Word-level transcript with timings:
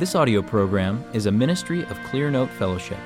This 0.00 0.14
audio 0.14 0.40
program 0.40 1.04
is 1.12 1.26
a 1.26 1.30
ministry 1.30 1.82
of 1.82 1.98
Clearnote 2.08 2.48
Fellowship. 2.48 2.96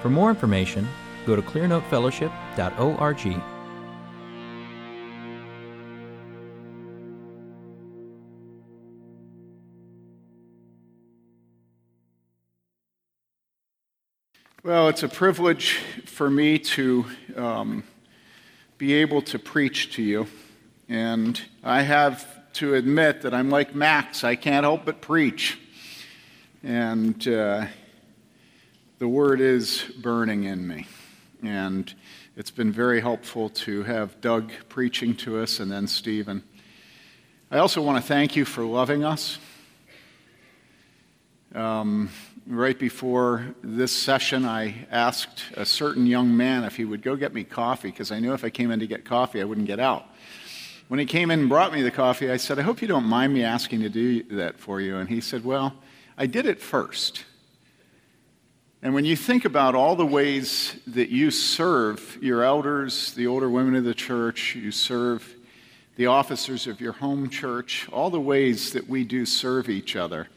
For 0.00 0.08
more 0.08 0.30
information, 0.30 0.86
go 1.26 1.34
to 1.34 1.42
clearnotefellowship.org. 1.42 3.42
Well, 14.62 14.88
it's 14.88 15.02
a 15.02 15.08
privilege 15.08 15.78
for 16.04 16.30
me 16.30 16.60
to 16.60 17.04
um, 17.34 17.82
be 18.78 18.92
able 18.92 19.22
to 19.22 19.40
preach 19.40 19.92
to 19.96 20.04
you. 20.04 20.28
And 20.88 21.42
I 21.64 21.82
have 21.82 22.52
to 22.52 22.76
admit 22.76 23.22
that 23.22 23.34
I'm 23.34 23.50
like 23.50 23.74
Max, 23.74 24.22
I 24.22 24.36
can't 24.36 24.62
help 24.62 24.84
but 24.84 25.00
preach. 25.00 25.58
And 26.64 27.26
uh, 27.26 27.66
the 29.00 29.08
word 29.08 29.40
is 29.40 29.82
burning 30.00 30.44
in 30.44 30.64
me. 30.68 30.86
And 31.42 31.92
it's 32.36 32.52
been 32.52 32.70
very 32.70 33.00
helpful 33.00 33.48
to 33.48 33.82
have 33.82 34.20
Doug 34.20 34.52
preaching 34.68 35.16
to 35.16 35.40
us 35.40 35.58
and 35.58 35.72
then 35.72 35.88
Stephen. 35.88 36.44
I 37.50 37.58
also 37.58 37.82
want 37.82 38.00
to 38.00 38.06
thank 38.06 38.36
you 38.36 38.44
for 38.44 38.62
loving 38.62 39.02
us. 39.02 39.40
Um, 41.52 42.10
right 42.46 42.78
before 42.78 43.44
this 43.64 43.90
session, 43.90 44.44
I 44.44 44.86
asked 44.92 45.46
a 45.56 45.66
certain 45.66 46.06
young 46.06 46.36
man 46.36 46.62
if 46.62 46.76
he 46.76 46.84
would 46.84 47.02
go 47.02 47.16
get 47.16 47.34
me 47.34 47.42
coffee 47.42 47.90
because 47.90 48.12
I 48.12 48.20
knew 48.20 48.34
if 48.34 48.44
I 48.44 48.50
came 48.50 48.70
in 48.70 48.78
to 48.78 48.86
get 48.86 49.04
coffee, 49.04 49.40
I 49.40 49.44
wouldn't 49.44 49.66
get 49.66 49.80
out. 49.80 50.06
When 50.86 51.00
he 51.00 51.06
came 51.06 51.32
in 51.32 51.40
and 51.40 51.48
brought 51.48 51.72
me 51.72 51.82
the 51.82 51.90
coffee, 51.90 52.30
I 52.30 52.36
said, 52.36 52.60
I 52.60 52.62
hope 52.62 52.80
you 52.80 52.86
don't 52.86 53.06
mind 53.06 53.34
me 53.34 53.42
asking 53.42 53.80
to 53.80 53.88
do 53.88 54.22
that 54.36 54.60
for 54.60 54.80
you. 54.80 54.98
And 54.98 55.08
he 55.08 55.20
said, 55.20 55.44
Well, 55.44 55.74
I 56.16 56.26
did 56.26 56.46
it 56.46 56.60
first. 56.60 57.24
And 58.82 58.94
when 58.94 59.04
you 59.04 59.14
think 59.14 59.44
about 59.44 59.74
all 59.74 59.94
the 59.94 60.04
ways 60.06 60.76
that 60.88 61.08
you 61.08 61.30
serve 61.30 62.18
your 62.20 62.42
elders, 62.42 63.14
the 63.14 63.28
older 63.28 63.48
women 63.48 63.76
of 63.76 63.84
the 63.84 63.94
church, 63.94 64.56
you 64.56 64.72
serve 64.72 65.36
the 65.96 66.06
officers 66.06 66.66
of 66.66 66.80
your 66.80 66.92
home 66.92 67.28
church, 67.28 67.88
all 67.92 68.10
the 68.10 68.20
ways 68.20 68.72
that 68.72 68.88
we 68.88 69.04
do 69.04 69.24
serve 69.24 69.68
each 69.68 69.94
other, 69.94 70.28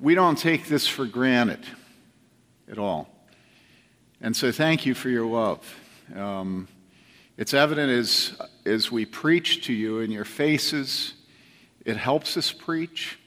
we 0.00 0.14
don't 0.14 0.38
take 0.38 0.66
this 0.66 0.86
for 0.86 1.04
granted 1.04 1.66
at 2.70 2.78
all. 2.78 3.08
And 4.20 4.34
so 4.34 4.50
thank 4.50 4.86
you 4.86 4.94
for 4.94 5.10
your 5.10 5.26
love. 5.26 5.78
Um, 6.14 6.68
it's 7.36 7.52
evident 7.52 7.90
as, 7.90 8.40
as 8.64 8.90
we 8.90 9.04
preach 9.04 9.66
to 9.66 9.72
you 9.74 10.00
in 10.00 10.10
your 10.10 10.24
faces, 10.24 11.12
it 11.84 11.98
helps 11.98 12.36
us 12.38 12.52
preach. 12.52 13.18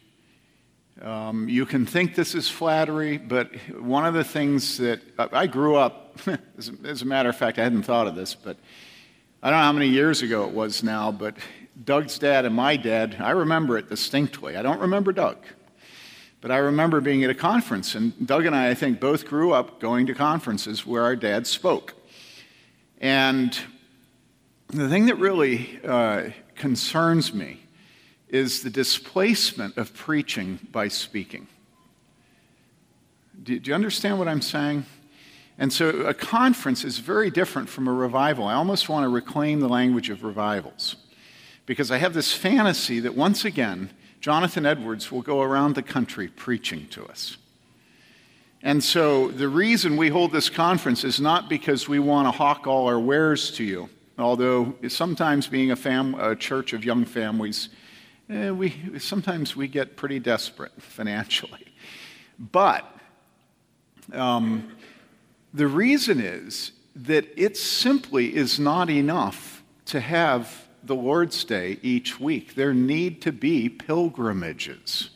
Um, 1.02 1.47
you 1.47 1.66
can 1.66 1.86
think 1.86 2.14
this 2.14 2.36
is 2.36 2.50
flattery, 2.50 3.17
but 3.17 3.55
one 3.80 4.05
of 4.05 4.14
the 4.14 4.23
things 4.23 4.78
that 4.80 5.00
I 5.17 5.47
grew 5.47 5.78
up, 5.78 6.19
as, 6.58 6.72
as, 6.83 7.02
a 7.03 7.05
matter 7.05 7.30
of 7.30 7.38
fact, 7.38 7.58
I 7.58 7.64
hadn't 7.64 7.83
thought 7.83 8.05
of 8.05 8.16
this, 8.16 8.36
but 8.36 8.58
I 9.42 9.50
don't 9.50 9.59
know 9.59 9.64
how 9.64 9.72
many 9.72 9.88
years 9.88 10.22
ago 10.22 10.45
it 10.45 10.53
was 10.53 10.83
now, 10.83 11.09
but 11.09 11.38
Doug's 11.86 12.20
dad 12.20 12.44
and 12.44 12.53
my 12.53 12.75
dad, 12.75 13.16
I 13.20 13.31
remember 13.31 13.77
it 13.77 13.88
distinctly. 13.88 14.58
I 14.58 14.61
don't 14.61 14.81
remember 14.81 15.14
Doug, 15.14 15.38
but 16.42 16.52
I 16.52 16.58
remember 16.58 17.00
being 17.00 17.23
at 17.23 17.30
a 17.30 17.36
conference, 17.36 17.95
and 17.95 18.27
Doug 18.27 18.45
and 18.45 18.53
I, 18.53 18.72
I 18.72 18.73
think, 18.73 19.00
both 19.00 19.25
grew 19.25 19.53
up 19.53 19.80
going 19.80 20.05
to 20.08 20.14
conferences 20.14 20.86
where 20.86 21.03
our 21.03 21.16
dad 21.16 21.47
spoke. 21.47 21.94
And 23.00 23.58
the 24.67 24.89
thing 24.89 25.05
that 25.05 25.16
really 25.16 25.80
uh, 25.88 26.31
concerns 26.55 27.33
me 27.33 27.61
is 28.30 28.61
the 28.63 28.69
displacement 28.69 29.77
of 29.77 29.94
preaching 29.94 30.59
by 30.72 30.88
speaking. 30.88 31.47
Do, 33.41 33.55
you 33.55 33.73
understand 33.73 34.19
what 34.19 34.27
I'm 34.27 34.41
saying? 34.41 34.86
And 35.58 35.73
so 35.73 35.89
a 36.02 36.14
conference 36.14 36.83
is 36.86 36.99
very 36.99 37.30
different 37.30 37.67
from 37.67 37.87
a 37.87 37.93
revival. 37.93 38.45
I 38.45 38.53
almost 38.53 38.87
want 38.87 39.03
to 39.03 39.09
reclaim 39.09 39.59
the 39.59 39.67
language 39.67 40.09
of 40.09 40.23
revivals 40.23 40.95
because 41.65 41.92
I 41.92 41.98
have 41.98 42.14
this 42.14 42.33
fantasy 42.33 42.99
that 43.02 43.15
once 43.15 43.45
again, 43.45 43.89
Jonathan 44.21 44.65
Edwards 44.65 45.11
will 45.11 45.21
go 45.21 45.42
around 45.42 45.76
the 45.76 45.82
country 45.82 46.27
preaching 46.27 46.87
to 46.89 47.05
us. 47.05 47.37
And 48.61 48.83
so 48.83 49.30
the 49.30 49.48
reason 49.48 49.95
we 49.95 50.09
hold 50.09 50.32
this 50.32 50.49
conference 50.49 51.03
is 51.03 51.21
not 51.21 51.48
because 51.48 51.87
we 51.87 51.99
want 51.99 52.27
to 52.27 52.32
hawk 52.32 52.67
all 52.67 52.87
our 52.87 52.99
wares 52.99 53.52
to 53.52 53.64
you, 53.64 53.89
although 54.17 54.76
sometimes 54.89 55.48
being 55.48 55.71
a, 55.71 55.76
fam- 55.76 56.15
a 56.15 56.36
church 56.36 56.73
of 56.73 56.83
young 56.83 57.05
families, 57.05 57.70
eh, 58.29 58.51
we, 58.51 58.99
sometimes 58.99 59.55
we 59.55 59.67
get 59.67 59.95
pretty 59.95 60.19
desperate 60.19 60.71
financially. 60.81 61.65
But 62.37 62.85
um, 64.13 64.71
the 65.53 65.67
reason 65.67 66.19
is 66.19 66.71
that 66.95 67.25
it 67.35 67.57
simply 67.57 68.35
is 68.35 68.59
not 68.59 68.89
enough 68.89 69.63
to 69.85 69.99
have 69.99 70.67
the 70.83 70.95
Lord's 70.95 71.43
Day 71.43 71.79
each 71.81 72.19
week. 72.19 72.55
There 72.55 72.73
need 72.73 73.21
to 73.23 73.31
be 73.31 73.69
pilgrimages. 73.69 75.09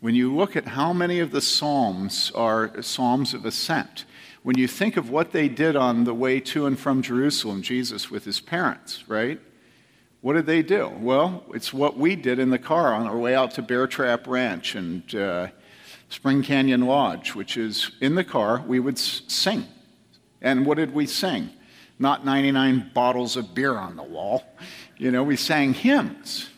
When 0.00 0.14
you 0.14 0.34
look 0.34 0.56
at 0.56 0.68
how 0.68 0.92
many 0.92 1.20
of 1.20 1.30
the 1.30 1.42
Psalms 1.42 2.32
are 2.34 2.82
Psalms 2.82 3.34
of 3.34 3.44
ascent, 3.44 4.06
when 4.42 4.56
you 4.56 4.66
think 4.66 4.96
of 4.96 5.10
what 5.10 5.32
they 5.32 5.48
did 5.48 5.76
on 5.76 6.04
the 6.04 6.14
way 6.14 6.40
to 6.40 6.64
and 6.64 6.78
from 6.78 7.02
Jerusalem, 7.02 7.60
Jesus 7.60 8.10
with 8.10 8.24
his 8.24 8.40
parents, 8.40 9.06
right? 9.08 9.38
What 10.22 10.34
did 10.34 10.44
they 10.44 10.62
do? 10.62 10.92
Well, 11.00 11.44
it's 11.54 11.72
what 11.72 11.96
we 11.96 12.14
did 12.14 12.38
in 12.38 12.50
the 12.50 12.58
car 12.58 12.92
on 12.92 13.06
our 13.06 13.16
way 13.16 13.34
out 13.34 13.52
to 13.52 13.62
Bear 13.62 13.86
Trap 13.86 14.26
Ranch 14.26 14.74
and 14.74 15.14
uh, 15.14 15.48
Spring 16.10 16.42
Canyon 16.42 16.82
Lodge, 16.82 17.34
which 17.34 17.56
is 17.56 17.90
in 18.02 18.16
the 18.16 18.24
car, 18.24 18.62
we 18.66 18.80
would 18.80 18.98
sing. 18.98 19.66
And 20.42 20.66
what 20.66 20.76
did 20.76 20.92
we 20.92 21.06
sing? 21.06 21.48
Not 21.98 22.26
99 22.26 22.90
bottles 22.92 23.36
of 23.38 23.54
beer 23.54 23.74
on 23.76 23.96
the 23.96 24.02
wall. 24.02 24.44
You 24.98 25.10
know, 25.10 25.22
we 25.22 25.36
sang 25.36 25.72
hymns. 25.72 26.50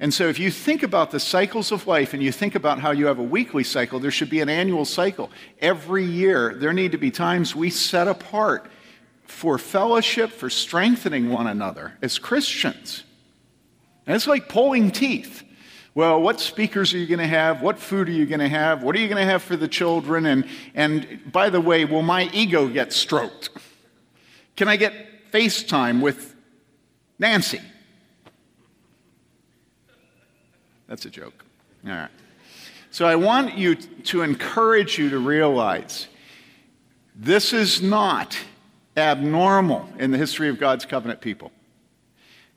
And 0.00 0.12
so, 0.12 0.28
if 0.28 0.38
you 0.38 0.50
think 0.50 0.82
about 0.82 1.10
the 1.10 1.18
cycles 1.18 1.72
of 1.72 1.86
life 1.86 2.14
and 2.14 2.22
you 2.22 2.30
think 2.30 2.54
about 2.54 2.78
how 2.78 2.90
you 2.90 3.06
have 3.06 3.18
a 3.18 3.22
weekly 3.22 3.64
cycle, 3.64 3.98
there 3.98 4.10
should 4.10 4.30
be 4.30 4.40
an 4.40 4.48
annual 4.48 4.84
cycle. 4.84 5.30
Every 5.58 6.04
year, 6.04 6.54
there 6.54 6.72
need 6.72 6.92
to 6.92 6.98
be 6.98 7.10
times 7.10 7.56
we 7.56 7.70
set 7.70 8.06
apart 8.06 8.70
for 9.28 9.58
fellowship, 9.58 10.30
for 10.30 10.50
strengthening 10.50 11.28
one 11.30 11.46
another 11.46 11.94
as 12.02 12.18
Christians. 12.18 13.04
And 14.06 14.16
it's 14.16 14.26
like 14.26 14.48
pulling 14.48 14.90
teeth. 14.90 15.44
Well, 15.94 16.20
what 16.20 16.40
speakers 16.40 16.94
are 16.94 16.98
you 16.98 17.06
going 17.06 17.18
to 17.18 17.26
have? 17.26 17.60
What 17.60 17.78
food 17.78 18.08
are 18.08 18.12
you 18.12 18.24
going 18.24 18.40
to 18.40 18.48
have? 18.48 18.82
What 18.82 18.96
are 18.96 18.98
you 18.98 19.08
going 19.08 19.24
to 19.24 19.30
have 19.30 19.42
for 19.42 19.56
the 19.56 19.68
children? 19.68 20.26
And, 20.26 20.46
and 20.74 21.20
by 21.30 21.50
the 21.50 21.60
way, 21.60 21.84
will 21.84 22.02
my 22.02 22.30
ego 22.32 22.68
get 22.68 22.92
stroked? 22.92 23.50
Can 24.56 24.66
I 24.66 24.76
get 24.76 25.30
FaceTime 25.30 26.00
with 26.00 26.34
Nancy? 27.18 27.60
That's 30.88 31.04
a 31.04 31.10
joke. 31.10 31.44
All 31.84 31.92
right. 31.92 32.10
So 32.90 33.06
I 33.06 33.16
want 33.16 33.58
you 33.58 33.74
to 33.74 34.22
encourage 34.22 34.98
you 34.98 35.10
to 35.10 35.18
realize 35.18 36.08
this 37.14 37.52
is 37.52 37.82
not 37.82 38.38
abnormal 38.98 39.88
in 39.98 40.10
the 40.10 40.18
history 40.18 40.48
of 40.48 40.58
God's 40.58 40.84
covenant 40.84 41.20
people. 41.20 41.52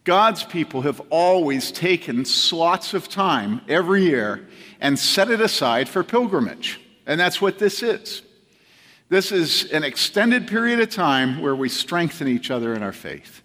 God's 0.03 0.43
people 0.43 0.81
have 0.81 0.99
always 1.09 1.71
taken 1.71 2.25
slots 2.25 2.93
of 2.93 3.07
time 3.07 3.61
every 3.69 4.03
year 4.03 4.47
and 4.79 4.97
set 4.97 5.29
it 5.29 5.41
aside 5.41 5.87
for 5.87 6.03
pilgrimage. 6.03 6.79
And 7.05 7.19
that's 7.19 7.39
what 7.39 7.59
this 7.59 7.83
is. 7.83 8.23
This 9.09 9.31
is 9.31 9.71
an 9.71 9.83
extended 9.83 10.47
period 10.47 10.79
of 10.79 10.89
time 10.89 11.41
where 11.41 11.55
we 11.55 11.69
strengthen 11.69 12.27
each 12.27 12.49
other 12.49 12.73
in 12.73 12.81
our 12.81 12.93
faith. 12.93 13.43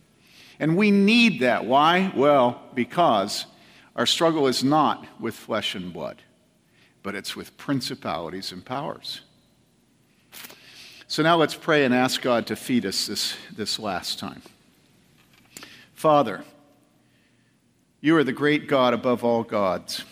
And 0.58 0.76
we 0.76 0.90
need 0.90 1.40
that. 1.40 1.66
Why? 1.66 2.12
Well, 2.16 2.62
because 2.74 3.46
our 3.94 4.06
struggle 4.06 4.46
is 4.46 4.64
not 4.64 5.06
with 5.20 5.34
flesh 5.34 5.74
and 5.74 5.92
blood, 5.92 6.22
but 7.02 7.14
it's 7.14 7.36
with 7.36 7.56
principalities 7.58 8.52
and 8.52 8.64
powers. 8.64 9.20
So 11.08 11.22
now 11.22 11.36
let's 11.36 11.54
pray 11.54 11.84
and 11.84 11.94
ask 11.94 12.20
God 12.20 12.48
to 12.48 12.56
feed 12.56 12.84
us 12.84 13.06
this, 13.06 13.36
this 13.54 13.78
last 13.78 14.18
time. 14.18 14.42
Father, 15.94 16.42
you 18.00 18.16
are 18.16 18.24
the 18.24 18.32
great 18.32 18.66
God 18.66 18.92
above 18.92 19.22
all 19.22 19.44
gods, 19.44 20.04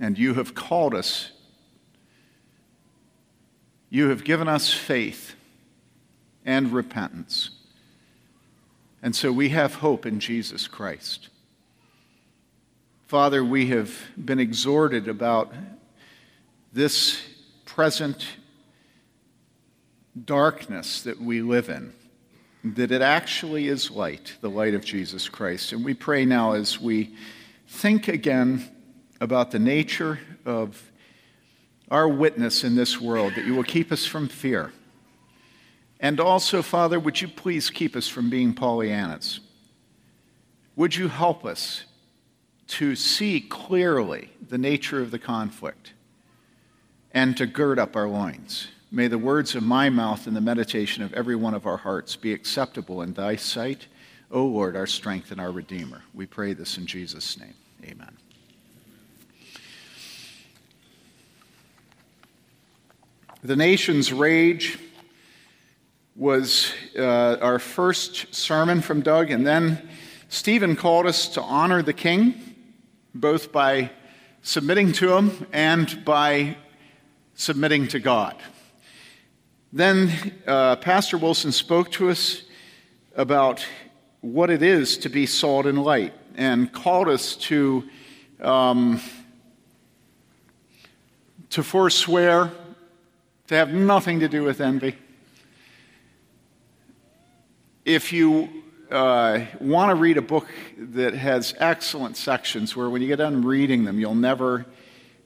and 0.00 0.18
you 0.18 0.34
have 0.34 0.54
called 0.54 0.94
us. 0.94 1.32
You 3.90 4.08
have 4.08 4.24
given 4.24 4.48
us 4.48 4.72
faith 4.72 5.34
and 6.46 6.72
repentance. 6.72 7.50
And 9.02 9.14
so 9.14 9.30
we 9.30 9.50
have 9.50 9.76
hope 9.76 10.06
in 10.06 10.18
Jesus 10.18 10.66
Christ. 10.66 11.28
Father, 13.06 13.44
we 13.44 13.66
have 13.66 13.92
been 14.16 14.40
exhorted 14.40 15.08
about 15.08 15.52
this 16.72 17.20
present 17.66 18.26
darkness 20.24 21.02
that 21.02 21.20
we 21.20 21.42
live 21.42 21.68
in, 21.68 21.92
that 22.64 22.90
it 22.90 23.02
actually 23.02 23.68
is 23.68 23.90
light, 23.90 24.36
the 24.40 24.50
light 24.50 24.74
of 24.74 24.84
Jesus 24.84 25.28
Christ. 25.28 25.72
And 25.72 25.84
we 25.84 25.94
pray 25.94 26.24
now 26.24 26.52
as 26.52 26.80
we 26.80 27.14
think 27.66 28.08
again 28.08 28.68
about 29.20 29.50
the 29.50 29.58
nature 29.58 30.20
of 30.44 30.90
our 31.90 32.08
witness 32.08 32.64
in 32.64 32.74
this 32.74 33.00
world, 33.00 33.34
that 33.34 33.46
you 33.46 33.54
will 33.54 33.64
keep 33.64 33.90
us 33.92 34.04
from 34.04 34.28
fear. 34.28 34.72
And 36.00 36.20
also, 36.20 36.62
Father, 36.62 37.00
would 37.00 37.20
you 37.20 37.28
please 37.28 37.70
keep 37.70 37.96
us 37.96 38.06
from 38.06 38.30
being 38.30 38.54
Pollyannas? 38.54 39.40
Would 40.76 40.94
you 40.94 41.08
help 41.08 41.44
us 41.44 41.84
to 42.68 42.94
see 42.94 43.40
clearly 43.40 44.30
the 44.46 44.58
nature 44.58 45.00
of 45.00 45.10
the 45.10 45.18
conflict 45.18 45.94
and 47.12 47.36
to 47.36 47.46
gird 47.46 47.78
up 47.78 47.96
our 47.96 48.08
loins? 48.08 48.68
May 48.90 49.06
the 49.06 49.18
words 49.18 49.54
of 49.54 49.62
my 49.62 49.90
mouth 49.90 50.26
and 50.26 50.34
the 50.34 50.40
meditation 50.40 51.02
of 51.02 51.12
every 51.12 51.36
one 51.36 51.52
of 51.52 51.66
our 51.66 51.76
hearts 51.76 52.16
be 52.16 52.32
acceptable 52.32 53.02
in 53.02 53.12
thy 53.12 53.36
sight, 53.36 53.86
O 54.30 54.46
Lord, 54.46 54.76
our 54.76 54.86
strength 54.86 55.30
and 55.30 55.38
our 55.38 55.52
Redeemer. 55.52 56.02
We 56.14 56.24
pray 56.24 56.54
this 56.54 56.78
in 56.78 56.86
Jesus' 56.86 57.38
name. 57.38 57.52
Amen. 57.84 58.16
The 63.42 63.56
nation's 63.56 64.10
rage 64.10 64.78
was 66.16 66.72
uh, 66.98 67.36
our 67.42 67.58
first 67.58 68.34
sermon 68.34 68.80
from 68.80 69.02
Doug, 69.02 69.30
and 69.30 69.46
then 69.46 69.86
Stephen 70.30 70.74
called 70.74 71.06
us 71.06 71.28
to 71.28 71.42
honor 71.42 71.82
the 71.82 71.92
king, 71.92 72.34
both 73.14 73.52
by 73.52 73.90
submitting 74.42 74.92
to 74.94 75.14
him 75.14 75.46
and 75.52 76.04
by 76.06 76.56
submitting 77.34 77.86
to 77.88 78.00
God. 78.00 78.34
Then 79.72 80.32
uh, 80.46 80.76
Pastor 80.76 81.18
Wilson 81.18 81.52
spoke 81.52 81.90
to 81.92 82.08
us 82.08 82.42
about 83.14 83.66
what 84.22 84.48
it 84.48 84.62
is 84.62 84.96
to 84.98 85.10
be 85.10 85.26
salt 85.26 85.66
and 85.66 85.82
light 85.82 86.14
and 86.36 86.72
called 86.72 87.08
us 87.08 87.36
to, 87.36 87.84
um, 88.40 88.98
to 91.50 91.62
forswear, 91.62 92.50
to 93.48 93.54
have 93.54 93.70
nothing 93.74 94.20
to 94.20 94.28
do 94.28 94.42
with 94.42 94.62
envy. 94.62 94.96
If 97.84 98.10
you 98.10 98.48
uh, 98.90 99.40
want 99.60 99.90
to 99.90 99.96
read 99.96 100.16
a 100.16 100.22
book 100.22 100.46
that 100.78 101.12
has 101.12 101.54
excellent 101.58 102.16
sections 102.16 102.74
where 102.74 102.88
when 102.88 103.02
you 103.02 103.08
get 103.08 103.16
done 103.16 103.42
reading 103.42 103.84
them, 103.84 104.00
you'll 104.00 104.14
never, 104.14 104.64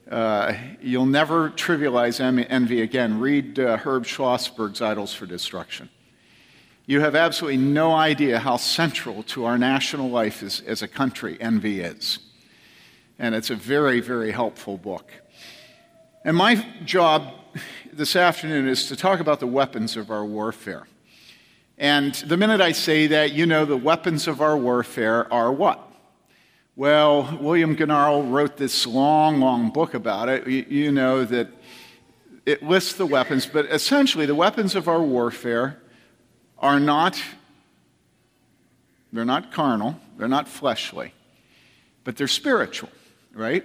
uh, 0.09 0.53
you'll 0.81 1.05
never 1.05 1.49
trivialize 1.49 2.19
envy 2.19 2.81
again, 2.81 3.19
read 3.19 3.57
uh, 3.59 3.77
Herb 3.77 4.05
Schlossberg's 4.05 4.81
Idols 4.81 5.13
for 5.13 5.25
Destruction. 5.25 5.89
You 6.85 6.99
have 6.99 7.15
absolutely 7.15 7.57
no 7.57 7.93
idea 7.93 8.39
how 8.39 8.57
central 8.57 9.23
to 9.23 9.45
our 9.45 9.57
national 9.57 10.09
life 10.09 10.43
as, 10.43 10.61
as 10.67 10.81
a 10.81 10.87
country 10.87 11.37
envy 11.39 11.79
is. 11.79 12.19
And 13.17 13.33
it's 13.33 13.49
a 13.49 13.55
very, 13.55 14.01
very 14.01 14.31
helpful 14.31 14.77
book. 14.77 15.09
And 16.25 16.35
my 16.35 16.55
job 16.83 17.33
this 17.93 18.15
afternoon 18.15 18.67
is 18.67 18.87
to 18.87 18.97
talk 18.97 19.21
about 19.21 19.39
the 19.39 19.47
weapons 19.47 19.95
of 19.95 20.11
our 20.11 20.25
warfare. 20.25 20.87
And 21.77 22.13
the 22.15 22.35
minute 22.35 22.59
I 22.59 22.73
say 22.73 23.07
that, 23.07 23.31
you 23.31 23.45
know 23.45 23.65
the 23.65 23.77
weapons 23.77 24.27
of 24.27 24.41
our 24.41 24.57
warfare 24.57 25.31
are 25.31 25.51
what? 25.51 25.92
Well, 26.75 27.37
William 27.39 27.75
Gurnall 27.75 28.31
wrote 28.31 28.57
this 28.57 28.87
long, 28.87 29.39
long 29.39 29.69
book 29.69 29.93
about 29.93 30.27
it. 30.27 30.47
You, 30.47 30.65
you 30.67 30.91
know 30.91 31.23
that 31.23 31.49
it 32.47 32.63
lists 32.63 32.93
the 32.93 33.05
weapons, 33.05 33.45
but 33.45 33.67
essentially, 33.67 34.25
the 34.25 34.33
weapons 34.33 34.73
of 34.73 34.87
our 34.87 35.01
warfare 35.01 35.79
are 36.57 36.79
not 36.79 37.21
they're 39.11 39.23
not 39.23 39.51
carnal, 39.51 39.99
they're 40.17 40.27
not 40.27 40.47
fleshly, 40.47 41.13
but 42.03 42.17
they're 42.17 42.27
spiritual, 42.27 42.89
right? 43.31 43.63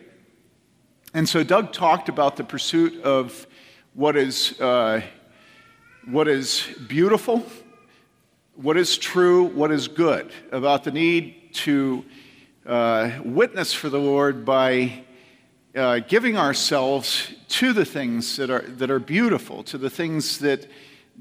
And 1.14 1.26
so 1.26 1.43
Doug 1.43 1.72
talked 1.72 2.11
about 2.11 2.37
the 2.37 2.44
pursuit 2.44 3.02
of 3.02 3.46
what 3.94 4.14
is, 4.14 4.61
uh, 4.61 5.00
what 6.04 6.28
is 6.28 6.66
beautiful, 6.87 7.46
what 8.56 8.76
is 8.76 8.99
true, 8.99 9.44
what 9.44 9.72
is 9.72 9.88
good, 9.88 10.31
about 10.52 10.84
the 10.84 10.90
need 10.90 11.54
to 11.54 12.04
uh, 12.69 13.11
witness 13.25 13.73
for 13.73 13.88
the 13.88 13.99
Lord 13.99 14.44
by 14.44 15.05
uh, 15.75 16.00
giving 16.00 16.37
ourselves 16.37 17.32
to 17.49 17.73
the 17.73 17.85
things 17.85 18.37
that 18.37 18.50
are, 18.50 18.61
that 18.61 18.91
are 18.91 18.99
beautiful, 18.99 19.62
to 19.65 19.79
the 19.79 19.91
things 19.91 20.38
that 20.38 20.69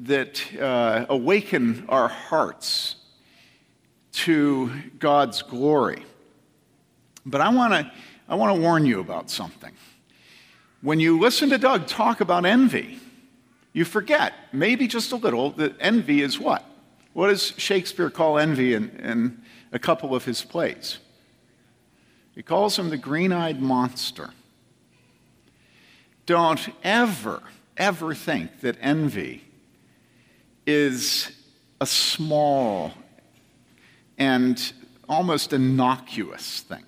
that 0.04 0.44
uh, 0.62 1.08
awaken 1.10 1.84
our 1.90 2.08
hearts 2.08 2.98
to 4.12 4.72
God's 5.00 5.42
glory. 5.42 6.04
But 7.26 7.42
I 7.42 7.50
want 7.50 7.74
to 7.74 7.92
I 8.30 8.36
want 8.36 8.56
to 8.56 8.62
warn 8.62 8.86
you 8.86 9.00
about 9.00 9.30
something. 9.30 9.72
When 10.82 11.00
you 11.00 11.20
listen 11.20 11.50
to 11.50 11.58
Doug 11.58 11.88
talk 11.88 12.22
about 12.22 12.46
envy, 12.46 13.00
you 13.74 13.86
forget, 13.86 14.34
maybe 14.52 14.88
just 14.88 15.12
a 15.12 15.16
little, 15.16 15.52
that 15.52 15.76
envy 15.80 16.22
is 16.22 16.38
what? 16.40 16.64
What 17.14 17.30
does 17.30 17.54
Shakespeare 17.58 18.10
call 18.10 18.38
envy 18.38 18.74
in, 18.74 18.90
in 19.00 19.42
a 19.72 19.80
couple 19.80 20.14
of 20.14 20.26
his 20.26 20.44
plays? 20.44 21.00
He 22.38 22.44
calls 22.44 22.78
him 22.78 22.92
the 22.92 22.98
green 22.98 23.34
eyed 23.34 23.60
monster. 23.60 24.30
Don't 26.28 26.69
ever, 26.84 27.42
ever 27.75 28.13
think 28.13 28.60
that 28.60 28.78
envy 28.80 29.44
is 30.68 31.31
a 31.81 31.88
small 31.88 32.94
and 34.19 34.72
almost 35.10 35.51
innocuous 35.51 36.60
thing. 36.60 36.84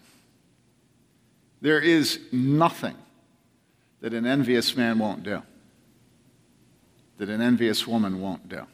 There 1.61 1.79
is 1.79 2.19
nothing 2.31 2.95
that 4.01 4.13
an 4.13 4.27
envious 4.27 4.77
man 4.77 4.99
won't 4.99 5.23
do, 5.23 5.41
that 7.17 7.27
an 7.27 7.41
envious 7.41 7.87
woman 7.87 8.21
won't 8.21 8.47
do. 8.47 8.67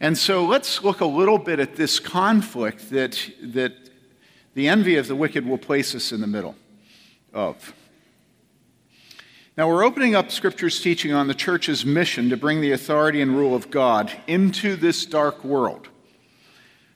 And 0.00 0.16
so 0.16 0.46
let's 0.46 0.82
look 0.82 1.02
a 1.02 1.06
little 1.06 1.38
bit 1.38 1.60
at 1.60 1.76
this 1.76 2.00
conflict 2.00 2.88
that, 2.88 3.20
that 3.42 3.90
the 4.54 4.68
envy 4.68 4.96
of 4.96 5.08
the 5.08 5.16
wicked 5.16 5.46
will 5.46 5.58
place 5.58 5.94
us 5.94 6.12
in 6.12 6.20
the 6.20 6.26
middle 6.26 6.54
of. 7.32 7.74
Now, 9.56 9.68
we're 9.68 9.84
opening 9.84 10.16
up 10.16 10.32
Scripture's 10.32 10.80
teaching 10.80 11.12
on 11.12 11.28
the 11.28 11.34
church's 11.34 11.86
mission 11.86 12.30
to 12.30 12.36
bring 12.36 12.60
the 12.60 12.72
authority 12.72 13.20
and 13.20 13.36
rule 13.36 13.54
of 13.54 13.70
God 13.70 14.10
into 14.26 14.74
this 14.74 15.06
dark 15.06 15.44
world. 15.44 15.88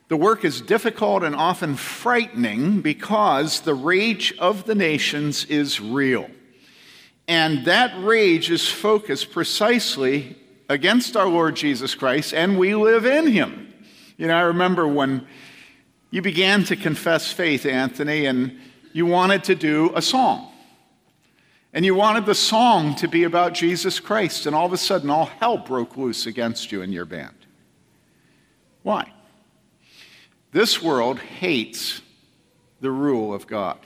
The 0.09 0.17
work 0.17 0.43
is 0.43 0.59
difficult 0.59 1.23
and 1.23 1.35
often 1.35 1.75
frightening 1.75 2.81
because 2.81 3.61
the 3.61 3.75
rage 3.75 4.33
of 4.39 4.65
the 4.65 4.75
nations 4.75 5.45
is 5.45 5.79
real. 5.79 6.29
And 7.29 7.65
that 7.65 7.93
rage 8.03 8.49
is 8.49 8.67
focused 8.67 9.31
precisely 9.31 10.35
against 10.67 11.15
our 11.15 11.27
Lord 11.27 11.55
Jesus 11.55 11.95
Christ, 11.95 12.33
and 12.33 12.57
we 12.57 12.75
live 12.75 13.05
in 13.05 13.27
him. 13.27 13.73
You 14.17 14.27
know, 14.27 14.35
I 14.35 14.41
remember 14.41 14.87
when 14.87 15.27
you 16.11 16.21
began 16.21 16.63
to 16.65 16.75
confess 16.75 17.31
faith, 17.31 17.65
Anthony, 17.65 18.25
and 18.25 18.59
you 18.93 19.05
wanted 19.05 19.43
to 19.45 19.55
do 19.55 19.91
a 19.95 20.01
song. 20.01 20.51
And 21.71 21.85
you 21.85 21.93
wanted 21.93 22.25
the 22.25 22.33
song 22.33 22.95
to 22.95 23.07
be 23.07 23.23
about 23.23 23.53
Jesus 23.53 23.99
Christ, 23.99 24.47
and 24.47 24.55
all 24.55 24.65
of 24.65 24.73
a 24.73 24.77
sudden, 24.77 25.09
all 25.09 25.25
hell 25.25 25.57
broke 25.57 25.97
loose 25.97 26.25
against 26.25 26.71
you 26.71 26.81
and 26.81 26.91
your 26.91 27.05
band. 27.05 27.35
Why? 28.81 29.13
This 30.51 30.81
world 30.81 31.19
hates 31.19 32.01
the 32.81 32.89
rule 32.89 33.33
of 33.33 33.45
God. 33.45 33.77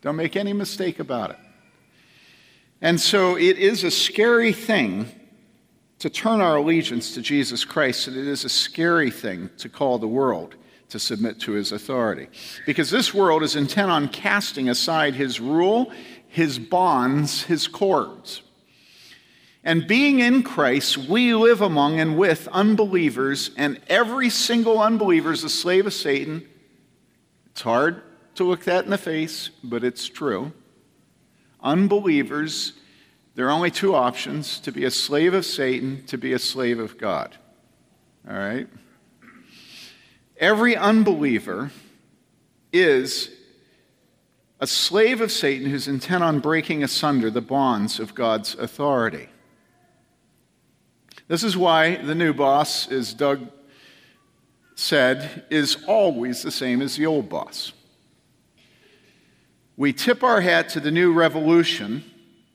Don't 0.00 0.16
make 0.16 0.34
any 0.34 0.52
mistake 0.52 0.98
about 0.98 1.30
it. 1.30 1.38
And 2.80 3.00
so 3.00 3.36
it 3.36 3.58
is 3.58 3.84
a 3.84 3.90
scary 3.92 4.52
thing 4.52 5.06
to 6.00 6.10
turn 6.10 6.40
our 6.40 6.56
allegiance 6.56 7.14
to 7.14 7.22
Jesus 7.22 7.64
Christ, 7.64 8.08
and 8.08 8.16
it 8.16 8.26
is 8.26 8.44
a 8.44 8.48
scary 8.48 9.10
thing 9.12 9.50
to 9.58 9.68
call 9.68 9.98
the 9.98 10.08
world 10.08 10.56
to 10.90 10.98
submit 10.98 11.40
to 11.40 11.52
his 11.52 11.72
authority. 11.72 12.28
Because 12.66 12.90
this 12.90 13.12
world 13.12 13.42
is 13.42 13.56
intent 13.56 13.90
on 13.90 14.08
casting 14.08 14.68
aside 14.68 15.14
his 15.14 15.40
rule 15.40 15.92
his 16.34 16.58
bonds, 16.58 17.44
his 17.44 17.68
cords. 17.68 18.42
And 19.62 19.86
being 19.86 20.18
in 20.18 20.42
Christ, 20.42 20.98
we 20.98 21.32
live 21.32 21.60
among 21.60 22.00
and 22.00 22.18
with 22.18 22.48
unbelievers, 22.48 23.52
and 23.56 23.80
every 23.86 24.28
single 24.30 24.80
unbeliever 24.80 25.30
is 25.30 25.44
a 25.44 25.48
slave 25.48 25.86
of 25.86 25.94
Satan. 25.94 26.44
It's 27.52 27.62
hard 27.62 28.02
to 28.34 28.42
look 28.42 28.64
that 28.64 28.84
in 28.84 28.90
the 28.90 28.98
face, 28.98 29.50
but 29.62 29.84
it's 29.84 30.08
true. 30.08 30.50
Unbelievers, 31.62 32.72
there 33.36 33.46
are 33.46 33.52
only 33.52 33.70
two 33.70 33.94
options 33.94 34.58
to 34.58 34.72
be 34.72 34.84
a 34.84 34.90
slave 34.90 35.34
of 35.34 35.46
Satan, 35.46 36.04
to 36.06 36.18
be 36.18 36.32
a 36.32 36.38
slave 36.40 36.80
of 36.80 36.98
God. 36.98 37.36
All 38.28 38.36
right? 38.36 38.66
Every 40.44 40.76
unbeliever 40.76 41.70
is 42.70 43.30
a 44.60 44.66
slave 44.66 45.22
of 45.22 45.32
Satan 45.32 45.70
who's 45.70 45.88
intent 45.88 46.22
on 46.22 46.40
breaking 46.40 46.84
asunder 46.84 47.30
the 47.30 47.40
bonds 47.40 47.98
of 47.98 48.14
God's 48.14 48.54
authority. 48.54 49.30
This 51.28 51.44
is 51.44 51.56
why 51.56 51.96
the 51.96 52.14
new 52.14 52.34
boss, 52.34 52.92
as 52.92 53.14
Doug 53.14 53.48
said, 54.74 55.46
is 55.48 55.78
always 55.88 56.42
the 56.42 56.50
same 56.50 56.82
as 56.82 56.96
the 56.96 57.06
old 57.06 57.30
boss. 57.30 57.72
we 59.78 59.94
tip 59.94 60.22
our 60.22 60.42
hat 60.42 60.68
to 60.68 60.80
the 60.80 60.90
new 60.90 61.14
revolution 61.14 62.04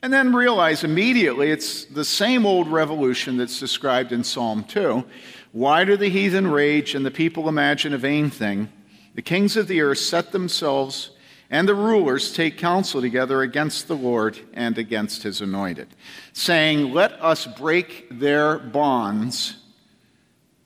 and 0.03 0.13
then 0.13 0.35
realize 0.35 0.83
immediately 0.83 1.49
it's 1.49 1.85
the 1.85 2.05
same 2.05 2.45
old 2.45 2.67
revolution 2.67 3.35
that's 3.35 3.59
described 3.59 4.11
in 4.11 4.23
Psalm 4.23 4.63
2. 4.65 5.03
Why 5.51 5.83
do 5.83 5.97
the 5.97 6.09
heathen 6.09 6.47
rage 6.49 6.93
and 6.93 7.05
the 7.05 7.11
people 7.11 7.49
imagine 7.49 7.93
a 7.93 7.97
vain 7.97 8.29
thing? 8.29 8.69
The 9.15 9.21
kings 9.21 9.57
of 9.57 9.67
the 9.67 9.81
earth 9.81 9.97
set 9.97 10.31
themselves, 10.31 11.11
and 11.49 11.67
the 11.67 11.75
rulers 11.75 12.31
take 12.31 12.57
counsel 12.57 13.01
together 13.01 13.41
against 13.41 13.87
the 13.87 13.95
Lord 13.95 14.39
and 14.53 14.77
against 14.77 15.23
his 15.23 15.41
anointed, 15.41 15.87
saying, 16.33 16.93
Let 16.93 17.13
us 17.13 17.47
break 17.47 18.07
their 18.11 18.59
bonds 18.59 19.55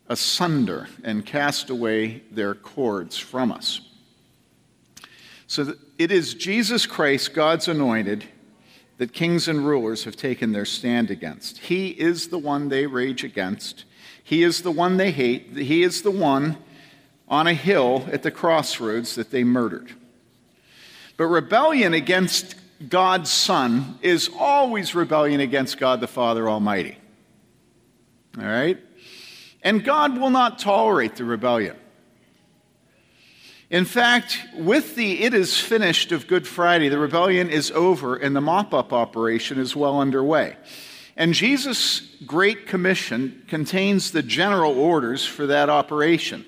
asunder 0.07 0.87
and 1.03 1.25
cast 1.25 1.69
away 1.69 2.23
their 2.29 2.53
cords 2.53 3.17
from 3.17 3.51
us. 3.51 3.81
So 5.47 5.73
it 5.97 6.11
is 6.11 6.33
Jesus 6.33 6.85
Christ, 6.85 7.33
God's 7.33 7.67
anointed, 7.67 8.25
that 8.97 9.13
kings 9.13 9.47
and 9.47 9.65
rulers 9.65 10.03
have 10.03 10.15
taken 10.15 10.51
their 10.51 10.65
stand 10.65 11.09
against. 11.09 11.57
He 11.57 11.89
is 11.89 12.27
the 12.27 12.37
one 12.37 12.69
they 12.69 12.85
rage 12.85 13.23
against. 13.23 13.85
He 14.23 14.43
is 14.43 14.61
the 14.61 14.71
one 14.71 14.97
they 14.97 15.11
hate. 15.11 15.55
He 15.55 15.83
is 15.83 16.01
the 16.01 16.11
one 16.11 16.57
on 17.27 17.47
a 17.47 17.53
hill 17.53 18.07
at 18.11 18.23
the 18.23 18.31
crossroads 18.31 19.15
that 19.15 19.31
they 19.31 19.43
murdered. 19.43 19.93
But 21.17 21.27
rebellion 21.27 21.93
against 21.93 22.55
God's 22.89 23.29
Son 23.29 23.99
is 24.01 24.29
always 24.37 24.95
rebellion 24.95 25.39
against 25.39 25.77
God 25.77 25.99
the 25.99 26.07
Father 26.07 26.49
Almighty. 26.49 26.97
All 28.37 28.45
right? 28.45 28.79
And 29.61 29.83
God 29.83 30.17
will 30.17 30.29
not 30.29 30.59
tolerate 30.59 31.15
the 31.15 31.23
rebellion. 31.23 31.75
In 33.69 33.85
fact, 33.85 34.39
with 34.55 34.95
the 34.95 35.23
it 35.23 35.33
is 35.33 35.57
finished 35.59 36.11
of 36.11 36.27
Good 36.27 36.47
Friday, 36.47 36.89
the 36.89 36.99
rebellion 36.99 37.49
is 37.49 37.71
over 37.71 38.15
and 38.15 38.35
the 38.35 38.41
mop 38.41 38.73
up 38.73 38.93
operation 38.93 39.59
is 39.59 39.75
well 39.75 39.99
underway. 39.99 40.55
And 41.15 41.33
Jesus' 41.33 42.01
Great 42.25 42.67
Commission 42.67 43.43
contains 43.47 44.11
the 44.11 44.23
general 44.23 44.79
orders 44.79 45.25
for 45.25 45.45
that 45.47 45.69
operation. 45.69 46.45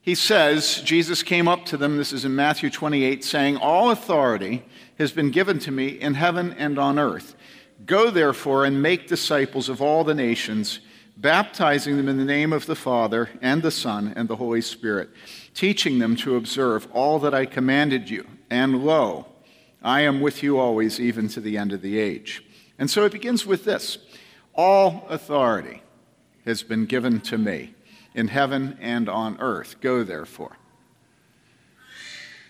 He 0.00 0.14
says, 0.14 0.80
Jesus 0.82 1.22
came 1.24 1.48
up 1.48 1.64
to 1.66 1.76
them, 1.76 1.96
this 1.96 2.12
is 2.12 2.24
in 2.24 2.36
Matthew 2.36 2.70
28, 2.70 3.24
saying, 3.24 3.56
All 3.56 3.90
authority 3.90 4.64
has 4.98 5.10
been 5.10 5.30
given 5.30 5.58
to 5.60 5.72
me 5.72 5.88
in 5.88 6.14
heaven 6.14 6.52
and 6.52 6.78
on 6.78 6.98
earth. 6.98 7.34
Go 7.84 8.10
therefore 8.10 8.64
and 8.64 8.80
make 8.80 9.08
disciples 9.08 9.68
of 9.68 9.82
all 9.82 10.04
the 10.04 10.14
nations, 10.14 10.78
baptizing 11.16 11.96
them 11.96 12.08
in 12.08 12.18
the 12.18 12.24
name 12.24 12.52
of 12.52 12.66
the 12.66 12.76
Father 12.76 13.28
and 13.42 13.62
the 13.62 13.70
Son 13.72 14.12
and 14.14 14.28
the 14.28 14.36
Holy 14.36 14.60
Spirit 14.60 15.10
teaching 15.56 15.98
them 15.98 16.14
to 16.16 16.36
observe 16.36 16.86
all 16.92 17.18
that 17.18 17.34
I 17.34 17.46
commanded 17.46 18.08
you. 18.10 18.26
And 18.50 18.84
lo, 18.84 19.26
I 19.82 20.02
am 20.02 20.20
with 20.20 20.42
you 20.42 20.58
always, 20.58 21.00
even 21.00 21.28
to 21.28 21.40
the 21.40 21.56
end 21.56 21.72
of 21.72 21.80
the 21.80 21.98
age. 21.98 22.44
And 22.78 22.90
so 22.90 23.04
it 23.04 23.12
begins 23.12 23.46
with 23.46 23.64
this 23.64 23.98
All 24.54 25.06
authority 25.08 25.82
has 26.44 26.62
been 26.62 26.86
given 26.86 27.20
to 27.20 27.38
me 27.38 27.74
in 28.14 28.28
heaven 28.28 28.78
and 28.80 29.08
on 29.08 29.36
earth. 29.40 29.80
Go 29.80 30.02
therefore. 30.04 30.56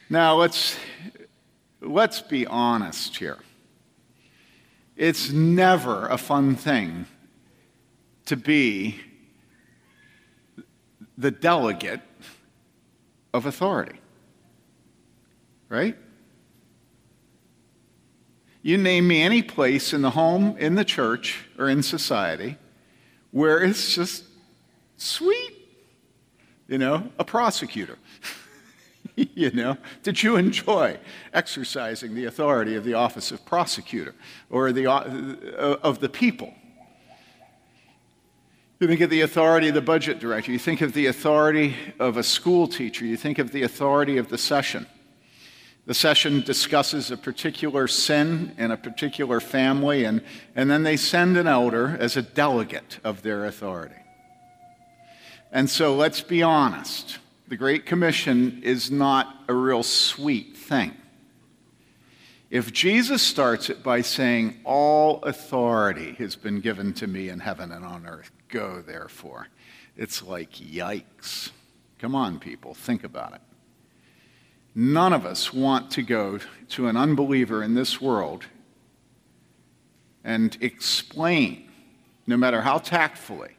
Now 0.09 0.37
let's, 0.37 0.78
let's 1.80 2.23
be 2.23 2.47
honest 2.47 3.16
here. 3.16 3.38
It's 4.97 5.30
never 5.30 6.06
a 6.06 6.16
fun 6.16 6.54
thing 6.54 7.06
to 8.26 8.37
be 8.37 9.00
the 11.18 11.30
delegate 11.30 12.00
of 13.35 13.47
authority. 13.47 14.00
Right? 15.68 15.97
You 18.66 18.76
name 18.76 19.06
me 19.06 19.23
any 19.23 19.42
place 19.42 19.92
in 19.92 20.02
the 20.02 20.11
home, 20.11 20.56
in 20.58 20.75
the 20.75 20.85
church, 20.85 21.46
or 21.56 21.68
in 21.68 21.85
society 21.85 22.56
where 23.30 23.62
it's 23.62 23.94
just 23.94 24.25
sweet. 24.96 25.52
You 26.66 26.78
know, 26.78 27.08
a 27.16 27.23
prosecutor. 27.23 27.96
you 29.14 29.52
know, 29.52 29.78
did 30.02 30.20
you 30.20 30.35
enjoy 30.35 30.99
exercising 31.32 32.16
the 32.16 32.25
authority 32.25 32.75
of 32.75 32.82
the 32.82 32.94
office 32.94 33.30
of 33.30 33.46
prosecutor 33.46 34.16
or 34.50 34.73
the, 34.73 34.90
uh, 34.90 35.76
of 35.85 36.00
the 36.00 36.08
people? 36.08 36.52
You 38.80 38.88
think 38.88 39.00
of 39.00 39.11
the 39.11 39.20
authority 39.20 39.68
of 39.68 39.75
the 39.75 39.80
budget 39.80 40.18
director. 40.18 40.50
You 40.50 40.58
think 40.58 40.80
of 40.80 40.92
the 40.92 41.06
authority 41.06 41.76
of 42.00 42.16
a 42.16 42.25
school 42.25 42.66
teacher. 42.66 43.04
You 43.04 43.16
think 43.16 43.38
of 43.38 43.52
the 43.52 43.62
authority 43.62 44.18
of 44.18 44.28
the 44.28 44.38
session. 44.38 44.88
The 45.87 45.95
session 45.95 46.40
discusses 46.40 47.12
a 47.12 47.16
particular 47.16 47.87
sin 47.87 48.55
in 48.59 48.73
a 48.73 48.76
particular 48.76 49.38
family, 49.38 50.05
and, 50.05 50.21
and 50.57 50.69
then 50.69 50.83
they 50.83 50.97
send 50.97 51.37
an 51.37 51.47
elder 51.47 51.97
as 52.00 52.16
a 52.16 52.23
delegate 52.23 52.99
of 53.05 53.23
their 53.23 53.45
authority. 53.45 53.95
And 55.52 55.71
so 55.71 55.95
let's 55.95 56.21
be 56.21 56.43
honest 56.43 57.19
the 57.49 57.57
Great 57.57 57.87
Commission 57.87 58.61
is 58.64 58.90
not 58.90 59.45
a 59.49 59.55
real 59.55 59.85
sweet 59.85 60.57
thing. 60.57 60.93
If 62.50 62.73
Jesus 62.73 63.23
starts 63.23 63.71
it 63.71 63.85
by 63.85 64.00
saying, 64.00 64.59
All 64.64 65.23
authority 65.23 66.14
has 66.14 66.35
been 66.35 66.61
given 66.61 66.93
to 66.95 67.07
me 67.07 67.28
in 67.28 67.38
heaven 67.38 67.71
and 67.71 67.85
on 67.85 68.07
earth, 68.07 68.33
go, 68.49 68.83
therefore. 68.83 69.47
It's 69.97 70.23
like, 70.23 70.52
yikes. 70.55 71.50
Come 72.00 72.16
on, 72.16 72.40
people, 72.40 72.75
think 72.75 73.05
about 73.05 73.35
it. 73.35 73.40
None 74.78 75.14
of 75.14 75.25
us 75.25 75.54
want 75.54 75.90
to 75.92 76.02
go 76.02 76.38
to 76.68 76.87
an 76.87 76.99
unbeliever 76.99 77.62
in 77.62 77.75
this 77.75 77.99
world 77.99 78.45
and 80.23 80.54
explain, 80.61 81.71
no 82.26 82.37
matter 82.37 82.61
how 82.61 82.76
tactfully, 82.76 83.56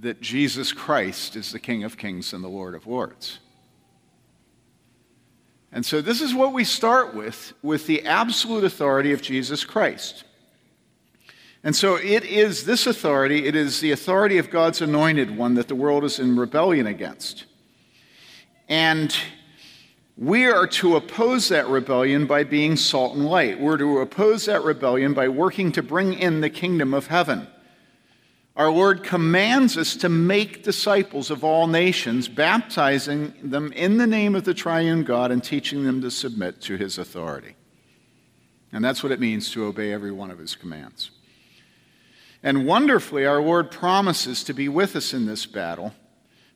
that 0.00 0.22
Jesus 0.22 0.72
Christ 0.72 1.36
is 1.36 1.52
the 1.52 1.58
King 1.58 1.84
of 1.84 1.98
Kings 1.98 2.32
and 2.32 2.42
the 2.42 2.48
Lord 2.48 2.74
of 2.74 2.86
Lords. 2.86 3.40
And 5.70 5.84
so, 5.84 6.00
this 6.00 6.22
is 6.22 6.34
what 6.34 6.54
we 6.54 6.64
start 6.64 7.14
with 7.14 7.52
with 7.62 7.86
the 7.86 8.06
absolute 8.06 8.64
authority 8.64 9.12
of 9.12 9.20
Jesus 9.20 9.64
Christ. 9.64 10.24
And 11.62 11.76
so 11.76 11.96
it 11.96 12.24
is 12.24 12.64
this 12.64 12.86
authority, 12.86 13.46
it 13.46 13.54
is 13.54 13.80
the 13.80 13.92
authority 13.92 14.38
of 14.38 14.50
God's 14.50 14.80
anointed 14.80 15.36
one 15.36 15.54
that 15.54 15.68
the 15.68 15.74
world 15.74 16.04
is 16.04 16.18
in 16.18 16.36
rebellion 16.36 16.86
against. 16.86 17.44
And 18.68 19.14
we 20.16 20.46
are 20.46 20.66
to 20.66 20.96
oppose 20.96 21.48
that 21.48 21.68
rebellion 21.68 22.26
by 22.26 22.44
being 22.44 22.76
salt 22.76 23.14
and 23.14 23.26
light. 23.26 23.60
We're 23.60 23.78
to 23.78 23.98
oppose 23.98 24.46
that 24.46 24.62
rebellion 24.62 25.14
by 25.14 25.28
working 25.28 25.72
to 25.72 25.82
bring 25.82 26.14
in 26.14 26.40
the 26.40 26.50
kingdom 26.50 26.94
of 26.94 27.06
heaven. 27.06 27.48
Our 28.54 28.70
Lord 28.70 29.02
commands 29.02 29.78
us 29.78 29.96
to 29.96 30.10
make 30.10 30.62
disciples 30.62 31.30
of 31.30 31.42
all 31.42 31.66
nations, 31.66 32.28
baptizing 32.28 33.32
them 33.42 33.72
in 33.72 33.96
the 33.96 34.06
name 34.06 34.34
of 34.34 34.44
the 34.44 34.52
triune 34.52 35.04
God 35.04 35.30
and 35.30 35.42
teaching 35.42 35.84
them 35.84 36.02
to 36.02 36.10
submit 36.10 36.60
to 36.62 36.76
his 36.76 36.98
authority. 36.98 37.56
And 38.70 38.84
that's 38.84 39.02
what 39.02 39.12
it 39.12 39.20
means 39.20 39.50
to 39.52 39.64
obey 39.64 39.92
every 39.92 40.12
one 40.12 40.30
of 40.30 40.38
his 40.38 40.54
commands. 40.54 41.10
And 42.42 42.66
wonderfully, 42.66 43.24
our 43.24 43.40
Lord 43.40 43.70
promises 43.70 44.44
to 44.44 44.52
be 44.52 44.68
with 44.68 44.96
us 44.96 45.14
in 45.14 45.24
this 45.24 45.46
battle, 45.46 45.94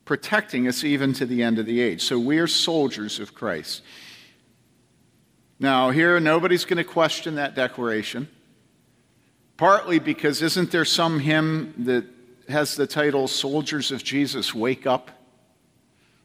protecting 0.07 0.67
us 0.69 0.85
even 0.85 1.13
to 1.13 1.27
the 1.27 1.43
end 1.43 1.59
of 1.59 1.67
the 1.67 1.81
age. 1.81 2.03
So 2.03 2.19
we 2.19 2.39
are 2.39 2.47
soldiers 2.47 3.21
of 3.21 3.35
Christ. 3.35 3.83
Now, 5.59 5.91
here, 5.91 6.19
nobody's 6.21 6.65
going 6.65 6.77
to 6.79 6.85
question 6.85 7.35
that 7.35 7.55
declaration, 7.55 8.29
partly 9.57 9.99
because 9.99 10.41
isn't 10.43 10.71
there 10.71 10.85
some 10.85 11.19
hymn 11.19 11.75
that 11.79 12.05
has 12.49 12.77
the 12.77 12.87
title 12.87 13.27
Soldiers 13.27 13.91
of 13.91 14.05
Jesus 14.05 14.55
Wake 14.55 14.87
Up? 14.87 15.11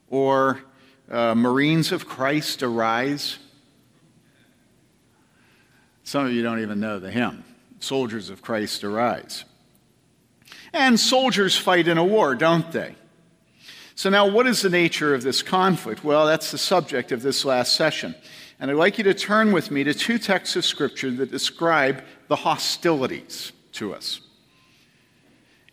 Or 0.10 0.62
uh, 1.10 1.34
Marines 1.34 1.92
of 1.92 2.08
Christ 2.08 2.62
Arise? 2.62 3.40
Some 6.04 6.26
of 6.26 6.34
you 6.34 6.44
don't 6.44 6.62
even 6.62 6.80
know 6.80 7.00
the 7.00 7.10
hymn, 7.10 7.46
Soldiers 7.80 8.30
of 8.30 8.42
Christ 8.42 8.84
Arise. 8.84 9.46
And 10.74 11.00
soldiers 11.00 11.58
fight 11.58 11.88
in 11.88 11.98
a 11.98 12.04
war, 12.04 12.36
don't 12.36 12.70
they? 12.72 12.96
So, 14.02 14.10
now 14.10 14.26
what 14.26 14.48
is 14.48 14.64
the 14.64 14.70
nature 14.72 15.14
of 15.14 15.22
this 15.22 15.44
conflict? 15.44 16.04
Well, 16.04 16.26
that's 16.26 16.50
the 16.50 16.58
subject 16.58 17.12
of 17.12 17.22
this 17.22 17.46
last 17.46 17.74
session. 17.74 18.16
And 18.60 18.72
I'd 18.72 18.78
like 18.78 18.98
you 18.98 19.04
to 19.04 19.14
turn 19.14 19.52
with 19.52 19.70
me 19.70 19.84
to 19.84 19.94
two 19.94 20.18
texts 20.18 20.56
of 20.56 20.66
Scripture 20.66 21.12
that 21.12 21.30
describe 21.30 22.04
the 22.28 22.36
hostilities 22.36 23.52
to 23.74 23.94
us 23.94 24.22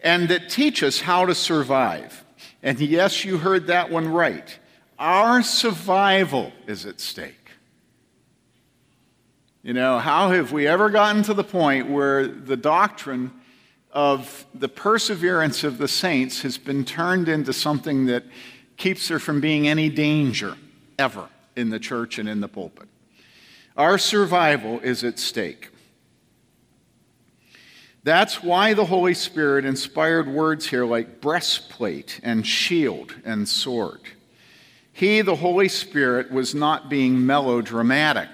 and 0.03 0.29
that 0.29 0.51
teach 0.51 0.83
us 0.83 1.01
how 1.01 1.25
to 1.25 1.35
survive. 1.35 2.23
And 2.63 2.79
yes, 2.79 3.25
you 3.25 3.39
heard 3.39 3.69
that 3.69 3.91
one 3.91 4.07
right. 4.13 4.59
Our 4.99 5.43
survival 5.43 6.53
is 6.67 6.85
at 6.85 7.01
stake. 7.01 7.53
You 9.63 9.73
know, 9.73 9.99
how 9.99 10.33
have 10.33 10.53
we 10.53 10.67
ever 10.67 10.91
gotten 10.91 11.23
to 11.23 11.33
the 11.33 11.45
point 11.45 11.89
where 11.89 12.27
the 12.29 12.59
doctrine 12.59 13.33
of 13.99 14.47
the 14.55 14.69
perseverance 14.69 15.65
of 15.65 15.77
the 15.77 15.89
saints 15.89 16.43
has 16.43 16.57
been 16.57 16.85
turned 16.85 17.29
into 17.29 17.53
something 17.53 18.07
that 18.07 18.23
keeps 18.77 19.09
there 19.09 19.19
from 19.19 19.41
being 19.41 19.67
any 19.67 19.89
danger 19.89 20.55
ever 21.01 21.29
in 21.57 21.71
the 21.71 21.81
church 21.81 22.21
and 22.21 22.29
in 22.29 22.39
the 22.41 22.47
pulpit. 22.47 22.89
Our 23.77 23.99
survival 23.99 24.79
is 24.79 25.03
at 25.03 25.19
stake. 25.19 25.71
That's 28.05 28.41
why 28.41 28.73
the 28.73 28.85
Holy 28.85 29.15
Spirit 29.15 29.65
inspired 29.65 30.29
words 30.29 30.69
here 30.69 30.85
like 30.85 31.21
breastplate 31.21 32.21
and 32.23 32.47
shield 32.47 33.17
and 33.25 33.49
sword. 33.49 34.03
He, 34.93 35.23
the 35.23 35.35
Holy 35.35 35.69
Spirit, 35.69 36.31
was 36.31 36.55
not 36.55 36.89
being 36.89 37.27
melodramatic. 37.27 38.29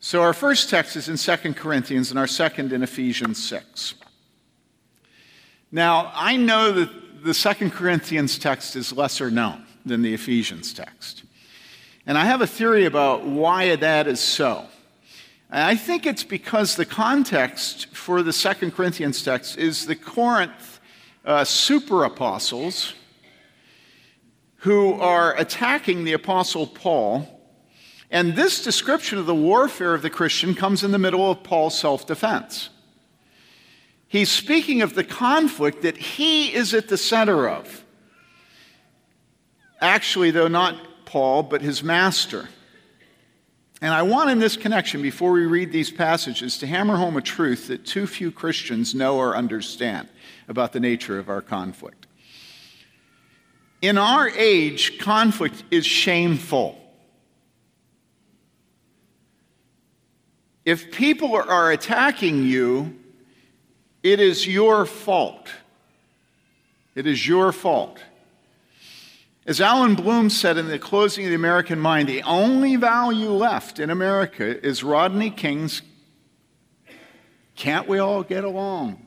So 0.00 0.22
our 0.22 0.32
first 0.32 0.70
text 0.70 0.96
is 0.96 1.08
in 1.08 1.16
2 1.16 1.54
Corinthians 1.54 2.10
and 2.10 2.18
our 2.18 2.26
second 2.26 2.72
in 2.72 2.82
Ephesians 2.82 3.42
6. 3.48 3.94
Now, 5.72 6.12
I 6.14 6.36
know 6.36 6.72
that 6.72 7.24
the 7.24 7.34
2 7.34 7.70
Corinthians 7.70 8.38
text 8.38 8.76
is 8.76 8.92
lesser 8.92 9.30
known 9.30 9.66
than 9.84 10.02
the 10.02 10.14
Ephesians 10.14 10.72
text. 10.72 11.24
And 12.06 12.16
I 12.16 12.24
have 12.24 12.40
a 12.40 12.46
theory 12.46 12.84
about 12.84 13.26
why 13.26 13.74
that 13.76 14.06
is 14.06 14.20
so. 14.20 14.66
I 15.50 15.76
think 15.76 16.06
it's 16.06 16.24
because 16.24 16.76
the 16.76 16.84
context 16.84 17.94
for 17.94 18.22
the 18.22 18.32
Second 18.32 18.72
Corinthians 18.72 19.22
text 19.22 19.58
is 19.58 19.86
the 19.86 19.96
Corinth 19.96 20.78
uh, 21.24 21.44
super 21.44 22.04
apostles 22.04 22.94
who 24.56 24.92
are 24.94 25.36
attacking 25.36 26.04
the 26.04 26.12
apostle 26.12 26.66
Paul. 26.66 27.37
And 28.10 28.34
this 28.34 28.62
description 28.62 29.18
of 29.18 29.26
the 29.26 29.34
warfare 29.34 29.94
of 29.94 30.02
the 30.02 30.10
Christian 30.10 30.54
comes 30.54 30.82
in 30.82 30.92
the 30.92 30.98
middle 30.98 31.30
of 31.30 31.42
Paul's 31.42 31.78
self 31.78 32.06
defense. 32.06 32.70
He's 34.08 34.30
speaking 34.30 34.80
of 34.80 34.94
the 34.94 35.04
conflict 35.04 35.82
that 35.82 35.98
he 35.98 36.54
is 36.54 36.72
at 36.72 36.88
the 36.88 36.96
center 36.96 37.48
of. 37.48 37.84
Actually, 39.80 40.30
though, 40.30 40.48
not 40.48 41.04
Paul, 41.04 41.42
but 41.42 41.60
his 41.60 41.82
master. 41.82 42.48
And 43.80 43.94
I 43.94 44.02
want 44.02 44.30
in 44.30 44.38
this 44.40 44.56
connection, 44.56 45.02
before 45.02 45.30
we 45.30 45.46
read 45.46 45.70
these 45.70 45.90
passages, 45.90 46.58
to 46.58 46.66
hammer 46.66 46.96
home 46.96 47.16
a 47.16 47.20
truth 47.20 47.68
that 47.68 47.86
too 47.86 48.06
few 48.06 48.32
Christians 48.32 48.94
know 48.94 49.18
or 49.18 49.36
understand 49.36 50.08
about 50.48 50.72
the 50.72 50.80
nature 50.80 51.18
of 51.18 51.28
our 51.28 51.42
conflict. 51.42 52.06
In 53.80 53.96
our 53.96 54.28
age, 54.30 54.98
conflict 54.98 55.62
is 55.70 55.86
shameful. 55.86 56.87
If 60.68 60.92
people 60.92 61.34
are 61.34 61.72
attacking 61.72 62.44
you, 62.44 62.94
it 64.02 64.20
is 64.20 64.46
your 64.46 64.84
fault. 64.84 65.48
It 66.94 67.06
is 67.06 67.26
your 67.26 67.52
fault. 67.52 67.98
As 69.46 69.62
Allan 69.62 69.94
Bloom 69.94 70.28
said 70.28 70.58
in 70.58 70.68
the 70.68 70.78
closing 70.78 71.24
of 71.24 71.30
the 71.30 71.36
American 71.36 71.80
Mind, 71.80 72.06
the 72.06 72.22
only 72.22 72.76
value 72.76 73.30
left 73.30 73.78
in 73.78 73.88
America 73.88 74.62
is 74.62 74.84
Rodney 74.84 75.30
King's 75.30 75.80
Can't 77.56 77.88
We 77.88 77.98
All 77.98 78.22
Get 78.22 78.44
Along? 78.44 79.06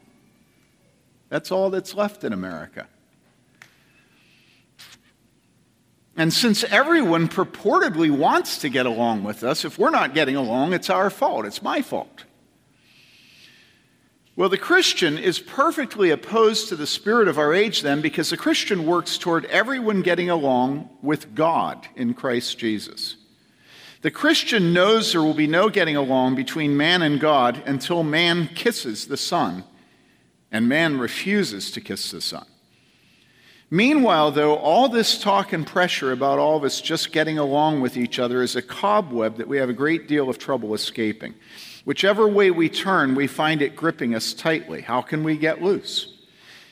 That's 1.30 1.51
all 1.51 1.70
that's 1.70 1.94
left 1.94 2.24
in 2.24 2.34
America. 2.34 2.88
And 6.21 6.31
since 6.31 6.63
everyone 6.65 7.29
purportedly 7.29 8.11
wants 8.11 8.59
to 8.59 8.69
get 8.69 8.85
along 8.85 9.23
with 9.23 9.43
us, 9.43 9.65
if 9.65 9.79
we're 9.79 9.89
not 9.89 10.13
getting 10.13 10.35
along, 10.35 10.71
it's 10.71 10.91
our 10.91 11.09
fault. 11.09 11.47
It's 11.47 11.63
my 11.63 11.81
fault. 11.81 12.25
Well, 14.35 14.47
the 14.47 14.55
Christian 14.59 15.17
is 15.17 15.39
perfectly 15.39 16.11
opposed 16.11 16.69
to 16.69 16.75
the 16.75 16.85
spirit 16.85 17.27
of 17.27 17.39
our 17.39 17.55
age 17.55 17.81
then 17.81 18.01
because 18.01 18.29
the 18.29 18.37
Christian 18.37 18.85
works 18.85 19.17
toward 19.17 19.45
everyone 19.45 20.03
getting 20.03 20.29
along 20.29 20.91
with 21.01 21.33
God 21.33 21.87
in 21.95 22.13
Christ 22.13 22.55
Jesus. 22.59 23.15
The 24.03 24.12
Christian 24.12 24.73
knows 24.73 25.12
there 25.12 25.23
will 25.23 25.34
be 25.34 25.47
no 25.47 25.69
getting 25.69 25.95
along 25.95 26.36
between 26.36 26.77
man 26.77 27.01
and 27.01 27.19
God 27.19 27.63
until 27.65 28.03
man 28.03 28.47
kisses 28.53 29.07
the 29.07 29.17
Son, 29.17 29.63
and 30.51 30.69
man 30.69 30.99
refuses 30.99 31.71
to 31.71 31.81
kiss 31.81 32.12
the 32.12 32.21
Son. 32.21 32.45
Meanwhile, 33.73 34.31
though, 34.31 34.57
all 34.57 34.89
this 34.89 35.17
talk 35.17 35.53
and 35.53 35.65
pressure 35.65 36.12
about 36.12 36.39
all 36.39 36.57
of 36.57 36.65
us 36.65 36.81
just 36.81 37.13
getting 37.13 37.38
along 37.38 37.79
with 37.79 37.95
each 37.95 38.19
other 38.19 38.43
is 38.43 38.57
a 38.57 38.62
cobweb 38.62 39.38
that 39.38 39.47
we 39.47 39.57
have 39.60 39.69
a 39.69 39.73
great 39.73 40.10
deal 40.10 40.29
of 40.29 40.38
trouble 40.38 40.73
escaping. 40.73 41.34
Whichever 41.86 42.27
way 42.27 42.51
we 42.51 42.67
turn, 42.67 43.15
we 43.15 43.27
find 43.27 43.62
it 43.62 43.77
gripping 43.77 44.13
us 44.13 44.34
tightly. 44.34 44.81
How 44.81 45.01
can 45.01 45.23
we 45.23 45.38
get 45.38 45.62
loose? 45.62 46.17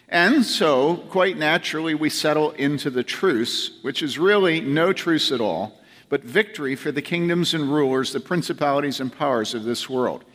And 0.09 0.43
so, 0.43 0.97
quite 1.09 1.37
naturally, 1.37 1.95
we 1.95 2.09
settle 2.09 2.51
into 2.51 2.89
the 2.89 3.03
truce, 3.03 3.79
which 3.81 4.03
is 4.03 4.19
really 4.19 4.59
no 4.59 4.91
truce 4.91 5.31
at 5.31 5.39
all, 5.39 5.79
but 6.09 6.25
victory 6.25 6.75
for 6.75 6.91
the 6.91 7.01
kingdoms 7.01 7.53
and 7.53 7.71
rulers, 7.71 8.11
the 8.11 8.19
principalities 8.19 8.99
and 8.99 9.15
powers 9.15 9.53
of 9.53 9.63
this 9.63 9.89
world. 9.89 10.25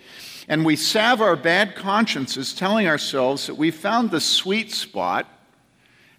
And 0.48 0.64
we 0.64 0.76
salve 0.76 1.20
our 1.20 1.36
bad 1.36 1.76
consciences, 1.76 2.54
telling 2.54 2.86
ourselves 2.86 3.48
that 3.48 3.56
we've 3.56 3.74
found 3.74 4.10
the 4.10 4.20
sweet 4.20 4.72
spot 4.72 5.28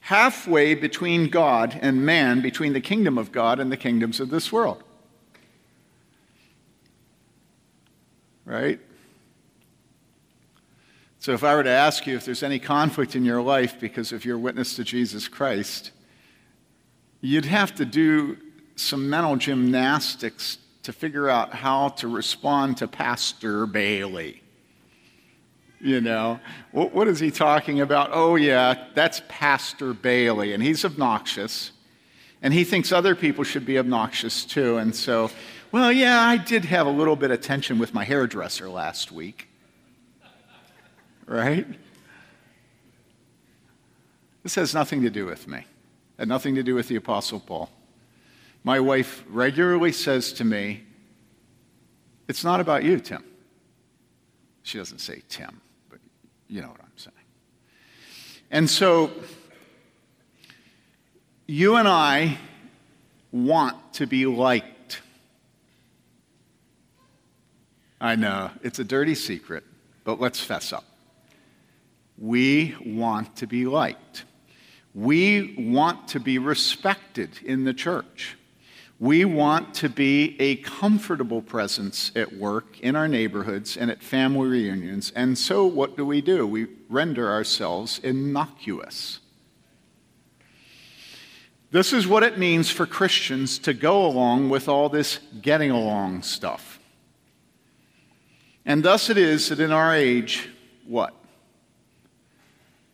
halfway 0.05 0.73
between 0.75 1.29
God 1.29 1.77
and 1.81 2.05
man, 2.05 2.41
between 2.41 2.73
the 2.73 2.81
kingdom 2.81 3.17
of 3.17 3.31
God 3.31 3.59
and 3.59 3.71
the 3.71 3.77
kingdoms 3.77 4.19
of 4.19 4.29
this 4.29 4.51
world. 4.51 4.83
right? 8.45 8.79
So, 11.19 11.33
if 11.33 11.43
I 11.43 11.55
were 11.55 11.63
to 11.63 11.69
ask 11.69 12.05
you 12.05 12.15
if 12.15 12.25
there's 12.25 12.43
any 12.43 12.59
conflict 12.59 13.15
in 13.15 13.25
your 13.25 13.41
life 13.41 13.79
because 13.79 14.11
of 14.11 14.23
your 14.23 14.37
witness 14.37 14.75
to 14.75 14.83
Jesus 14.83 15.27
Christ, 15.27 15.91
you'd 17.21 17.45
have 17.45 17.73
to 17.75 17.85
do 17.85 18.37
some 18.75 19.09
mental 19.09 19.35
gymnastics 19.35 20.59
to 20.83 20.93
figure 20.93 21.27
out 21.27 21.53
how 21.53 21.89
to 21.89 22.07
respond 22.07 22.77
to 22.77 22.87
Pastor 22.87 23.65
Bayly. 23.65 24.43
You 25.85 26.01
know, 26.01 26.39
what, 26.71 26.93
what 26.93 27.07
is 27.07 27.19
he 27.19 27.29
talking 27.29 27.79
about? 27.81 28.09
Oh, 28.11 28.35
yeah, 28.35 28.87
that's 28.95 29.21
Pastor 29.27 29.93
Bayly, 29.93 30.53
and 30.53 30.63
he's 30.63 30.83
obnoxious. 30.83 31.71
And 32.41 32.53
he 32.53 32.63
thinks 32.63 32.91
other 32.91 33.15
people 33.15 33.43
should 33.43 33.65
be 33.65 33.77
obnoxious 33.77 34.45
too. 34.45 34.77
And 34.77 34.95
so 34.95 35.29
well, 35.75 35.91
yeah, 35.91 36.21
I 36.21 36.37
did 36.37 36.63
have 36.63 36.87
a 36.87 36.89
little 36.89 37.17
bit 37.17 37.31
of 37.31 37.41
tension 37.41 37.79
with 37.79 37.93
my 37.93 38.05
hairdresser 38.05 38.69
last 38.69 39.11
week. 39.11 39.49
Right? 41.25 41.67
This 44.41 44.55
has 44.55 44.73
nothing 44.73 45.01
to 45.01 45.09
do 45.09 45.25
with 45.25 45.49
me. 45.49 45.57
It 45.57 45.65
had 46.19 46.27
nothing 46.29 46.55
to 46.55 46.63
do 46.63 46.75
with 46.75 46.87
the 46.87 46.95
Apostle 46.95 47.41
Paul. 47.41 47.69
My 48.63 48.79
wife 48.79 49.25
regularly 49.27 49.91
says 49.91 50.31
to 50.33 50.45
me, 50.45 50.83
It's 52.29 52.45
not 52.45 52.61
about 52.61 52.83
you, 52.83 52.99
Tim. 53.01 53.25
She 54.63 54.77
doesn't 54.77 54.99
say 54.99 55.23
Tim, 55.27 55.59
you 56.47 56.61
know 56.61 56.67
what 56.67 56.81
I'm 56.81 56.97
saying. 56.97 57.15
And 58.51 58.69
so, 58.69 59.11
you 61.47 61.75
and 61.75 61.87
I 61.87 62.37
want 63.31 63.93
to 63.93 64.07
be 64.07 64.25
liked. 64.25 65.01
I 67.99 68.15
know, 68.15 68.51
it's 68.61 68.79
a 68.79 68.83
dirty 68.83 69.15
secret, 69.15 69.63
but 70.03 70.19
let's 70.19 70.39
fess 70.39 70.71
up. 70.71 70.85
We 72.17 72.75
want 72.85 73.35
to 73.37 73.47
be 73.47 73.65
liked. 73.65 74.25
We 74.93 75.55
want 75.57 76.09
to 76.09 76.19
be 76.19 76.37
respected 76.37 77.39
in 77.43 77.65
the 77.65 77.73
church. 77.73 78.37
We 78.99 79.25
want 79.25 79.73
to 79.75 79.89
be 79.89 80.37
a 80.39 80.55
comfortable 80.57 81.41
presence 81.41 82.11
at 82.15 82.33
work, 82.33 82.79
in 82.79 82.95
our 82.95 83.09
neighborhoods, 83.09 83.75
and 83.75 83.91
at 83.91 84.01
family 84.01 84.47
reunions. 84.47 85.11
And 85.15 85.37
so, 85.37 85.65
what 85.65 85.97
do 85.97 86.05
we 86.05 86.21
do? 86.21 86.47
We 86.47 86.67
render 86.89 87.29
ourselves 87.29 87.99
innocuous. 87.99 89.19
This 91.71 91.91
is 91.91 92.07
what 92.07 92.23
it 92.23 92.37
means 92.37 92.69
for 92.69 92.85
Christians 92.85 93.59
to 93.59 93.73
go 93.73 94.05
along 94.05 94.49
with 94.49 94.69
all 94.69 94.87
this 94.87 95.19
getting 95.41 95.71
along 95.71 96.21
stuff. 96.21 96.79
And 98.65 98.81
thus 98.81 99.09
it 99.09 99.17
is 99.17 99.49
that 99.49 99.59
in 99.59 99.73
our 99.73 99.93
age, 99.93 100.49
what? 100.87 101.13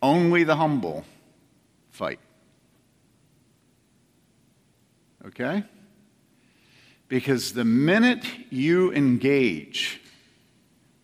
Only 0.02 0.42
the 0.42 0.56
humble 0.56 1.04
fight. 1.90 2.18
Okay? 5.26 5.62
Because 7.12 7.52
the 7.52 7.66
minute 7.66 8.24
you 8.48 8.90
engage 8.94 10.00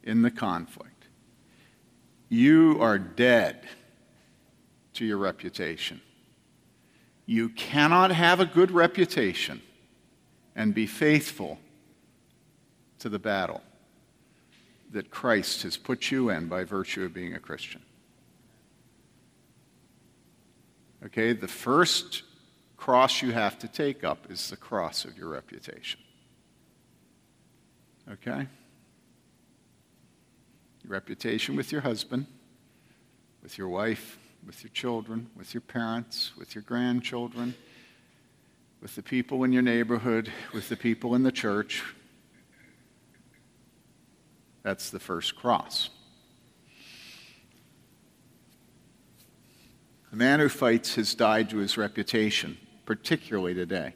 in 0.03 0.23
the 0.23 0.31
conflict, 0.31 1.05
you 2.31 2.79
are 2.81 2.99
dead 2.99 3.69
to 4.95 5.05
your 5.05 5.19
reputation. 5.19 6.01
You 7.27 7.51
cannot 7.51 8.11
have 8.11 8.41
a 8.41 8.47
good 8.47 8.71
reputation 8.71 9.61
and 10.57 10.73
be 10.73 10.87
faithful 10.87 11.59
to 13.01 13.11
the 13.11 13.19
battle 13.19 13.61
that 14.93 15.11
Christ 15.11 15.63
has 15.65 15.77
put 15.77 16.11
you 16.11 16.31
in 16.31 16.49
by 16.49 16.65
virtue 16.65 17.05
of 17.05 17.13
being 17.13 17.35
a 17.35 17.39
Christian. 17.39 17.83
Okay, 21.05 21.35
the 21.35 21.49
first 21.49 22.23
cross 22.89 23.21
you 23.21 23.33
have 23.33 23.59
to 23.59 23.69
take 23.69 24.03
up 24.03 24.31
is 24.31 24.49
the 24.49 24.57
cross 24.57 25.05
of 25.05 25.19
your 25.19 25.29
reputation. 25.29 26.01
Okay? 28.11 28.47
Your 30.83 30.93
reputation 30.93 31.55
with 31.55 31.71
your 31.71 31.83
husband, 31.83 32.25
with 33.43 33.59
your 33.59 33.69
wife, 33.69 34.19
with 34.47 34.65
your 34.65 34.71
children, 34.71 35.29
with 35.37 35.53
your 35.53 35.61
parents, 35.61 36.33
with 36.39 36.55
your 36.55 36.63
grandchildren, 36.63 37.55
with 38.81 38.95
the 38.95 39.03
people 39.03 39.45
in 39.45 39.53
your 39.53 39.61
neighborhood, 39.61 40.33
with 40.55 40.71
the 40.71 40.77
people 40.77 41.15
in 41.15 41.23
the 41.25 41.31
church. 41.31 41.85
That's 44.63 44.89
the 44.89 44.99
first 44.99 45.37
cross. 45.37 45.91
The 50.11 50.17
man 50.17 50.41
who 50.41 50.49
fights 50.49 50.95
has 50.95 51.15
died 51.15 51.51
to 51.51 51.59
his 51.59 51.77
reputation, 51.77 52.57
particularly 52.89 53.53
today. 53.53 53.93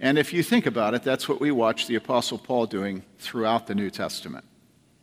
And 0.00 0.16
if 0.16 0.32
you 0.32 0.42
think 0.42 0.64
about 0.64 0.94
it, 0.94 1.02
that's 1.02 1.28
what 1.28 1.38
we 1.38 1.50
watch 1.50 1.86
the 1.86 1.96
Apostle 1.96 2.38
Paul 2.38 2.64
doing 2.64 3.02
throughout 3.18 3.66
the 3.66 3.74
New 3.74 3.90
Testament. 3.90 4.46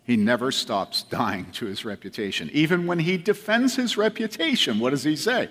He 0.04 0.18
never 0.18 0.52
stops 0.52 1.04
dying 1.04 1.46
to 1.52 1.68
his 1.68 1.86
reputation. 1.86 2.50
Even 2.54 2.88
when 2.88 2.98
he 2.98 3.18
defends 3.18 3.76
his 3.76 3.98
reputation, 3.98 4.80
what 4.80 4.90
does 4.90 5.04
he 5.04 5.16
say? 5.16 5.50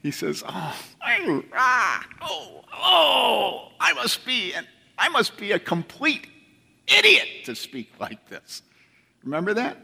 He 0.00 0.12
says, 0.12 0.44
Oh, 0.46 0.76
I, 1.00 1.42
ah, 1.52 2.06
oh, 2.20 2.64
oh, 2.72 3.72
I 3.80 3.92
must 3.94 4.24
be 4.24 4.52
an, 4.54 4.64
I 4.96 5.08
must 5.08 5.36
be 5.36 5.50
a 5.50 5.58
complete 5.58 6.28
idiot 6.86 7.26
to 7.46 7.56
speak 7.56 7.90
like 7.98 8.28
this. 8.28 8.62
Remember 9.24 9.54
that? 9.54 9.76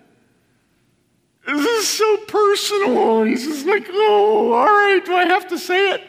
This 1.49 1.67
is 1.67 1.89
so 1.89 2.17
personal. 2.29 3.25
He's 3.25 3.45
just 3.45 3.67
like, 3.67 3.89
oh, 3.91 4.53
all 4.53 4.67
right, 4.67 5.05
do 5.05 5.15
I 5.15 5.25
have 5.25 5.49
to 5.49 5.59
say 5.59 5.95
it? 5.95 6.03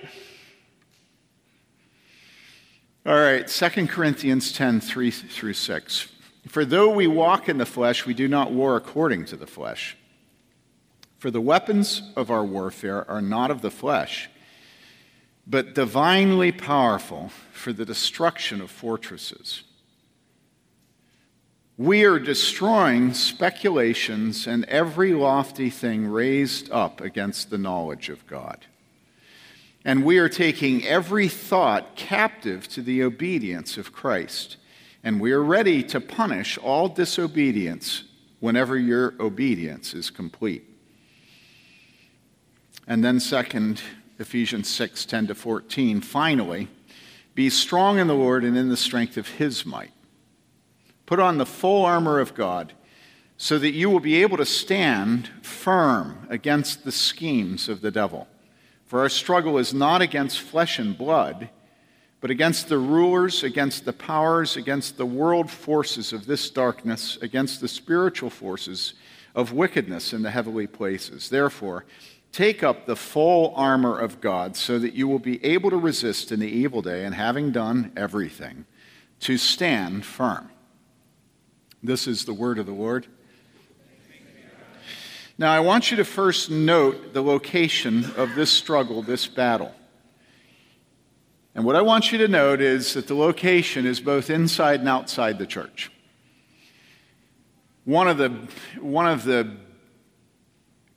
All 3.10 3.20
right, 3.20 3.48
2 3.48 3.88
Corinthians 3.88 4.52
10, 4.52 4.82
3 4.82 5.10
through 5.10 5.54
6. 5.54 6.08
For 6.48 6.64
though 6.64 6.92
we 6.92 7.08
walk 7.08 7.50
in 7.50 7.58
the 7.58 7.66
flesh, 7.66 8.06
we 8.06 8.14
do 8.14 8.28
not 8.28 8.52
war 8.52 8.78
according 8.78 9.26
to 9.26 9.36
the 9.36 9.48
flesh. 9.48 9.98
For 11.18 11.32
the 11.32 11.42
weapons 11.42 12.04
of 12.16 12.30
our 12.30 12.46
warfare 12.46 13.10
are 13.10 13.20
not 13.20 13.50
of 13.50 13.64
the 13.64 13.72
flesh, 13.72 14.30
but 15.48 15.74
divinely 15.74 16.52
powerful 16.52 17.32
for 17.52 17.74
the 17.74 17.84
destruction 17.84 18.62
of 18.62 18.70
fortresses. 18.70 19.64
We 21.80 22.04
are 22.04 22.20
destroying 22.20 23.16
speculations 23.16 24.46
and 24.46 24.66
every 24.66 25.16
lofty 25.16 25.72
thing 25.72 26.06
raised 26.06 26.70
up 26.70 27.02
against 27.02 27.50
the 27.50 27.58
knowledge 27.58 28.10
of 28.10 28.28
God. 28.28 28.68
And 29.86 30.04
we 30.04 30.18
are 30.18 30.30
taking 30.30 30.86
every 30.86 31.28
thought 31.28 31.96
captive 31.96 32.68
to 32.70 32.82
the 32.82 33.04
obedience 33.04 33.78
of 33.78 33.94
Christ. 33.94 34.58
And 35.04 35.22
we 35.22 35.32
are 35.32 35.44
ready 35.44 35.84
to 35.84 36.02
punish 36.02 36.58
all 36.58 36.90
disobedience 36.90 38.04
whenever 38.40 38.78
your 38.78 39.14
obedience 39.20 39.94
is 39.94 40.10
complete. 40.10 40.66
And 42.88 43.04
then, 43.04 43.20
second, 43.20 43.82
Ephesians 44.18 44.68
6 44.68 45.06
10 45.06 45.28
to 45.28 45.36
14. 45.36 46.02
Finally, 46.02 46.68
be 47.36 47.50
strong 47.50 48.00
in 48.00 48.08
the 48.08 48.16
Lord 48.16 48.44
and 48.44 48.58
in 48.58 48.68
the 48.68 48.76
strength 48.76 49.16
of 49.16 49.28
his 49.28 49.66
might. 49.66 49.92
Put 51.06 51.20
on 51.20 51.38
the 51.38 51.46
full 51.46 51.86
armor 51.86 52.20
of 52.20 52.36
God 52.36 52.74
so 53.38 53.58
that 53.58 53.72
you 53.72 53.90
will 53.90 54.02
be 54.02 54.22
able 54.22 54.36
to 54.36 54.46
stand 54.46 55.30
firm 55.42 56.28
against 56.30 56.84
the 56.84 56.92
schemes 56.92 57.70
of 57.70 57.80
the 57.80 57.92
devil. 57.92 58.28
For 58.90 59.02
our 59.02 59.10
struggle 59.10 59.60
is 59.60 59.72
not 59.72 60.02
against 60.02 60.42
flesh 60.42 60.80
and 60.80 60.98
blood, 60.98 61.52
but 62.22 62.32
against 62.32 62.70
the 62.70 62.80
rulers, 62.80 63.44
against 63.44 63.86
the 63.86 63.94
powers, 63.94 64.58
against 64.58 64.98
the 64.98 65.06
world 65.06 65.52
forces 65.52 66.12
of 66.12 66.26
this 66.26 66.50
darkness, 66.50 67.16
against 67.22 67.62
the 67.62 67.68
spiritual 67.68 68.32
forces 68.32 68.96
of 69.36 69.54
wickedness 69.54 70.12
in 70.12 70.24
the 70.24 70.32
heavenly 70.32 70.66
places. 70.66 71.30
Therefore, 71.30 71.86
take 72.32 72.64
up 72.64 72.88
the 72.88 72.96
full 72.96 73.54
armor 73.56 74.00
of 74.00 74.22
God 74.22 74.56
so 74.56 74.80
that 74.80 74.96
you 74.96 75.08
will 75.08 75.20
be 75.20 75.46
able 75.46 75.70
to 75.70 75.78
resist 75.78 76.32
in 76.32 76.40
the 76.40 76.50
evil 76.50 76.82
day, 76.82 77.06
and 77.06 77.14
having 77.14 77.52
done 77.52 77.92
everything, 77.96 78.66
to 79.20 79.38
stand 79.38 80.04
firm. 80.04 80.50
This 81.84 82.08
is 82.08 82.26
the 82.26 82.34
word 82.34 82.58
of 82.58 82.66
the 82.66 82.72
Lord. 82.72 83.06
Now, 85.40 85.54
I 85.54 85.62
want 85.62 85.90
you 85.90 85.96
to 85.96 86.04
first 86.04 86.52
note 86.52 87.14
the 87.14 87.24
location 87.24 88.04
of 88.18 88.36
this 88.36 88.52
struggle, 88.52 89.02
this 89.02 89.26
battle. 89.26 89.74
And 91.56 91.64
what 91.64 91.78
I 91.78 91.82
want 91.82 92.12
you 92.12 92.18
to 92.18 92.28
note 92.28 92.60
is 92.60 92.94
that 92.96 93.08
the 93.08 93.16
location 93.16 93.86
is 93.86 94.02
both 94.02 94.30
inside 94.30 94.82
and 94.82 94.90
outside 94.90 95.40
the 95.40 95.48
church. 95.48 95.94
One 97.86 98.10
of 98.10 98.18
the, 98.18 98.32
one 98.82 99.08
of 99.08 99.24
the 99.24 99.56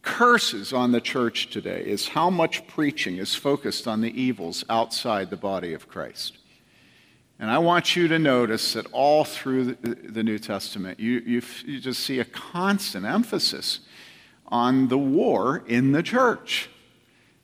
curses 0.02 0.72
on 0.72 0.90
the 0.90 1.00
church 1.00 1.50
today 1.50 1.84
is 1.86 2.08
how 2.08 2.28
much 2.28 2.66
preaching 2.66 3.18
is 3.18 3.36
focused 3.36 3.86
on 3.86 4.00
the 4.00 4.10
evils 4.20 4.64
outside 4.68 5.30
the 5.30 5.36
body 5.36 5.72
of 5.72 5.88
Christ. 5.88 6.38
And 7.38 7.48
I 7.48 7.58
want 7.58 7.94
you 7.94 8.08
to 8.08 8.18
notice 8.18 8.72
that 8.72 8.86
all 8.90 9.22
through 9.24 9.74
the 9.74 10.24
New 10.24 10.40
Testament, 10.40 10.98
you, 10.98 11.22
you, 11.24 11.42
you, 11.64 11.78
just 11.78 12.00
see 12.00 12.18
a 12.18 12.24
constant 12.24 13.06
emphasis 13.06 13.80
on 14.52 14.88
the 14.88 14.98
war 14.98 15.64
in 15.66 15.90
the 15.92 16.02
church. 16.02 16.68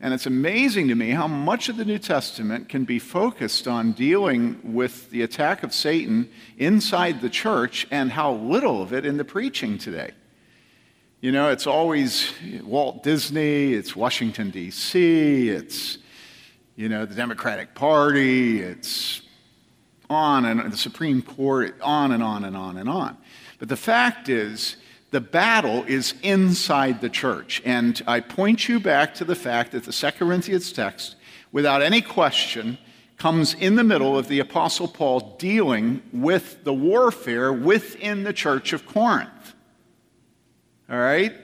And 0.01 0.15
it's 0.15 0.27
amazing 0.27 0.89
to 0.89 0.95
me 0.95 1.11
how 1.11 1.27
much 1.27 1.69
of 1.69 1.77
the 1.77 1.85
New 1.85 1.99
Testament 1.99 2.69
can 2.69 2.85
be 2.85 3.01
focused 3.01 3.67
on 3.67 3.93
dealing 3.93 4.61
with 4.63 5.11
the 5.11 5.23
attack 5.23 5.65
of 5.65 5.75
Satan 5.75 6.31
inside 6.57 7.21
the 7.21 7.31
church 7.31 7.89
and 7.91 8.13
how 8.13 8.35
little 8.35 8.81
of 8.81 8.93
it 8.93 9.05
in 9.05 9.17
the 9.17 9.25
preaching 9.25 9.77
today. 9.77 10.13
You 11.21 11.33
know, 11.33 11.51
it's 11.51 11.67
always 11.67 12.33
Walt 12.63 13.03
Disney, 13.03 13.73
it's 13.73 13.97
Washington, 13.97 14.51
D.C., 14.51 15.49
it's, 15.49 15.99
you 16.77 16.89
know, 16.89 17.07
the 17.07 17.15
Democratic 17.17 17.75
Party, 17.75 18.61
it's 18.61 19.23
on 20.09 20.45
and 20.45 20.73
the 20.73 20.77
Supreme 20.77 21.23
Court, 21.23 21.75
on 21.81 22.13
and 22.13 22.23
on 22.23 22.45
and 22.45 22.57
on 22.57 22.77
and 22.77 22.89
on. 22.89 23.17
But 23.59 23.69
the 23.69 23.77
fact 23.77 24.29
is, 24.29 24.77
the 25.11 25.21
battle 25.21 25.85
is 25.85 26.15
inside 26.23 27.01
the 27.01 27.09
church. 27.09 27.63
And 27.65 28.01
I 28.07 28.21
point 28.21 28.69
you 28.69 28.79
back 28.79 29.15
to 29.15 29.25
the 29.25 29.35
fact 29.35 29.73
that 29.73 29.85
the 29.85 29.93
Second 29.93 30.27
Corinthians 30.27 30.73
text, 30.73 31.17
without 31.51 31.83
any 31.83 32.03
question, 32.03 32.79
comes 33.17 33.55
in 33.55 33.75
the 33.75 33.85
middle 33.85 34.17
of 34.17 34.29
the 34.29 34.39
Apostle 34.39 34.87
Paul 34.87 35.37
dealing 35.39 36.03
with 36.13 36.63
the 36.65 36.75
warfare 36.75 37.53
within 37.53 38.23
the 38.23 38.33
church 38.33 38.73
of 38.73 38.87
Corinth. 38.87 39.55
All 40.91 40.99
right? 40.99 41.35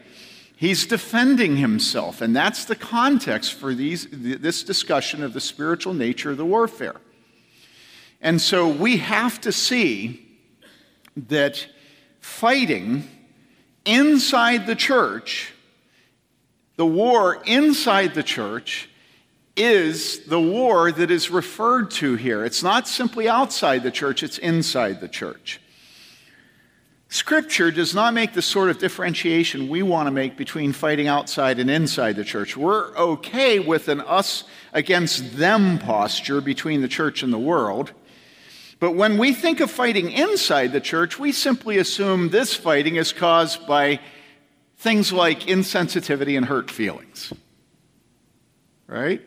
He's 0.57 0.87
defending 0.87 1.57
himself, 1.57 2.20
and 2.20 2.35
that's 2.35 2.64
the 2.64 2.77
context 2.77 3.55
for 3.55 3.74
these, 3.74 4.07
this 4.11 4.62
discussion 4.62 5.22
of 5.22 5.33
the 5.33 5.40
spiritual 5.40 5.94
nature 5.94 6.31
of 6.31 6.37
the 6.37 6.44
warfare. 6.44 6.96
And 8.20 8.40
so 8.40 8.68
we 8.68 8.98
have 8.98 9.40
to 9.42 9.53
see 9.53 10.27
that 11.16 11.66
fighting 12.20 13.09
inside 13.85 14.66
the 14.66 14.77
church, 14.77 15.53
the 16.77 16.87
war 16.87 17.42
inside 17.44 18.14
the 18.14 18.23
church, 18.23 18.88
is 19.57 20.25
the 20.27 20.40
war 20.40 20.90
that 20.90 21.11
is 21.11 21.31
referred 21.31 21.90
to 21.92 22.16
here. 22.16 22.44
It's 22.44 22.62
not 22.62 22.88
simply 22.88 23.29
outside 23.29 23.83
the 23.83 23.90
church, 23.90 24.23
it's 24.23 24.38
inside 24.38 25.01
the 25.01 25.09
church. 25.09 25.61
Scripture 27.09 27.70
does 27.70 27.94
not 27.94 28.12
make 28.12 28.33
the 28.33 28.42
sort 28.42 28.70
of 28.70 28.79
differentiation 28.79 29.68
we 29.68 29.85
want 29.85 30.09
to 30.09 30.11
make 30.11 30.37
between 30.37 30.73
fighting 30.73 31.07
outside 31.07 31.61
and 31.61 31.70
inside 31.70 32.16
the 32.16 32.25
church. 32.25 32.57
We're 32.57 32.92
okay 32.97 33.61
with 33.61 33.87
an 33.87 34.01
us 34.01 34.42
against 34.73 35.37
them 35.37 35.79
posture 35.79 36.40
between 36.40 36.81
the 36.81 36.88
church 36.88 37.23
and 37.23 37.33
the 37.33 37.38
world. 37.38 37.92
But 38.81 38.93
when 38.93 39.19
we 39.19 39.33
think 39.33 39.61
of 39.61 39.71
fighting 39.71 40.11
inside 40.11 40.73
the 40.73 40.81
church, 40.81 41.19
we 41.19 41.33
simply 41.33 41.79
assume 41.79 42.29
this 42.29 42.55
fighting 42.55 42.97
is 42.97 43.13
caused 43.13 43.67
by 43.67 44.01
things 44.77 45.13
like 45.13 45.41
insensitivity 45.41 46.37
and 46.37 46.47
hurt 46.47 46.71
feelings. 46.71 47.33
Right? 48.87 49.23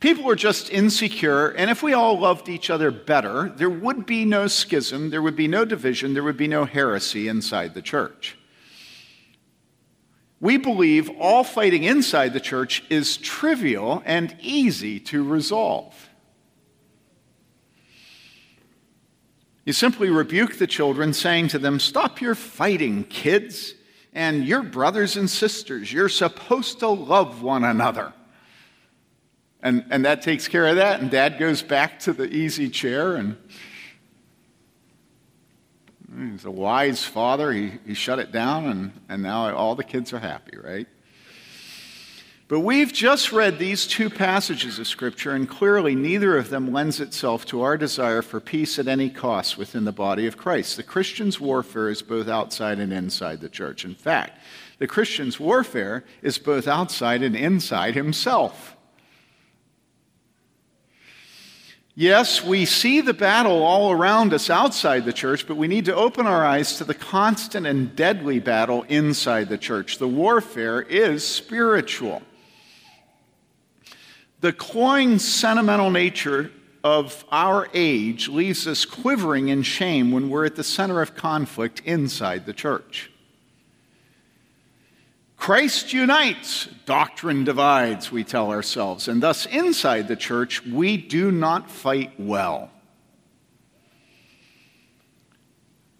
People 0.00 0.28
are 0.28 0.34
just 0.34 0.70
insecure, 0.70 1.50
and 1.50 1.70
if 1.70 1.80
we 1.80 1.92
all 1.92 2.18
loved 2.18 2.48
each 2.48 2.70
other 2.70 2.90
better, 2.90 3.52
there 3.54 3.70
would 3.70 4.04
be 4.04 4.24
no 4.24 4.48
schism, 4.48 5.10
there 5.10 5.22
would 5.22 5.36
be 5.36 5.46
no 5.46 5.64
division, 5.64 6.12
there 6.12 6.24
would 6.24 6.36
be 6.36 6.48
no 6.48 6.64
heresy 6.64 7.28
inside 7.28 7.74
the 7.74 7.82
church. 7.82 8.36
We 10.40 10.56
believe 10.56 11.08
all 11.20 11.44
fighting 11.44 11.84
inside 11.84 12.32
the 12.32 12.40
church 12.40 12.82
is 12.90 13.16
trivial 13.16 14.02
and 14.04 14.34
easy 14.40 14.98
to 15.00 15.22
resolve. 15.22 16.08
You 19.64 19.72
simply 19.72 20.10
rebuke 20.10 20.58
the 20.58 20.66
children, 20.66 21.12
saying 21.12 21.48
to 21.48 21.58
them, 21.58 21.78
Stop 21.78 22.20
your 22.20 22.34
fighting, 22.34 23.04
kids, 23.04 23.74
and 24.12 24.44
your 24.44 24.62
brothers 24.62 25.16
and 25.16 25.30
sisters. 25.30 25.92
You're 25.92 26.08
supposed 26.08 26.80
to 26.80 26.88
love 26.88 27.42
one 27.42 27.64
another. 27.64 28.12
And, 29.62 29.84
and 29.90 30.04
that 30.04 30.22
takes 30.22 30.48
care 30.48 30.66
of 30.66 30.76
that, 30.76 31.00
and 31.00 31.10
dad 31.10 31.38
goes 31.38 31.62
back 31.62 32.00
to 32.00 32.12
the 32.12 32.28
easy 32.28 32.68
chair, 32.68 33.14
and 33.14 33.36
he's 36.32 36.44
a 36.44 36.50
wise 36.50 37.04
father. 37.04 37.52
He, 37.52 37.74
he 37.86 37.94
shut 37.94 38.18
it 38.18 38.32
down, 38.32 38.66
and, 38.66 38.92
and 39.08 39.22
now 39.22 39.54
all 39.54 39.76
the 39.76 39.84
kids 39.84 40.12
are 40.12 40.18
happy, 40.18 40.58
right? 40.58 40.88
But 42.52 42.60
we've 42.60 42.92
just 42.92 43.32
read 43.32 43.58
these 43.58 43.86
two 43.86 44.10
passages 44.10 44.78
of 44.78 44.86
Scripture, 44.86 45.30
and 45.30 45.48
clearly 45.48 45.94
neither 45.94 46.36
of 46.36 46.50
them 46.50 46.70
lends 46.70 47.00
itself 47.00 47.46
to 47.46 47.62
our 47.62 47.78
desire 47.78 48.20
for 48.20 48.40
peace 48.40 48.78
at 48.78 48.88
any 48.88 49.08
cost 49.08 49.56
within 49.56 49.86
the 49.86 49.90
body 49.90 50.26
of 50.26 50.36
Christ. 50.36 50.76
The 50.76 50.82
Christian's 50.82 51.40
warfare 51.40 51.88
is 51.88 52.02
both 52.02 52.28
outside 52.28 52.78
and 52.78 52.92
inside 52.92 53.40
the 53.40 53.48
church. 53.48 53.86
In 53.86 53.94
fact, 53.94 54.38
the 54.76 54.86
Christian's 54.86 55.40
warfare 55.40 56.04
is 56.20 56.36
both 56.36 56.68
outside 56.68 57.22
and 57.22 57.34
inside 57.34 57.94
himself. 57.94 58.76
Yes, 61.94 62.44
we 62.44 62.66
see 62.66 63.00
the 63.00 63.14
battle 63.14 63.62
all 63.62 63.92
around 63.92 64.34
us 64.34 64.50
outside 64.50 65.06
the 65.06 65.12
church, 65.14 65.46
but 65.46 65.56
we 65.56 65.68
need 65.68 65.86
to 65.86 65.96
open 65.96 66.26
our 66.26 66.44
eyes 66.44 66.76
to 66.76 66.84
the 66.84 66.92
constant 66.92 67.66
and 67.66 67.96
deadly 67.96 68.40
battle 68.40 68.82
inside 68.90 69.48
the 69.48 69.56
church. 69.56 69.96
The 69.96 70.06
warfare 70.06 70.82
is 70.82 71.26
spiritual. 71.26 72.20
The 74.42 74.52
cloying, 74.52 75.20
sentimental 75.20 75.92
nature 75.92 76.50
of 76.82 77.24
our 77.30 77.68
age 77.72 78.28
leaves 78.28 78.66
us 78.66 78.84
quivering 78.84 79.48
in 79.48 79.62
shame 79.62 80.10
when 80.10 80.30
we're 80.30 80.44
at 80.44 80.56
the 80.56 80.64
center 80.64 81.00
of 81.00 81.14
conflict 81.14 81.80
inside 81.84 82.44
the 82.44 82.52
church. 82.52 83.08
Christ 85.36 85.92
unites, 85.92 86.66
doctrine 86.86 87.44
divides, 87.44 88.10
we 88.10 88.24
tell 88.24 88.50
ourselves, 88.50 89.06
and 89.06 89.22
thus 89.22 89.46
inside 89.46 90.08
the 90.08 90.16
church, 90.16 90.66
we 90.66 90.96
do 90.96 91.30
not 91.30 91.70
fight 91.70 92.18
well. 92.18 92.68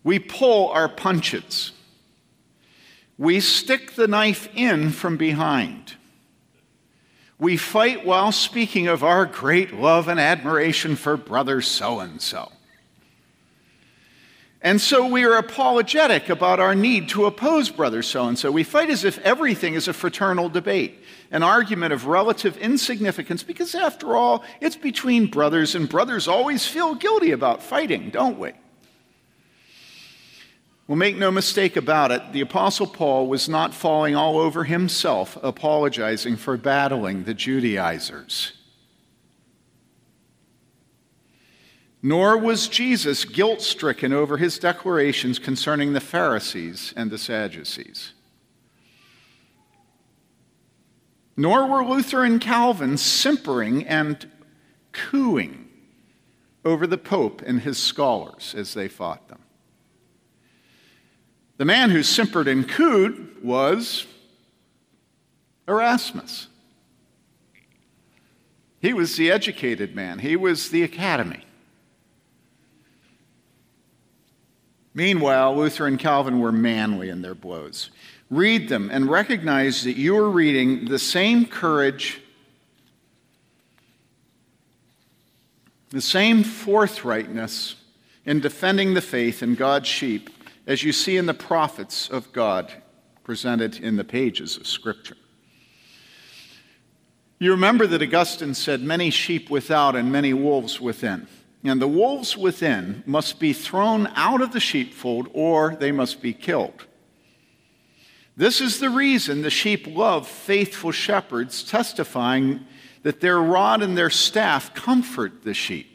We 0.03 0.19
pull 0.19 0.71
our 0.71 0.89
punches. 0.89 1.71
We 3.17 3.39
stick 3.39 3.95
the 3.95 4.09
knife 4.09 4.49
in 4.57 4.91
from 4.91 5.17
behind 5.17 5.95
we 7.43 7.57
fight 7.57 8.07
while 8.07 8.31
speaking 8.31 8.87
of 8.87 9.03
our 9.03 9.27
great 9.27 9.75
love 9.75 10.07
and 10.07 10.21
admiration 10.21 10.95
for 10.95 11.17
brother 11.17 11.61
so 11.61 11.99
and 11.99 12.23
so. 12.23 12.53
And 14.61 14.81
so 14.81 15.09
we 15.09 15.25
are 15.25 15.37
apologetic 15.37 16.29
about 16.29 16.61
our 16.61 16.77
need 16.77 17.09
to 17.09 17.25
oppose 17.25 17.69
brother 17.69 18.01
so 18.01 18.29
and 18.29 18.39
so. 18.39 18.53
We 18.53 18.63
fight 18.63 18.91
as 18.91 19.03
if 19.03 19.19
everything 19.19 19.75
is 19.75 19.89
a 19.89 19.93
fraternal 19.93 20.51
debate, 20.51 21.03
an 21.33 21.43
argument 21.43 21.93
of 21.93 22.07
relative 22.07 22.57
insignificance, 22.59 23.43
because 23.43 23.75
after 23.75 24.15
all, 24.15 24.45
it's 24.61 24.77
between 24.77 25.27
brothers, 25.27 25.75
and 25.75 25.89
brothers 25.89 26.29
always 26.29 26.65
feel 26.65 26.95
guilty 26.95 27.33
about 27.33 27.61
fighting, 27.61 28.11
don't 28.11 28.39
we? 28.39 28.53
Well, 30.87 30.97
make 30.97 31.17
no 31.17 31.31
mistake 31.31 31.77
about 31.77 32.11
it, 32.11 32.33
the 32.33 32.41
Apostle 32.41 32.89
Paul 32.89 33.29
was 33.29 33.49
not 33.49 33.73
falling 33.73 34.17
all 34.17 34.39
over 34.39 34.65
himself, 34.65 35.39
apologizing 35.43 36.37
for 36.37 36.57
battling 36.57 37.25
the 37.25 37.35
Judaizers. 37.35 38.53
Nor 42.03 42.37
was 42.37 42.67
Jesus 42.67 43.25
guilt 43.25 43.63
stricken 43.63 44.13
over 44.13 44.37
his 44.37 44.59
declarations 44.59 45.39
concerning 45.39 45.93
the 45.93 46.01
Pharisees 46.01 46.93
and 46.97 47.13
the 47.13 47.19
Sadducees. 47.19 48.13
Nor 51.37 51.67
were 51.67 51.85
Luther 51.85 52.25
and 52.25 52.41
Calvin 52.41 52.97
simpering 52.97 53.87
and 53.87 54.29
cooing 54.91 55.69
over 56.65 56.89
the 56.89 56.99
Pope 56.99 57.41
and 57.47 57.61
his 57.61 57.79
scholars 57.79 58.53
as 58.57 58.75
they 58.75 58.89
fought 58.89 59.29
them. 59.29 59.39
The 61.63 61.67
man 61.67 61.91
who 61.91 62.03
simpered 62.03 62.49
and 62.49 62.69
cooed 62.69 63.37
was 63.41 64.05
Erasmus. 65.69 66.49
He 68.81 68.93
was 68.93 69.15
the 69.15 69.31
educated 69.31 69.95
man, 69.95 70.19
he 70.19 70.35
was 70.35 70.71
the 70.71 70.83
academy. 70.83 71.45
Meanwhile, 74.93 75.57
Luther 75.57 75.87
and 75.87 76.01
Calvin 76.01 76.41
were 76.41 76.51
manly 76.51 77.09
in 77.09 77.23
their 77.23 77.37
blows. 77.37 77.91
Read 78.29 78.69
them 78.69 78.91
and 78.93 79.09
recognize 79.09 79.85
that 79.85 79.97
you 79.97 80.17
are 80.17 80.29
reading 80.29 80.87
the 80.87 80.99
same 80.99 81.47
courage, 81.47 82.21
the 85.91 86.01
same 86.01 86.43
forthrightness 86.43 87.77
in 88.27 88.41
defending 88.41 88.95
the 88.95 89.01
faith 89.01 89.45
in 89.45 89.55
God's 89.55 89.87
sheep 89.87 90.29
as 90.67 90.83
you 90.83 90.93
see 90.93 91.17
in 91.17 91.27
the 91.27 91.35
prophets 91.35 92.09
of 92.09 92.33
God 92.33 92.73
presented 93.25 93.79
in 93.81 93.97
the 93.97 94.05
pages 94.05 94.57
of 94.57 94.67
Scripture. 94.67 95.17
You 97.39 97.51
remember 97.51 97.87
that 97.89 98.03
Augustine 98.03 98.55
said, 98.55 98.81
Many 98.83 99.11
sheep 99.11 99.51
without 99.51 99.97
and 99.97 100.13
many 100.13 100.33
wolves 100.33 100.81
within. 100.81 101.27
And 101.65 101.81
the 101.81 101.89
wolves 101.89 102.37
within 102.37 103.03
must 103.07 103.39
be 103.39 103.53
thrown 103.53 104.09
out 104.15 104.41
of 104.41 104.53
the 104.53 104.61
sheepfold 104.61 105.29
or 105.33 105.77
they 105.77 105.93
must 105.93 106.21
be 106.21 106.33
killed. 106.33 106.87
This 108.37 108.61
is 108.61 108.81
the 108.81 108.91
reason 108.91 109.43
the 109.43 109.51
sheep 109.51 109.87
love 109.87 110.27
faithful 110.27 110.93
shepherds, 110.93 111.63
testifying 111.63 112.65
that 113.03 113.21
their 113.21 113.41
rod 113.41 113.83
and 113.83 113.97
their 113.97 114.11
staff 114.11 114.75
comfort 114.75 115.43
the 115.43 115.55
sheep 115.55 115.92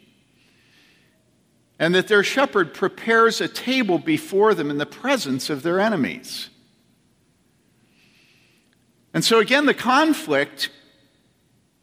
and 1.78 1.94
that 1.94 2.08
their 2.08 2.24
shepherd 2.24 2.74
prepares 2.74 3.40
a 3.40 3.48
table 3.48 3.98
before 3.98 4.54
them 4.54 4.70
in 4.70 4.78
the 4.78 4.86
presence 4.86 5.48
of 5.48 5.62
their 5.62 5.78
enemies. 5.78 6.50
And 9.14 9.24
so, 9.24 9.38
again, 9.38 9.66
the 9.66 9.74
conflict 9.74 10.70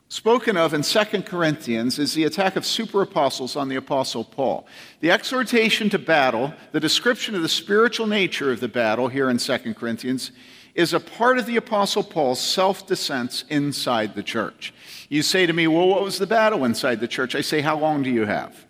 spoken 0.10 0.56
of 0.56 0.74
in 0.74 0.82
2 0.82 1.24
Corinthians 1.24 1.98
is 1.98 2.14
the 2.14 2.24
attack 2.24 2.56
of 2.56 2.66
super 2.66 3.02
apostles 3.02 3.56
on 3.56 3.70
the 3.70 3.76
Apostle 3.76 4.24
Paul. 4.24 4.68
The 5.00 5.12
exhortation 5.12 5.90
to 5.90 6.00
battle, 6.00 6.54
the 6.72 6.80
description 6.80 7.36
of 7.36 7.42
the 7.42 7.50
spiritual 7.50 8.08
nature 8.08 8.52
of 8.52 8.60
the 8.60 8.68
battle 8.68 9.08
here 9.08 9.30
in 9.30 9.38
2 9.38 9.74
Corinthians, 9.74 10.32
is 10.76 10.94
a 10.94 11.00
part 11.00 11.38
of 11.38 11.46
the 11.46 11.56
Apostle 11.56 12.04
Paul's 12.04 12.40
self 12.40 12.86
defense 12.86 13.46
inside 13.50 14.14
the 14.14 14.24
church. 14.24 14.74
You 15.10 15.22
say 15.22 15.46
to 15.46 15.54
me, 15.54 15.68
Well, 15.68 15.88
what 15.88 16.04
was 16.04 16.20
the 16.20 16.28
battle 16.28 16.66
inside 16.66 17.00
the 17.00 17.08
church? 17.08 17.34
I 17.34 17.42
say, 17.42 17.62
How 17.62 17.78
long 17.78 18.04
do 18.04 18.10
you 18.10 18.26
have? 18.26 18.65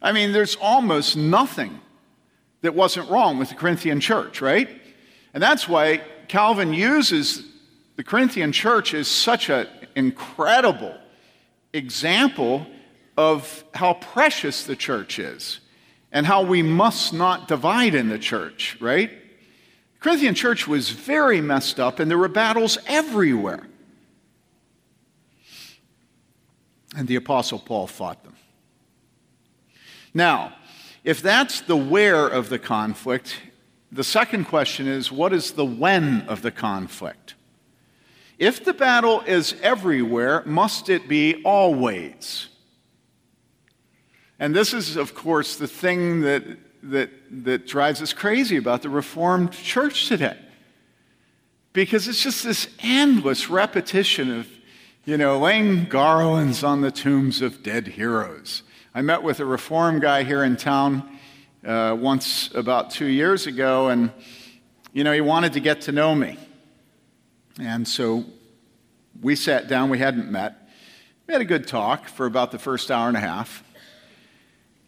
I 0.00 0.12
mean, 0.12 0.32
there's 0.32 0.56
almost 0.56 1.16
nothing 1.16 1.80
that 2.62 2.74
wasn't 2.74 3.08
wrong 3.10 3.38
with 3.38 3.48
the 3.50 3.54
Corinthian 3.54 4.00
church, 4.00 4.40
right? 4.40 4.68
And 5.34 5.42
that's 5.42 5.68
why 5.68 6.02
Calvin 6.28 6.72
uses 6.72 7.44
the 7.96 8.04
Corinthian 8.04 8.52
church 8.52 8.94
as 8.94 9.08
such 9.08 9.50
an 9.50 9.66
incredible 9.94 10.96
example 11.72 12.66
of 13.16 13.64
how 13.74 13.94
precious 13.94 14.64
the 14.64 14.76
church 14.76 15.18
is 15.18 15.60
and 16.12 16.24
how 16.24 16.42
we 16.42 16.62
must 16.62 17.12
not 17.12 17.48
divide 17.48 17.94
in 17.94 18.08
the 18.08 18.18
church, 18.18 18.76
right? 18.80 19.10
The 19.10 19.98
Corinthian 20.00 20.34
church 20.34 20.68
was 20.68 20.90
very 20.90 21.40
messed 21.40 21.80
up 21.80 21.98
and 21.98 22.10
there 22.10 22.18
were 22.18 22.28
battles 22.28 22.78
everywhere. 22.86 23.66
And 26.96 27.06
the 27.06 27.16
Apostle 27.16 27.58
Paul 27.58 27.86
fought 27.86 28.22
them. 28.24 28.37
Now, 30.14 30.54
if 31.04 31.22
that's 31.22 31.60
the 31.60 31.76
where 31.76 32.26
of 32.26 32.48
the 32.48 32.58
conflict, 32.58 33.40
the 33.90 34.04
second 34.04 34.44
question 34.46 34.86
is 34.86 35.10
what 35.10 35.32
is 35.32 35.52
the 35.52 35.64
when 35.64 36.22
of 36.22 36.42
the 36.42 36.50
conflict? 36.50 37.34
If 38.38 38.64
the 38.64 38.72
battle 38.72 39.22
is 39.22 39.56
everywhere, 39.62 40.42
must 40.46 40.88
it 40.88 41.08
be 41.08 41.42
always? 41.44 42.48
And 44.38 44.54
this 44.54 44.72
is, 44.72 44.96
of 44.96 45.14
course, 45.14 45.56
the 45.56 45.66
thing 45.66 46.20
that, 46.20 46.44
that, 46.84 47.10
that 47.44 47.66
drives 47.66 48.00
us 48.00 48.12
crazy 48.12 48.56
about 48.56 48.82
the 48.82 48.90
Reformed 48.90 49.52
church 49.52 50.06
today. 50.06 50.38
Because 51.72 52.06
it's 52.06 52.22
just 52.22 52.44
this 52.44 52.68
endless 52.80 53.50
repetition 53.50 54.30
of, 54.30 54.48
you 55.04 55.16
know, 55.16 55.38
laying 55.38 55.86
garlands 55.86 56.62
on 56.62 56.80
the 56.80 56.92
tombs 56.92 57.42
of 57.42 57.62
dead 57.62 57.88
heroes 57.88 58.62
I 58.94 59.02
met 59.02 59.22
with 59.22 59.40
a 59.40 59.44
reform 59.44 60.00
guy 60.00 60.22
here 60.22 60.42
in 60.42 60.56
town 60.56 61.18
uh, 61.64 61.94
once 61.98 62.50
about 62.54 62.90
two 62.90 63.06
years 63.06 63.46
ago, 63.46 63.88
and 63.88 64.10
you 64.94 65.04
know, 65.04 65.12
he 65.12 65.20
wanted 65.20 65.52
to 65.52 65.60
get 65.60 65.82
to 65.82 65.92
know 65.92 66.14
me. 66.14 66.38
And 67.60 67.86
so 67.86 68.24
we 69.20 69.36
sat 69.36 69.68
down, 69.68 69.90
we 69.90 69.98
hadn't 69.98 70.30
met. 70.30 70.70
We 71.26 71.32
had 71.32 71.42
a 71.42 71.44
good 71.44 71.66
talk 71.66 72.08
for 72.08 72.24
about 72.24 72.50
the 72.50 72.58
first 72.58 72.90
hour 72.90 73.08
and 73.08 73.16
a 73.16 73.20
half. 73.20 73.62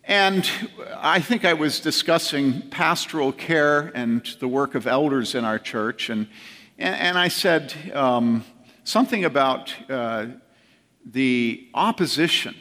And 0.04 0.50
I 0.96 1.20
think 1.20 1.44
I 1.44 1.52
was 1.52 1.78
discussing 1.78 2.70
pastoral 2.70 3.32
care 3.32 3.92
and 3.94 4.24
the 4.40 4.48
work 4.48 4.74
of 4.74 4.86
elders 4.86 5.34
in 5.34 5.44
our 5.44 5.58
church. 5.58 6.08
And, 6.08 6.26
and 6.78 7.18
I 7.18 7.28
said 7.28 7.74
um, 7.92 8.44
something 8.82 9.26
about 9.26 9.74
uh, 9.90 10.26
the 11.04 11.68
opposition, 11.74 12.56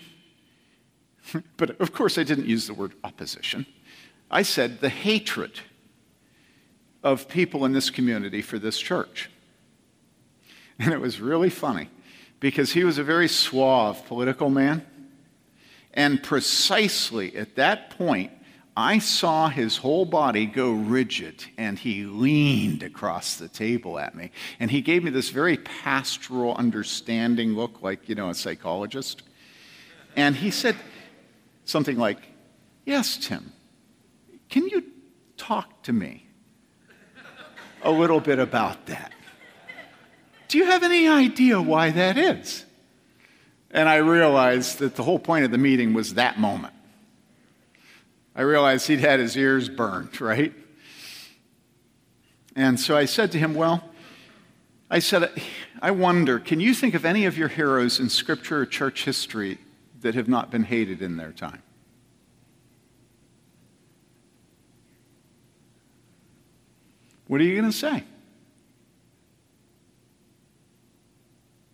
but 1.58 1.80
of 1.82 1.94
course 1.94 2.18
I 2.18 2.24
didn't 2.24 2.48
use 2.48 2.68
the 2.68 2.74
word 2.74 2.94
opposition. 3.04 3.66
I 4.32 4.44
said 4.44 4.80
the 4.80 4.90
hatred 4.90 5.60
of 7.04 7.28
people 7.28 7.66
in 7.66 7.72
this 7.72 7.90
community 7.90 8.42
for 8.42 8.60
this 8.60 8.78
church. 8.78 9.30
And 10.78 10.94
it 10.94 11.02
was 11.02 11.20
really 11.20 11.50
funny 11.50 11.90
because 12.40 12.72
he 12.72 12.84
was 12.84 12.98
a 12.98 13.04
very 13.04 13.28
suave 13.28 14.06
political 14.08 14.50
man. 14.50 14.86
And 15.94 16.22
precisely 16.22 17.36
at 17.36 17.56
that 17.56 17.90
point, 17.92 18.32
I 18.78 19.00
saw 19.00 19.50
his 19.50 19.76
whole 19.76 20.06
body 20.06 20.46
go 20.46 20.72
rigid, 20.72 21.44
and 21.58 21.78
he 21.78 22.06
leaned 22.06 22.82
across 22.82 23.36
the 23.36 23.50
table 23.50 24.00
at 24.00 24.16
me. 24.16 24.32
And 24.58 24.72
he 24.72 24.80
gave 24.80 25.04
me 25.04 25.10
this 25.10 25.32
very 25.32 25.58
pastoral, 25.58 26.56
understanding 26.56 27.56
look, 27.56 27.82
like, 27.82 28.08
you 28.08 28.16
know, 28.16 28.30
a 28.30 28.34
psychologist. 28.34 29.24
And 30.16 30.34
he 30.34 30.50
said 30.50 30.78
something 31.70 31.98
like, 31.98 32.18
Yes, 32.86 33.18
Tim, 33.18 33.52
can 34.50 34.68
you 34.68 34.84
talk 35.38 35.84
to 35.84 35.94
me 35.94 36.26
a 37.84 37.92
little 37.92 38.20
bit 38.20 38.40
about 38.40 38.88
that? 38.88 39.14
Do 40.48 40.58
you 40.58 40.66
have 40.66 40.82
any 40.82 41.08
idea 41.08 41.62
why 41.62 41.92
that 41.92 42.18
is? 42.18 42.66
And 43.70 43.88
I 43.88 43.98
realized 43.98 44.80
that 44.80 44.96
the 44.96 45.04
whole 45.04 45.20
point 45.20 45.46
of 45.46 45.52
the 45.52 45.60
meeting 45.60 45.94
was 45.94 46.16
that 46.16 46.40
moment. 46.40 46.74
I 48.36 48.42
realized 48.42 48.88
he'd 48.88 49.02
had 49.02 49.20
his 49.20 49.38
ears 49.38 49.70
burned, 49.70 50.20
right? 50.20 50.54
And 52.56 52.80
so 52.80 52.98
I 52.98 53.06
said 53.06 53.32
to 53.34 53.38
him, 53.38 53.54
Well, 53.54 53.84
I 54.90 54.98
said, 54.98 55.32
I 55.82 55.92
wonder, 55.92 56.40
can 56.40 56.60
you 56.60 56.74
think 56.74 56.96
of 56.96 57.06
any 57.06 57.26
of 57.26 57.38
your 57.38 57.50
heroes 57.50 58.00
in 58.00 58.10
scripture 58.10 58.62
or 58.62 58.66
church 58.66 59.06
history 59.06 59.60
that 60.02 60.16
have 60.16 60.28
not 60.28 60.52
been 60.52 60.64
hated 60.64 61.02
in 61.02 61.18
their 61.18 61.32
time? 61.32 61.62
What 67.28 67.40
are 67.42 67.44
you 67.44 67.56
going 67.56 67.72
to 67.72 67.78
say? 67.78 68.04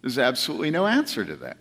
There's 0.02 0.20
absolutely 0.20 0.70
no 0.70 0.86
answer 0.86 1.24
to 1.24 1.36
that. 1.38 1.58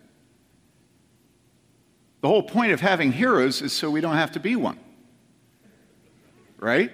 The 2.20 2.28
whole 2.28 2.42
point 2.42 2.72
of 2.72 2.80
having 2.80 3.12
heroes 3.12 3.62
is 3.62 3.72
so 3.72 3.90
we 3.90 4.00
don't 4.00 4.16
have 4.16 4.32
to 4.32 4.40
be 4.40 4.56
one. 4.56 4.78
Right? 6.58 6.90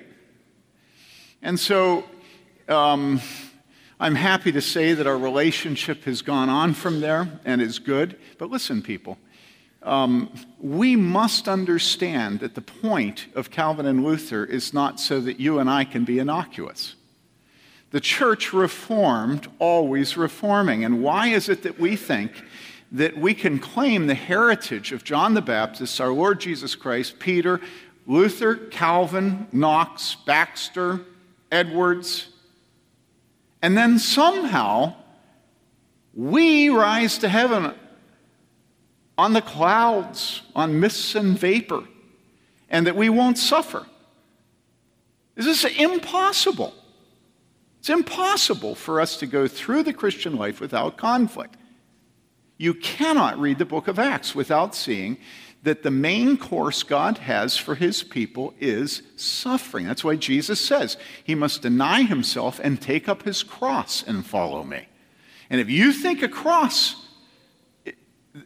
And 1.40 1.58
so 1.58 2.04
um, 2.68 3.20
I'm 3.98 4.14
happy 4.14 4.52
to 4.52 4.60
say 4.60 4.92
that 4.92 5.06
our 5.06 5.16
relationship 5.16 6.04
has 6.04 6.22
gone 6.22 6.48
on 6.48 6.74
from 6.74 7.00
there 7.00 7.40
and 7.44 7.62
is 7.62 7.78
good. 7.78 8.18
But 8.38 8.50
listen, 8.50 8.82
people, 8.82 9.18
um, 9.82 10.30
we 10.58 10.94
must 10.94 11.48
understand 11.48 12.40
that 12.40 12.54
the 12.54 12.60
point 12.60 13.26
of 13.34 13.50
Calvin 13.50 13.86
and 13.86 14.04
Luther 14.04 14.44
is 14.44 14.74
not 14.74 15.00
so 15.00 15.20
that 15.20 15.40
you 15.40 15.58
and 15.58 15.70
I 15.70 15.84
can 15.84 16.04
be 16.04 16.18
innocuous. 16.18 16.96
The 17.90 18.00
church 18.00 18.52
reformed, 18.52 19.48
always 19.58 20.16
reforming. 20.16 20.84
And 20.84 21.02
why 21.02 21.28
is 21.28 21.48
it 21.48 21.62
that 21.62 21.80
we 21.80 21.96
think 21.96 22.32
that 22.92 23.16
we 23.16 23.34
can 23.34 23.58
claim 23.58 24.06
the 24.06 24.14
heritage 24.14 24.92
of 24.92 25.04
John 25.04 25.34
the 25.34 25.42
Baptist, 25.42 26.00
our 26.00 26.10
Lord 26.10 26.40
Jesus 26.40 26.74
Christ, 26.74 27.18
Peter, 27.18 27.60
Luther, 28.06 28.56
Calvin, 28.56 29.46
Knox, 29.52 30.16
Baxter, 30.26 31.00
Edwards, 31.50 32.28
and 33.62 33.76
then 33.76 33.98
somehow 33.98 34.94
we 36.14 36.68
rise 36.68 37.18
to 37.18 37.28
heaven 37.28 37.74
on 39.20 39.34
the 39.34 39.42
clouds, 39.42 40.40
on 40.56 40.80
mists 40.80 41.14
and 41.14 41.38
vapor, 41.38 41.84
and 42.70 42.86
that 42.86 42.96
we 42.96 43.10
won't 43.10 43.36
suffer? 43.36 43.86
This 45.34 45.46
is 45.46 45.76
impossible. 45.76 46.72
It's 47.80 47.90
impossible 47.90 48.74
for 48.74 48.98
us 48.98 49.18
to 49.18 49.26
go 49.26 49.46
through 49.46 49.82
the 49.82 49.92
Christian 49.92 50.36
life 50.36 50.58
without 50.58 50.96
conflict. 50.96 51.58
You 52.56 52.72
cannot 52.72 53.38
read 53.38 53.58
the 53.58 53.66
book 53.66 53.88
of 53.88 53.98
Acts 53.98 54.34
without 54.34 54.74
seeing 54.74 55.18
that 55.64 55.82
the 55.82 55.90
main 55.90 56.38
course 56.38 56.82
God 56.82 57.18
has 57.18 57.58
for 57.58 57.74
his 57.74 58.02
people 58.02 58.54
is 58.58 59.02
suffering. 59.16 59.86
That's 59.86 60.02
why 60.02 60.16
Jesus 60.16 60.60
says 60.62 60.96
he 61.22 61.34
must 61.34 61.60
deny 61.60 62.04
himself 62.04 62.58
and 62.62 62.80
take 62.80 63.06
up 63.06 63.24
his 63.24 63.42
cross 63.42 64.02
and 64.02 64.24
follow 64.24 64.64
me. 64.64 64.86
And 65.50 65.60
if 65.60 65.68
you 65.68 65.92
think 65.92 66.22
a 66.22 66.28
cross, 66.28 67.09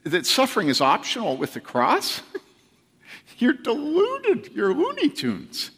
that 0.04 0.26
suffering 0.26 0.68
is 0.68 0.80
optional 0.80 1.36
with 1.36 1.54
the 1.54 1.60
cross, 1.60 2.22
you're 3.38 3.52
deluded. 3.52 4.52
You're 4.54 4.74
Looney 4.74 5.08
Tunes. 5.08 5.70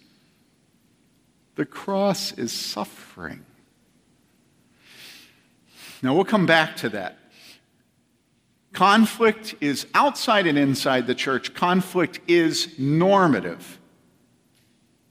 The 1.56 1.66
cross 1.66 2.32
is 2.32 2.52
suffering. 2.52 3.44
Now, 6.02 6.14
we'll 6.14 6.24
come 6.24 6.46
back 6.46 6.76
to 6.76 6.90
that. 6.90 7.18
Conflict 8.72 9.54
is 9.62 9.86
outside 9.94 10.46
and 10.46 10.58
inside 10.58 11.06
the 11.06 11.14
church. 11.14 11.54
Conflict 11.54 12.20
is 12.28 12.78
normative 12.78 13.78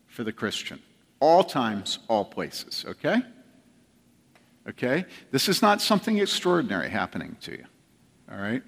for 0.05 0.23
the 0.23 0.31
Christian. 0.31 0.79
All 1.19 1.43
times, 1.43 1.97
all 2.07 2.23
places, 2.23 2.85
okay? 2.87 3.23
Okay? 4.69 5.05
This 5.31 5.49
is 5.49 5.63
not 5.63 5.81
something 5.81 6.19
extraordinary 6.19 6.89
happening 6.89 7.37
to 7.41 7.53
you, 7.53 7.65
all 8.31 8.37
right? 8.37 8.61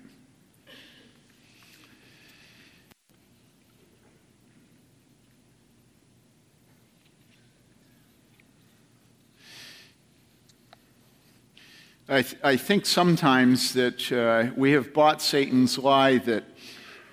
I, 12.09 12.21
th- 12.21 12.41
I 12.41 12.55
think 12.55 12.85
sometimes 12.85 13.73
that 13.73 14.11
uh, 14.11 14.53
we 14.55 14.71
have 14.71 14.93
bought 14.93 15.21
Satan's 15.21 15.77
lie 15.77 16.19
that 16.19 16.45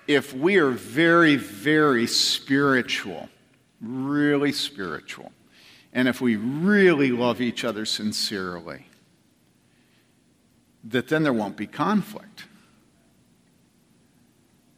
if 0.07 0.33
we 0.33 0.55
are 0.55 0.71
very, 0.71 1.35
very 1.35 2.07
spiritual, 2.07 3.27
really 3.81 4.53
spiritual, 4.53 5.33
and 5.91 6.07
if 6.07 6.21
we 6.21 6.37
really 6.37 7.11
love 7.11 7.41
each 7.41 7.65
other 7.65 7.85
sincerely, 7.85 8.85
that 10.85 11.09
then 11.09 11.23
there 11.23 11.33
won't 11.33 11.57
be 11.57 11.67
conflict. 11.67 12.45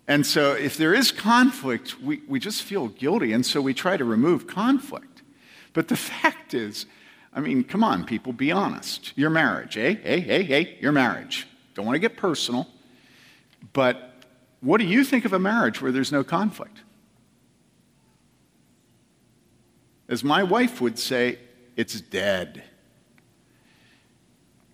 And 0.07 0.25
so, 0.25 0.53
if 0.53 0.77
there 0.77 0.95
is 0.95 1.11
conflict, 1.11 2.01
we, 2.01 2.21
we 2.27 2.39
just 2.39 2.63
feel 2.63 2.87
guilty, 2.87 3.33
and 3.33 3.45
so 3.45 3.61
we 3.61 3.73
try 3.73 3.97
to 3.97 4.05
remove 4.05 4.47
conflict. 4.47 5.21
But 5.73 5.89
the 5.89 5.97
fact 5.97 6.55
is, 6.55 6.87
I 7.37 7.39
mean, 7.39 7.63
come 7.63 7.83
on, 7.83 8.03
people, 8.03 8.33
be 8.33 8.51
honest. 8.51 9.13
Your 9.15 9.29
marriage, 9.29 9.75
hey, 9.75 9.93
hey, 9.93 10.19
hey, 10.19 10.41
hey, 10.41 10.77
your 10.81 10.91
marriage. 10.91 11.47
Don't 11.75 11.85
want 11.85 11.95
to 11.95 11.99
get 11.99 12.17
personal, 12.17 12.67
but 13.73 14.23
what 14.61 14.79
do 14.79 14.87
you 14.87 15.03
think 15.03 15.23
of 15.23 15.33
a 15.33 15.39
marriage 15.39 15.79
where 15.79 15.91
there's 15.91 16.11
no 16.11 16.23
conflict? 16.23 16.81
As 20.09 20.23
my 20.23 20.41
wife 20.41 20.81
would 20.81 20.97
say, 20.97 21.37
it's 21.75 22.01
dead. 22.01 22.63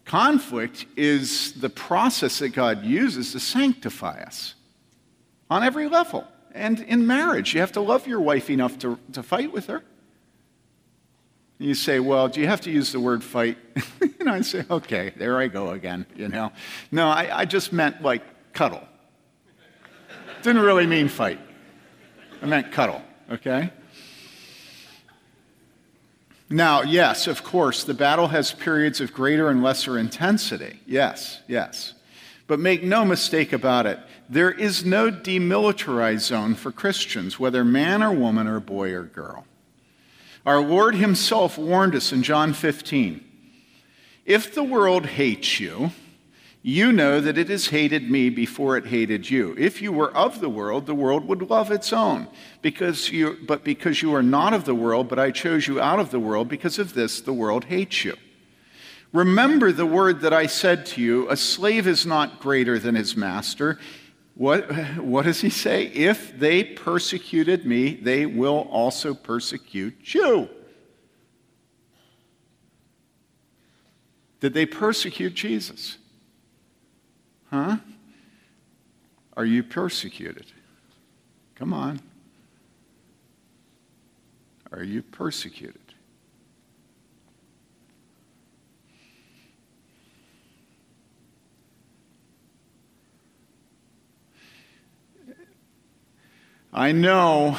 Conflict 0.05 0.85
is 0.95 1.51
the 1.59 1.69
process 1.69 2.39
that 2.39 2.49
God 2.49 2.85
uses 2.85 3.33
to 3.33 3.41
sanctify 3.41 4.21
us 4.21 4.55
on 5.49 5.63
every 5.63 5.89
level. 5.89 6.25
And 6.53 6.79
in 6.79 7.05
marriage, 7.05 7.53
you 7.53 7.59
have 7.59 7.73
to 7.73 7.81
love 7.81 8.07
your 8.07 8.21
wife 8.21 8.49
enough 8.49 8.79
to, 8.79 8.97
to 9.11 9.21
fight 9.21 9.51
with 9.51 9.67
her. 9.67 9.83
You 11.59 11.75
say, 11.75 11.99
well, 11.99 12.27
do 12.27 12.41
you 12.41 12.47
have 12.47 12.61
to 12.61 12.71
use 12.71 12.91
the 12.91 12.99
word 12.99 13.23
fight? 13.23 13.57
and 14.19 14.29
I 14.29 14.41
say, 14.41 14.65
okay, 14.69 15.13
there 15.15 15.39
I 15.39 15.47
go 15.47 15.69
again, 15.69 16.05
you 16.15 16.27
know. 16.27 16.51
No, 16.91 17.07
I, 17.07 17.39
I 17.41 17.45
just 17.45 17.71
meant 17.71 18.01
like 18.01 18.23
cuddle. 18.53 18.83
Didn't 20.41 20.61
really 20.61 20.87
mean 20.87 21.07
fight. 21.07 21.39
I 22.41 22.45
meant 22.45 22.71
cuddle, 22.71 23.01
okay? 23.31 23.71
Now, 26.49 26.81
yes, 26.81 27.27
of 27.27 27.43
course, 27.43 27.83
the 27.83 27.93
battle 27.93 28.27
has 28.27 28.51
periods 28.51 28.99
of 28.99 29.13
greater 29.13 29.49
and 29.49 29.63
lesser 29.63 29.97
intensity. 29.97 30.81
Yes, 30.85 31.39
yes. 31.47 31.93
But 32.45 32.59
make 32.59 32.83
no 32.83 33.05
mistake 33.05 33.53
about 33.53 33.85
it, 33.85 33.99
there 34.29 34.51
is 34.51 34.83
no 34.83 35.09
demilitarized 35.09 36.19
zone 36.19 36.55
for 36.55 36.71
Christians, 36.71 37.39
whether 37.39 37.63
man 37.63 38.03
or 38.03 38.11
woman 38.11 38.47
or 38.47 38.59
boy 38.59 38.91
or 38.93 39.03
girl. 39.03 39.45
Our 40.45 40.59
Lord 40.59 40.95
Himself 40.95 41.57
warned 41.57 41.95
us 41.95 42.11
in 42.11 42.23
John 42.23 42.53
15 42.53 43.23
If 44.25 44.53
the 44.53 44.63
world 44.63 45.05
hates 45.05 45.59
you, 45.59 45.91
you 46.61 46.91
know 46.93 47.19
that 47.19 47.37
it 47.37 47.49
has 47.49 47.67
hated 47.67 48.09
me 48.09 48.29
before 48.29 48.77
it 48.77 48.87
hated 48.87 49.29
you. 49.29 49.53
If 49.57 49.81
you 49.81 49.91
were 49.91 50.15
of 50.15 50.39
the 50.39 50.49
world, 50.49 50.85
the 50.85 50.95
world 50.95 51.27
would 51.27 51.49
love 51.49 51.71
its 51.71 51.91
own. 51.91 52.27
Because 52.61 53.09
you, 53.09 53.37
but 53.45 53.65
because 53.65 54.01
you 54.01 54.15
are 54.15 54.23
not 54.23 54.53
of 54.53 54.63
the 54.63 54.75
world, 54.75 55.09
but 55.09 55.19
I 55.19 55.31
chose 55.31 55.67
you 55.67 55.81
out 55.81 55.99
of 55.99 56.11
the 56.11 56.21
world, 56.21 56.47
because 56.47 56.79
of 56.79 56.93
this, 56.93 57.19
the 57.19 57.33
world 57.33 57.65
hates 57.65 58.05
you. 58.05 58.15
Remember 59.11 59.71
the 59.71 59.85
word 59.85 60.21
that 60.21 60.33
I 60.33 60.47
said 60.47 60.85
to 60.87 61.01
you 61.01 61.29
a 61.29 61.37
slave 61.37 61.85
is 61.85 62.05
not 62.05 62.39
greater 62.39 62.79
than 62.79 62.95
his 62.95 63.15
master. 63.15 63.77
What, 64.35 64.97
what 64.97 65.25
does 65.25 65.41
he 65.41 65.49
say? 65.49 65.85
If 65.85 66.37
they 66.37 66.63
persecuted 66.63 67.65
me, 67.65 67.93
they 67.93 68.25
will 68.25 68.67
also 68.71 69.13
persecute 69.13 70.13
you. 70.13 70.49
Did 74.39 74.53
they 74.53 74.65
persecute 74.65 75.35
Jesus? 75.35 75.97
Huh? 77.49 77.77
Are 79.37 79.45
you 79.45 79.63
persecuted? 79.63 80.47
Come 81.55 81.71
on. 81.71 82.01
Are 84.71 84.83
you 84.83 85.03
persecuted? 85.03 85.82
I 96.75 96.91
know 96.91 97.55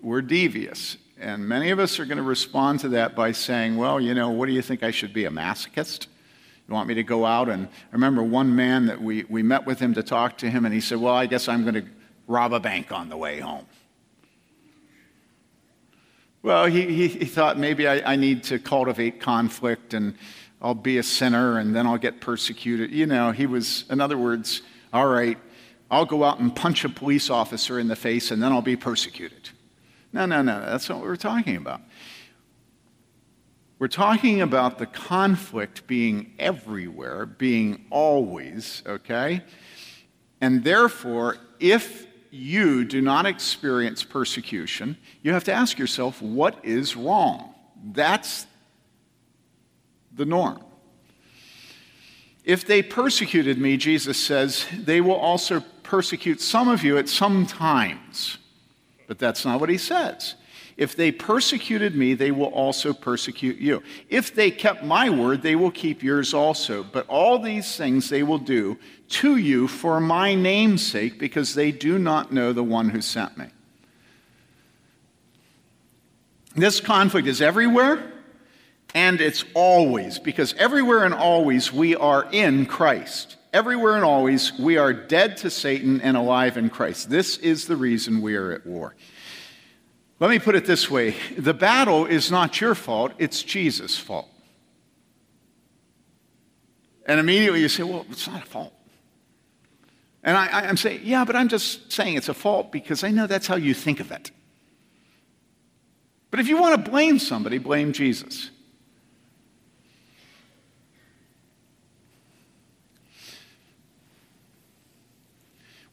we're 0.00 0.22
devious, 0.22 0.96
and 1.20 1.46
many 1.46 1.68
of 1.68 1.78
us 1.78 2.00
are 2.00 2.06
going 2.06 2.16
to 2.16 2.22
respond 2.22 2.80
to 2.80 2.88
that 2.90 3.14
by 3.14 3.32
saying, 3.32 3.76
Well, 3.76 4.00
you 4.00 4.14
know, 4.14 4.30
what 4.30 4.46
do 4.46 4.52
you 4.52 4.62
think 4.62 4.82
I 4.82 4.90
should 4.90 5.12
be, 5.12 5.26
a 5.26 5.30
masochist? 5.30 6.06
You 6.66 6.72
want 6.72 6.88
me 6.88 6.94
to 6.94 7.02
go 7.02 7.26
out? 7.26 7.50
And 7.50 7.66
I 7.66 7.92
remember 7.92 8.22
one 8.22 8.56
man 8.56 8.86
that 8.86 9.02
we, 9.02 9.24
we 9.24 9.42
met 9.42 9.66
with 9.66 9.78
him 9.78 9.92
to 9.94 10.02
talk 10.02 10.38
to 10.38 10.48
him, 10.48 10.64
and 10.64 10.72
he 10.72 10.80
said, 10.80 10.98
Well, 10.98 11.14
I 11.14 11.26
guess 11.26 11.46
I'm 11.46 11.62
going 11.62 11.74
to 11.74 11.84
rob 12.26 12.54
a 12.54 12.60
bank 12.60 12.90
on 12.90 13.10
the 13.10 13.18
way 13.18 13.38
home. 13.38 13.66
Well, 16.42 16.64
he, 16.64 16.86
he, 16.86 17.08
he 17.08 17.24
thought 17.26 17.58
maybe 17.58 17.86
I, 17.86 18.12
I 18.12 18.16
need 18.16 18.44
to 18.44 18.58
cultivate 18.58 19.20
conflict 19.20 19.92
and 19.92 20.16
I'll 20.62 20.74
be 20.74 20.96
a 20.96 21.02
sinner 21.02 21.58
and 21.58 21.76
then 21.76 21.86
I'll 21.86 21.98
get 21.98 22.20
persecuted. 22.20 22.92
You 22.92 23.06
know, 23.06 23.32
he 23.32 23.46
was, 23.46 23.84
in 23.90 24.00
other 24.00 24.16
words, 24.16 24.62
all 24.92 25.06
right, 25.06 25.36
I'll 25.90 26.04
go 26.04 26.24
out 26.24 26.38
and 26.38 26.54
punch 26.54 26.84
a 26.84 26.88
police 26.88 27.30
officer 27.30 27.78
in 27.78 27.88
the 27.88 27.96
face 27.96 28.30
and 28.30 28.42
then 28.42 28.52
I'll 28.52 28.62
be 28.62 28.76
persecuted. 28.76 29.50
No, 30.12 30.26
no, 30.26 30.42
no, 30.42 30.60
that's 30.60 30.88
not 30.88 30.98
what 30.98 31.06
we're 31.06 31.16
talking 31.16 31.56
about. 31.56 31.80
We're 33.78 33.88
talking 33.88 34.40
about 34.40 34.78
the 34.78 34.86
conflict 34.86 35.86
being 35.86 36.32
everywhere, 36.38 37.26
being 37.26 37.86
always, 37.90 38.82
okay? 38.86 39.42
And 40.40 40.64
therefore, 40.64 41.36
if 41.60 42.06
you 42.30 42.84
do 42.84 43.00
not 43.00 43.24
experience 43.24 44.02
persecution, 44.02 44.96
you 45.22 45.32
have 45.32 45.44
to 45.44 45.52
ask 45.52 45.78
yourself, 45.78 46.20
what 46.20 46.58
is 46.64 46.96
wrong? 46.96 47.54
That's 47.92 48.46
the 50.12 50.26
norm. 50.26 50.62
If 52.44 52.66
they 52.66 52.82
persecuted 52.82 53.58
me, 53.58 53.76
Jesus 53.76 54.22
says, 54.22 54.66
they 54.76 55.00
will 55.00 55.14
also 55.14 55.62
persecute 55.88 56.38
some 56.38 56.68
of 56.68 56.84
you 56.84 56.98
at 56.98 57.08
some 57.08 57.46
times. 57.46 58.36
But 59.06 59.18
that's 59.18 59.44
not 59.46 59.58
what 59.58 59.70
he 59.70 59.78
says. 59.78 60.34
If 60.76 60.94
they 60.94 61.10
persecuted 61.10 61.96
me, 61.96 62.12
they 62.12 62.30
will 62.30 62.52
also 62.52 62.92
persecute 62.92 63.56
you. 63.56 63.82
If 64.10 64.34
they 64.34 64.50
kept 64.50 64.84
my 64.84 65.08
word, 65.08 65.40
they 65.40 65.56
will 65.56 65.70
keep 65.70 66.02
yours 66.02 66.34
also. 66.34 66.84
But 66.84 67.08
all 67.08 67.38
these 67.38 67.74
things 67.74 68.10
they 68.10 68.22
will 68.22 68.38
do 68.38 68.78
to 69.08 69.36
you 69.36 69.66
for 69.66 69.98
my 69.98 70.34
name's 70.34 70.86
sake, 70.86 71.18
because 71.18 71.54
they 71.54 71.72
do 71.72 71.98
not 71.98 72.30
know 72.30 72.52
the 72.52 72.62
one 72.62 72.90
who 72.90 73.00
sent 73.00 73.38
me. 73.38 73.46
This 76.54 76.80
conflict 76.80 77.26
is 77.26 77.40
everywhere, 77.40 78.12
and 78.94 79.22
it's 79.22 79.44
always, 79.54 80.18
because 80.18 80.52
everywhere 80.58 81.04
and 81.04 81.14
always 81.14 81.72
we 81.72 81.96
are 81.96 82.28
in 82.30 82.66
Christ 82.66 83.37
everywhere 83.52 83.96
and 83.96 84.04
always, 84.04 84.56
we 84.58 84.76
are 84.76 84.92
dead 84.92 85.36
to 85.38 85.50
Satan 85.50 86.00
and 86.00 86.16
alive 86.16 86.56
in 86.56 86.70
Christ. 86.70 87.10
This 87.10 87.36
is 87.38 87.66
the 87.66 87.76
reason 87.76 88.20
we 88.20 88.36
are 88.36 88.52
at 88.52 88.66
war. 88.66 88.94
Let 90.20 90.30
me 90.30 90.38
put 90.38 90.54
it 90.54 90.66
this 90.66 90.90
way 90.90 91.14
the 91.36 91.54
battle 91.54 92.06
is 92.06 92.30
not 92.30 92.60
your 92.60 92.74
fault, 92.74 93.12
it's 93.18 93.42
Jesus' 93.42 93.96
fault. 93.96 94.28
And 97.06 97.18
immediately 97.18 97.60
you 97.60 97.68
say, 97.68 97.84
well, 97.84 98.04
it's 98.10 98.26
not 98.26 98.42
a 98.42 98.46
fault. 98.46 98.74
And 100.22 100.36
I, 100.36 100.64
am 100.64 100.76
saying, 100.76 101.00
yeah, 101.04 101.24
but 101.24 101.36
I'm 101.36 101.48
just 101.48 101.90
saying 101.90 102.16
it's 102.16 102.28
a 102.28 102.34
fault 102.34 102.70
because 102.70 103.02
I 103.02 103.10
know 103.10 103.26
that's 103.26 103.46
how 103.46 103.56
you 103.56 103.72
think 103.72 104.00
of 104.00 104.10
it. 104.10 104.30
But 106.30 106.40
if 106.40 106.48
you 106.48 106.60
want 106.60 106.84
to 106.84 106.90
blame 106.90 107.18
somebody, 107.18 107.56
blame 107.56 107.92
Jesus. 107.92 108.50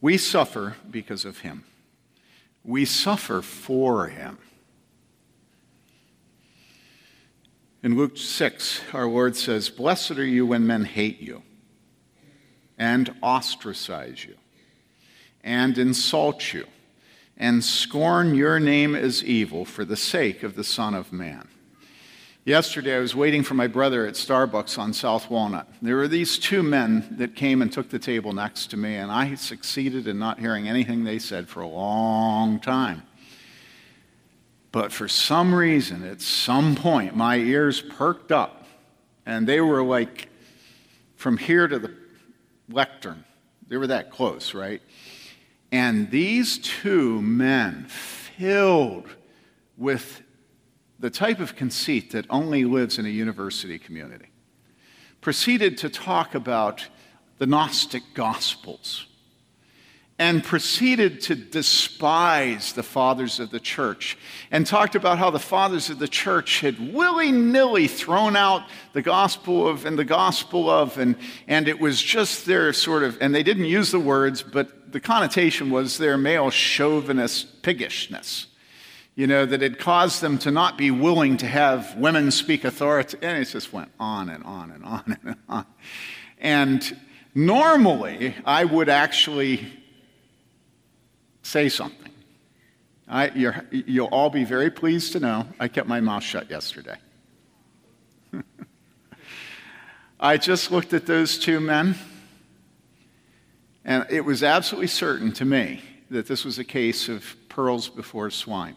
We 0.05 0.19
suffer 0.19 0.75
because 0.91 1.25
of 1.25 1.39
him. 1.39 1.63
We 2.63 2.85
suffer 2.85 3.41
for 3.41 4.05
him. 4.05 4.37
In 7.81 7.97
Luke 7.97 8.15
6, 8.15 8.81
our 8.93 9.07
Lord 9.07 9.35
says, 9.35 9.69
Blessed 9.69 10.11
are 10.11 10.23
you 10.23 10.45
when 10.45 10.67
men 10.67 10.85
hate 10.85 11.21
you 11.21 11.41
and 12.77 13.15
ostracize 13.23 14.23
you 14.23 14.35
and 15.43 15.75
insult 15.75 16.53
you 16.53 16.67
and 17.35 17.63
scorn 17.63 18.35
your 18.35 18.59
name 18.59 18.93
as 18.93 19.23
evil 19.23 19.65
for 19.65 19.83
the 19.85 19.97
sake 19.97 20.43
of 20.43 20.55
the 20.55 20.63
Son 20.63 20.93
of 20.93 21.11
Man. 21.11 21.47
Yesterday, 22.45 22.95
I 22.95 22.99
was 22.99 23.15
waiting 23.15 23.41
for 23.41 23.55
my 23.55 23.65
brother 23.65 24.05
at 24.05 24.13
Starbucks 24.13 24.77
on 24.77 24.93
South 24.93 25.31
Walnut. 25.31 25.67
There 25.81 25.95
were 25.95 26.07
these 26.07 26.37
two 26.37 26.61
men 26.61 27.15
that 27.17 27.35
came 27.35 27.63
and 27.63 27.73
took 27.73 27.89
the 27.89 27.97
table 27.97 28.33
next 28.33 28.67
to 28.67 28.77
me, 28.77 28.97
and 28.97 29.11
I 29.11 29.33
succeeded 29.33 30.07
in 30.07 30.19
not 30.19 30.39
hearing 30.39 30.69
anything 30.69 31.03
they 31.03 31.17
said 31.17 31.49
for 31.49 31.61
a 31.61 31.67
long 31.67 32.59
time. 32.59 33.01
But 34.71 34.91
for 34.91 35.07
some 35.07 35.55
reason, 35.55 36.03
at 36.03 36.21
some 36.21 36.75
point, 36.75 37.15
my 37.15 37.37
ears 37.37 37.81
perked 37.81 38.31
up, 38.31 38.67
and 39.25 39.47
they 39.47 39.59
were 39.59 39.81
like 39.81 40.29
from 41.15 41.37
here 41.37 41.67
to 41.67 41.79
the 41.79 41.95
lectern. 42.69 43.23
They 43.69 43.77
were 43.77 43.87
that 43.87 44.11
close, 44.11 44.53
right? 44.53 44.83
And 45.71 46.11
these 46.11 46.59
two 46.59 47.23
men, 47.23 47.87
filled 47.87 49.09
with 49.77 50.21
the 51.05 51.11
type 51.11 51.39
of 51.39 51.55
conceit 51.55 52.13
that 52.13 52.25
only 52.31 52.65
lives 52.65 52.97
in 52.97 53.05
a 53.05 53.09
university 53.09 53.77
community, 53.77 54.25
proceeded 55.21 55.77
to 55.77 55.87
talk 55.87 56.33
about 56.33 56.87
the 57.37 57.45
Gnostic 57.45 58.01
Gospels 58.15 59.05
and 60.17 60.43
proceeded 60.43 61.21
to 61.21 61.35
despise 61.35 62.73
the 62.73 62.81
fathers 62.81 63.39
of 63.39 63.51
the 63.51 63.59
church 63.59 64.17
and 64.49 64.65
talked 64.65 64.95
about 64.95 65.19
how 65.19 65.29
the 65.29 65.37
fathers 65.37 65.91
of 65.91 65.99
the 65.99 66.07
church 66.07 66.61
had 66.61 66.91
willy-nilly 66.91 67.87
thrown 67.87 68.35
out 68.35 68.63
the 68.93 69.01
gospel 69.03 69.67
of 69.67 69.85
and 69.85 69.99
the 69.99 70.05
gospel 70.05 70.71
of 70.71 70.97
and, 70.97 71.15
and 71.47 71.67
it 71.67 71.79
was 71.79 72.01
just 72.01 72.47
their 72.47 72.73
sort 72.73 73.03
of 73.03 73.15
and 73.21 73.35
they 73.35 73.43
didn't 73.43 73.65
use 73.65 73.91
the 73.91 73.99
words 73.99 74.41
but 74.41 74.91
the 74.91 74.99
connotation 74.99 75.69
was 75.69 75.99
their 75.99 76.17
male 76.17 76.49
chauvinist 76.49 77.61
piggishness 77.61 78.47
you 79.15 79.27
know, 79.27 79.45
that 79.45 79.61
had 79.61 79.79
caused 79.79 80.21
them 80.21 80.37
to 80.39 80.51
not 80.51 80.77
be 80.77 80.91
willing 80.91 81.37
to 81.37 81.47
have 81.47 81.95
women 81.95 82.31
speak 82.31 82.65
authority. 82.65 83.17
And 83.21 83.37
it 83.41 83.45
just 83.45 83.71
went 83.71 83.89
on 83.97 84.29
and 84.29 84.43
on 84.43 84.71
and 84.71 84.83
on 84.83 85.17
and 85.23 85.35
on. 85.47 85.65
And 86.37 86.99
normally, 87.33 88.35
I 88.45 88.65
would 88.65 88.89
actually 88.89 89.71
say 91.43 91.69
something. 91.69 92.11
I, 93.07 93.29
you 93.29 94.03
will 94.03 94.09
all 94.09 94.29
be 94.29 94.43
very 94.43 94.69
pleased 94.69 95.13
to 95.13 95.19
know 95.19 95.47
I 95.59 95.69
kept 95.69 95.87
my 95.87 96.01
mouth 96.01 96.23
shut 96.23 96.49
yesterday. 96.49 96.97
I 100.19 100.37
just 100.37 100.71
looked 100.71 100.91
at 100.93 101.05
those 101.05 101.37
two 101.37 101.59
men, 101.59 101.95
and 103.85 104.07
it 104.09 104.21
was 104.21 104.41
absolutely 104.43 104.87
certain 104.87 105.31
to 105.33 105.45
me 105.45 105.83
that 106.09 106.27
this 106.27 106.43
was 106.43 106.57
a 106.57 106.63
case 106.63 107.07
of 107.07 107.35
pearls 107.47 107.87
before 107.87 108.31
swine 108.31 108.75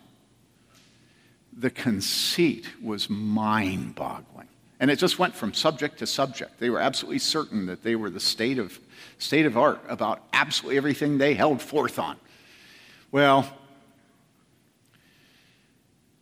the 1.57 1.71
conceit 1.71 2.67
was 2.83 3.11
mind 3.11 3.95
boggling. 3.95 4.49
And 4.81 4.91
it 4.91 4.99
just 4.99 5.19
went 5.19 5.35
from 5.35 5.55
subject 5.55 5.99
to 5.99 6.07
subject. 6.07 6.61
They 6.61 6.71
were 6.71 6.79
absolutely 6.79 7.19
certain 7.19 7.67
that 7.67 7.83
they 7.83 7.97
were 7.97 8.11
the 8.11 8.21
state 8.21 8.59
of, 8.59 8.79
state 9.19 9.45
of 9.45 9.57
art 9.57 9.81
about 9.89 10.23
absolutely 10.33 10.77
everything 10.77 11.19
they 11.19 11.35
held 11.35 11.61
forth 11.61 11.99
on. 11.99 12.17
Well, 13.11 13.53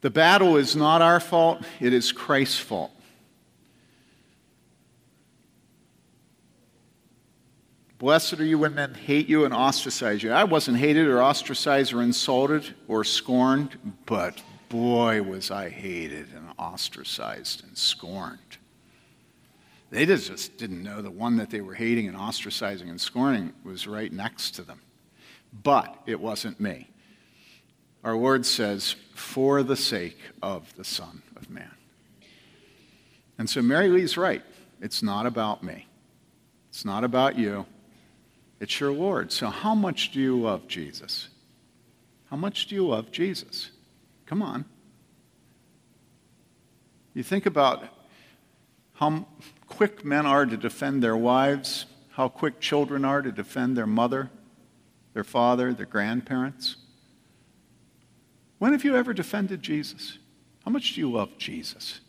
the 0.00 0.10
battle 0.10 0.56
is 0.56 0.74
not 0.76 1.02
our 1.02 1.20
fault, 1.20 1.62
it 1.80 1.92
is 1.92 2.12
Christ's 2.12 2.58
fault. 2.58 2.92
Blessed 7.98 8.40
are 8.40 8.44
you 8.44 8.58
when 8.58 8.74
men 8.74 8.92
hate 8.92 9.26
you 9.26 9.46
and 9.46 9.54
ostracize 9.54 10.22
you. 10.22 10.30
I 10.30 10.44
wasn't 10.44 10.76
hated 10.76 11.06
or 11.06 11.22
ostracized 11.22 11.94
or 11.94 12.02
insulted 12.02 12.74
or 12.88 13.04
scorned, 13.04 13.78
but 14.04 14.42
boy, 14.76 15.22
was 15.22 15.50
I 15.50 15.70
hated 15.70 16.28
and 16.34 16.50
ostracized 16.58 17.64
and 17.64 17.76
scorned. 17.76 18.58
They 19.90 20.04
just 20.04 20.58
didn't 20.58 20.82
know 20.82 21.00
the 21.00 21.10
one 21.10 21.36
that 21.38 21.48
they 21.48 21.62
were 21.62 21.74
hating 21.74 22.08
and 22.08 22.16
ostracizing 22.16 22.90
and 22.90 23.00
scorning 23.00 23.54
was 23.64 23.86
right 23.86 24.12
next 24.12 24.52
to 24.56 24.62
them. 24.62 24.80
But 25.62 26.02
it 26.06 26.20
wasn't 26.20 26.60
me. 26.60 26.90
Our 28.04 28.16
Lord 28.16 28.44
says, 28.44 28.96
for 29.14 29.62
the 29.62 29.76
sake 29.76 30.18
of 30.42 30.74
the 30.76 30.84
Son 30.84 31.22
of 31.36 31.48
Man. 31.48 31.72
And 33.38 33.48
so 33.48 33.62
Mary 33.62 33.88
Lee's 33.88 34.18
right. 34.18 34.42
It's 34.82 35.02
not 35.02 35.24
about 35.24 35.62
me, 35.62 35.86
it's 36.68 36.84
not 36.84 37.02
about 37.02 37.38
you. 37.38 37.64
It's 38.58 38.80
your 38.80 38.92
Lord. 38.92 39.32
So, 39.32 39.48
how 39.48 39.74
much 39.74 40.12
do 40.12 40.20
you 40.20 40.40
love 40.40 40.66
Jesus? 40.66 41.28
How 42.30 42.38
much 42.38 42.68
do 42.68 42.74
you 42.74 42.86
love 42.86 43.12
Jesus? 43.12 43.70
Come 44.26 44.42
on. 44.42 44.64
You 47.14 47.22
think 47.22 47.46
about 47.46 47.84
how 48.94 49.26
quick 49.68 50.04
men 50.04 50.26
are 50.26 50.44
to 50.44 50.56
defend 50.56 51.02
their 51.02 51.16
wives, 51.16 51.86
how 52.10 52.28
quick 52.28 52.60
children 52.60 53.04
are 53.04 53.22
to 53.22 53.32
defend 53.32 53.76
their 53.76 53.86
mother, 53.86 54.30
their 55.14 55.24
father, 55.24 55.72
their 55.72 55.86
grandparents. 55.86 56.76
When 58.58 58.72
have 58.72 58.84
you 58.84 58.96
ever 58.96 59.12
defended 59.12 59.62
Jesus? 59.62 60.18
How 60.64 60.70
much 60.70 60.94
do 60.94 61.00
you 61.00 61.10
love 61.10 61.38
Jesus? 61.38 62.00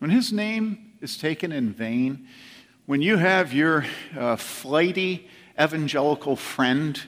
When 0.00 0.10
his 0.10 0.32
name 0.32 0.92
is 1.00 1.16
taken 1.16 1.52
in 1.52 1.72
vain, 1.72 2.26
when 2.86 3.00
you 3.00 3.16
have 3.16 3.52
your 3.52 3.86
uh, 4.16 4.36
flighty 4.36 5.28
evangelical 5.58 6.36
friend, 6.36 7.00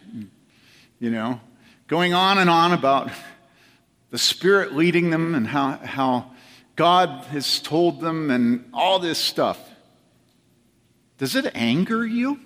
you 0.99 1.11
know, 1.11 1.41
going 1.87 2.15
on 2.15 2.39
and 2.39 2.51
on 2.51 2.73
about 2.73 3.11
the 4.11 4.19
Spirit 4.19 4.75
leading 4.75 5.11
them 5.11 5.35
and 5.35 5.47
how, 5.47 5.73
how 5.79 6.31
God 6.75 7.25
has 7.27 7.61
told 7.61 8.01
them 8.01 8.31
and 8.31 8.69
all 8.73 8.99
this 8.99 9.19
stuff, 9.19 9.59
does 11.19 11.35
it 11.35 11.51
anger 11.55 12.07
you? 12.07 12.41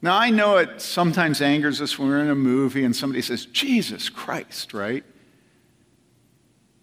Now, 0.00 0.18
I 0.18 0.30
know 0.30 0.56
it 0.56 0.80
sometimes 0.80 1.40
angers 1.40 1.80
us 1.80 1.98
when 1.98 2.08
we're 2.08 2.22
in 2.22 2.30
a 2.30 2.34
movie 2.34 2.84
and 2.84 2.94
somebody 2.94 3.22
says, 3.22 3.46
Jesus 3.46 4.08
Christ, 4.08 4.74
right? 4.74 5.04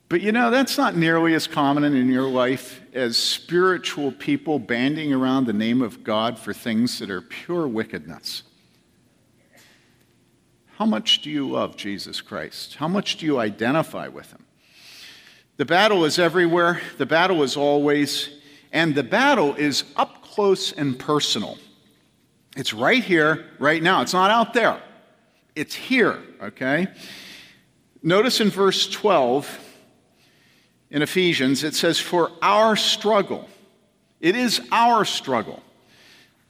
But 0.08 0.22
you 0.22 0.32
know, 0.32 0.50
that's 0.50 0.78
not 0.78 0.96
nearly 0.96 1.34
as 1.34 1.46
common 1.46 1.84
in 1.84 2.10
your 2.10 2.30
life 2.30 2.82
as 2.94 3.18
spiritual 3.18 4.12
people 4.12 4.58
banding 4.58 5.14
around 5.14 5.46
the 5.46 5.54
name 5.54 5.82
of 5.82 6.04
God 6.04 6.40
for 6.40 6.54
things 6.54 6.98
that 7.00 7.12
are 7.12 7.22
pure 7.22 7.68
wickedness. 7.68 8.44
How 10.80 10.86
much 10.86 11.22
do 11.22 11.30
you 11.30 11.46
love 11.46 11.76
Jesus 11.76 12.22
Christ? 12.22 12.76
How 12.76 12.88
much 12.88 13.18
do 13.18 13.26
you 13.26 13.38
identify 13.38 14.08
with 14.08 14.32
him? 14.32 14.46
The 15.58 15.66
battle 15.66 16.06
is 16.06 16.18
everywhere, 16.18 16.80
the 16.98 17.06
battle 17.06 17.44
is 17.44 17.58
always, 17.58 18.30
and 18.72 18.96
the 18.96 19.04
battle 19.04 19.56
is 19.56 19.84
up 19.98 20.24
close 20.24 20.72
and 20.72 20.98
personal. 20.98 21.58
It's 22.56 22.74
right 22.74 23.04
here, 23.04 23.46
right 23.60 23.84
now. 23.84 24.02
It's 24.02 24.14
not 24.14 24.32
out 24.32 24.54
there, 24.54 24.82
it's 25.54 25.76
here, 25.76 26.18
okay? 26.42 26.88
Notice 28.02 28.40
in 28.40 28.50
verse 28.50 28.88
12 28.88 29.60
in 30.92 31.02
Ephesians, 31.02 31.66
it 31.66 31.76
says, 31.76 32.00
For 32.00 32.32
our 32.42 32.78
struggle. 32.78 33.50
It 34.22 34.38
is 34.38 34.62
our 34.72 35.04
struggle. 35.04 35.62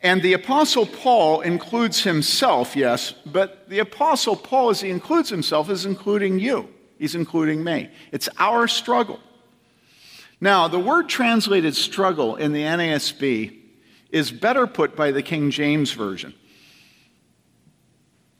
And 0.02 0.22
the 0.22 0.34
Apostle 0.34 0.86
Paul 0.86 1.42
includes 1.42 2.04
himself, 2.04 2.76
yes, 2.76 3.14
but 3.26 3.68
the 3.68 3.80
Apostle 3.80 4.36
Paul, 4.36 4.70
as 4.70 4.82
he 4.82 4.90
includes 4.90 5.30
himself, 5.30 5.70
is 5.70 5.86
including 5.86 6.40
you. 6.40 6.70
He's 6.98 7.16
including 7.16 7.64
me. 7.64 7.90
It's 8.12 8.30
our 8.38 8.68
struggle. 8.68 9.20
Now, 10.40 10.70
the 10.70 10.80
word 10.80 11.10
translated 11.10 11.76
struggle 11.76 12.38
in 12.38 12.54
the 12.54 12.64
NASB 12.64 13.58
is 14.10 14.32
better 14.32 14.68
put 14.68 14.96
by 14.96 15.12
the 15.12 15.22
King 15.22 15.52
James 15.52 15.92
Version. 15.92 16.34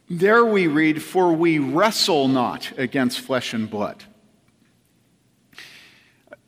There 0.10 0.46
we 0.46 0.68
read, 0.68 1.04
For 1.04 1.34
we 1.34 1.60
wrestle 1.60 2.30
not 2.30 2.72
against 2.78 3.20
flesh 3.20 3.54
and 3.54 3.70
blood 3.70 4.04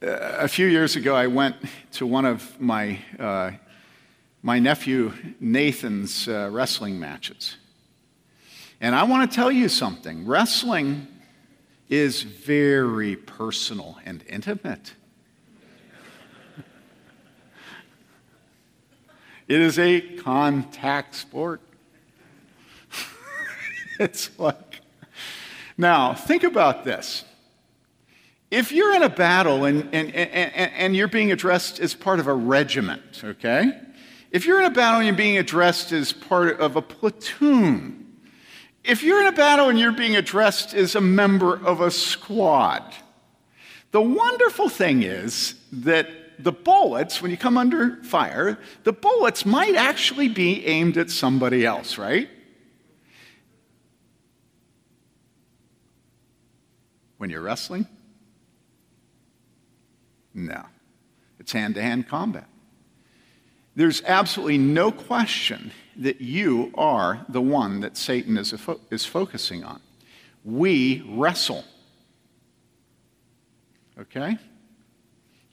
a 0.02 0.48
few 0.48 0.66
years 0.66 0.96
ago, 0.96 1.16
I 1.16 1.28
went 1.28 1.56
to 1.94 2.08
one 2.08 2.26
of 2.26 2.60
my, 2.60 3.00
uh, 3.20 3.52
my 4.42 4.60
nephew 4.60 5.14
Nathan's 5.40 6.28
uh, 6.28 6.50
wrestling 6.52 7.00
matches. 7.00 7.58
And 8.80 8.96
I 8.96 9.04
want 9.04 9.30
to 9.30 9.36
tell 9.36 9.52
you 9.52 9.70
something 9.70 10.26
wrestling 10.26 11.08
is 11.90 12.24
very 12.24 13.16
personal 13.16 14.00
and 14.06 14.24
intimate. 14.28 14.94
it 19.48 19.60
is 19.60 19.78
a 19.78 20.02
contact 20.02 21.16
sport. 21.16 21.62
it's 24.00 24.32
like, 24.40 24.82
now, 25.78 26.14
think 26.14 26.44
about 26.44 26.84
this 26.84 27.26
if 28.50 28.74
you're 28.74 28.94
in 28.94 29.02
a 29.02 29.10
battle 29.10 29.64
and, 29.64 29.84
and, 29.94 30.14
and, 30.14 30.72
and, 30.74 30.96
you're 30.96 31.08
being 31.08 31.32
addressed 31.32 31.80
as 31.80 31.94
part 31.94 32.20
of 32.20 32.28
a 32.28 32.34
regiment, 32.34 33.22
okay? 33.24 33.80
If 34.32 34.46
you're 34.46 34.60
in 34.60 34.66
a 34.66 34.74
battle 34.74 35.00
and 35.00 35.08
you're 35.08 35.16
being 35.16 35.38
addressed 35.38 35.92
as 35.92 36.14
part 36.14 36.60
of 36.60 36.78
a 36.78 36.82
platoon, 36.82 38.18
if 38.84 39.04
you're 39.04 39.22
in 39.22 39.28
a 39.28 39.34
battle 39.34 39.68
and 39.68 39.78
you're 39.78 39.92
being 39.92 40.16
addressed 40.16 40.74
as 40.74 40.96
a 40.96 41.02
member 41.02 41.56
of 41.66 41.82
a 41.82 41.92
squad, 41.92 42.96
the 43.92 44.02
wonderful 44.02 44.70
thing 44.70 45.04
is 45.04 45.56
that 45.74 46.08
the 46.40 46.54
bullets, 46.54 47.22
when 47.22 47.30
you 47.30 47.38
come 47.38 47.58
under 47.58 48.02
fire, 48.04 48.58
the 48.84 48.94
bullets 48.94 49.46
might 49.46 49.76
actually 49.76 50.30
be 50.30 50.66
aimed 50.66 50.98
at 50.98 51.12
somebody 51.12 51.66
else, 51.66 51.98
right? 51.98 52.30
When 57.18 57.30
you're 57.30 57.42
wrestling, 57.42 57.86
no, 60.34 60.64
it's 61.38 61.52
hand 61.52 61.76
to 61.76 61.82
hand 61.82 62.08
combat. 62.08 62.48
There's 63.76 64.02
absolutely 64.04 64.58
no 64.58 64.92
question 64.92 65.72
that 65.98 66.22
you 66.22 66.72
are 66.76 67.26
the 67.30 67.42
one 67.42 67.80
that 67.82 67.98
Satan 67.98 68.38
is, 68.38 68.52
fo- 68.52 68.80
is 68.90 69.06
focusing 69.06 69.64
on. 69.64 69.80
We 70.44 71.04
wrestle. 71.08 71.64
Okay? 74.00 74.38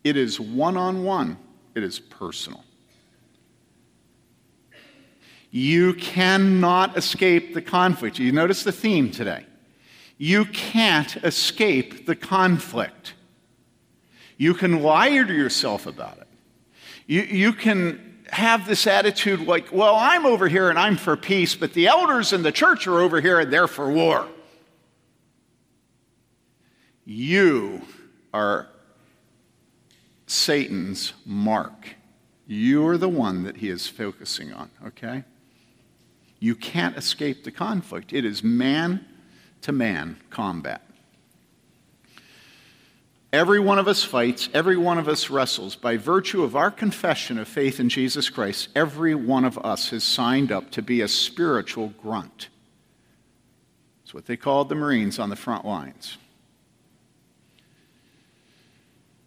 It 0.04 0.16
is 0.16 0.40
one 0.40 0.76
on 0.76 1.04
one, 1.04 1.38
it 1.74 1.82
is 1.82 1.98
personal. 1.98 2.64
You 5.50 5.94
cannot 5.94 6.96
escape 6.96 7.54
the 7.54 7.62
conflict. 7.62 8.18
You 8.18 8.32
notice 8.32 8.64
the 8.64 8.72
theme 8.72 9.10
today. 9.10 9.46
You 10.18 10.44
can't 10.46 11.16
escape 11.24 12.06
the 12.06 12.16
conflict. 12.16 13.14
You 14.36 14.52
can 14.54 14.82
lie 14.82 15.10
to 15.10 15.32
yourself 15.32 15.86
about 15.86 16.18
it. 16.18 16.28
You, 17.06 17.22
you 17.22 17.52
can 17.52 18.07
have 18.30 18.66
this 18.66 18.86
attitude 18.86 19.40
like, 19.40 19.72
well, 19.72 19.96
I'm 19.96 20.26
over 20.26 20.48
here 20.48 20.70
and 20.70 20.78
I'm 20.78 20.96
for 20.96 21.16
peace, 21.16 21.54
but 21.54 21.72
the 21.72 21.86
elders 21.86 22.32
in 22.32 22.42
the 22.42 22.52
church 22.52 22.86
are 22.86 23.00
over 23.00 23.20
here 23.20 23.40
and 23.40 23.52
they're 23.52 23.68
for 23.68 23.90
war. 23.90 24.28
You 27.04 27.82
are 28.34 28.68
Satan's 30.26 31.14
mark. 31.24 31.96
You're 32.46 32.98
the 32.98 33.08
one 33.08 33.44
that 33.44 33.58
he 33.58 33.68
is 33.68 33.86
focusing 33.86 34.52
on, 34.52 34.70
okay? 34.86 35.24
You 36.38 36.54
can't 36.54 36.96
escape 36.96 37.44
the 37.44 37.50
conflict. 37.50 38.12
It 38.12 38.24
is 38.24 38.42
man 38.42 39.04
to 39.62 39.72
man 39.72 40.18
combat. 40.30 40.87
Every 43.32 43.60
one 43.60 43.78
of 43.78 43.88
us 43.88 44.02
fights, 44.02 44.48
every 44.54 44.78
one 44.78 44.96
of 44.96 45.06
us 45.06 45.28
wrestles. 45.28 45.76
By 45.76 45.98
virtue 45.98 46.42
of 46.42 46.56
our 46.56 46.70
confession 46.70 47.38
of 47.38 47.46
faith 47.46 47.78
in 47.78 47.90
Jesus 47.90 48.30
Christ, 48.30 48.70
every 48.74 49.14
one 49.14 49.44
of 49.44 49.58
us 49.58 49.90
has 49.90 50.02
signed 50.02 50.50
up 50.50 50.70
to 50.70 50.82
be 50.82 51.02
a 51.02 51.08
spiritual 51.08 51.88
grunt. 52.02 52.48
It's 54.02 54.14
what 54.14 54.24
they 54.24 54.38
called 54.38 54.70
the 54.70 54.74
Marines 54.74 55.18
on 55.18 55.28
the 55.28 55.36
front 55.36 55.66
lines. 55.66 56.16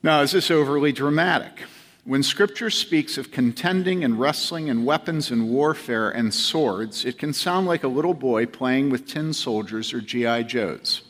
Now, 0.02 0.22
is 0.22 0.32
this 0.32 0.50
overly 0.50 0.92
dramatic? 0.92 1.62
When 2.04 2.24
Scripture 2.24 2.72
speaks 2.72 3.20
of 3.20 3.30
contending 3.30 4.04
and 4.04 4.20
wrestling 4.20 4.68
and 4.68 4.84
weapons 4.84 5.30
and 5.30 5.48
warfare 5.52 6.10
and 6.10 6.34
swords, 6.34 7.06
it 7.06 7.20
can 7.20 7.34
sound 7.34 7.68
like 7.68 7.84
a 7.84 7.88
little 7.88 8.16
boy 8.16 8.48
playing 8.48 8.90
with 8.90 9.06
tin 9.06 9.34
soldiers 9.34 9.94
or 9.94 10.02
G.I. 10.02 10.42
Joes. 10.44 11.04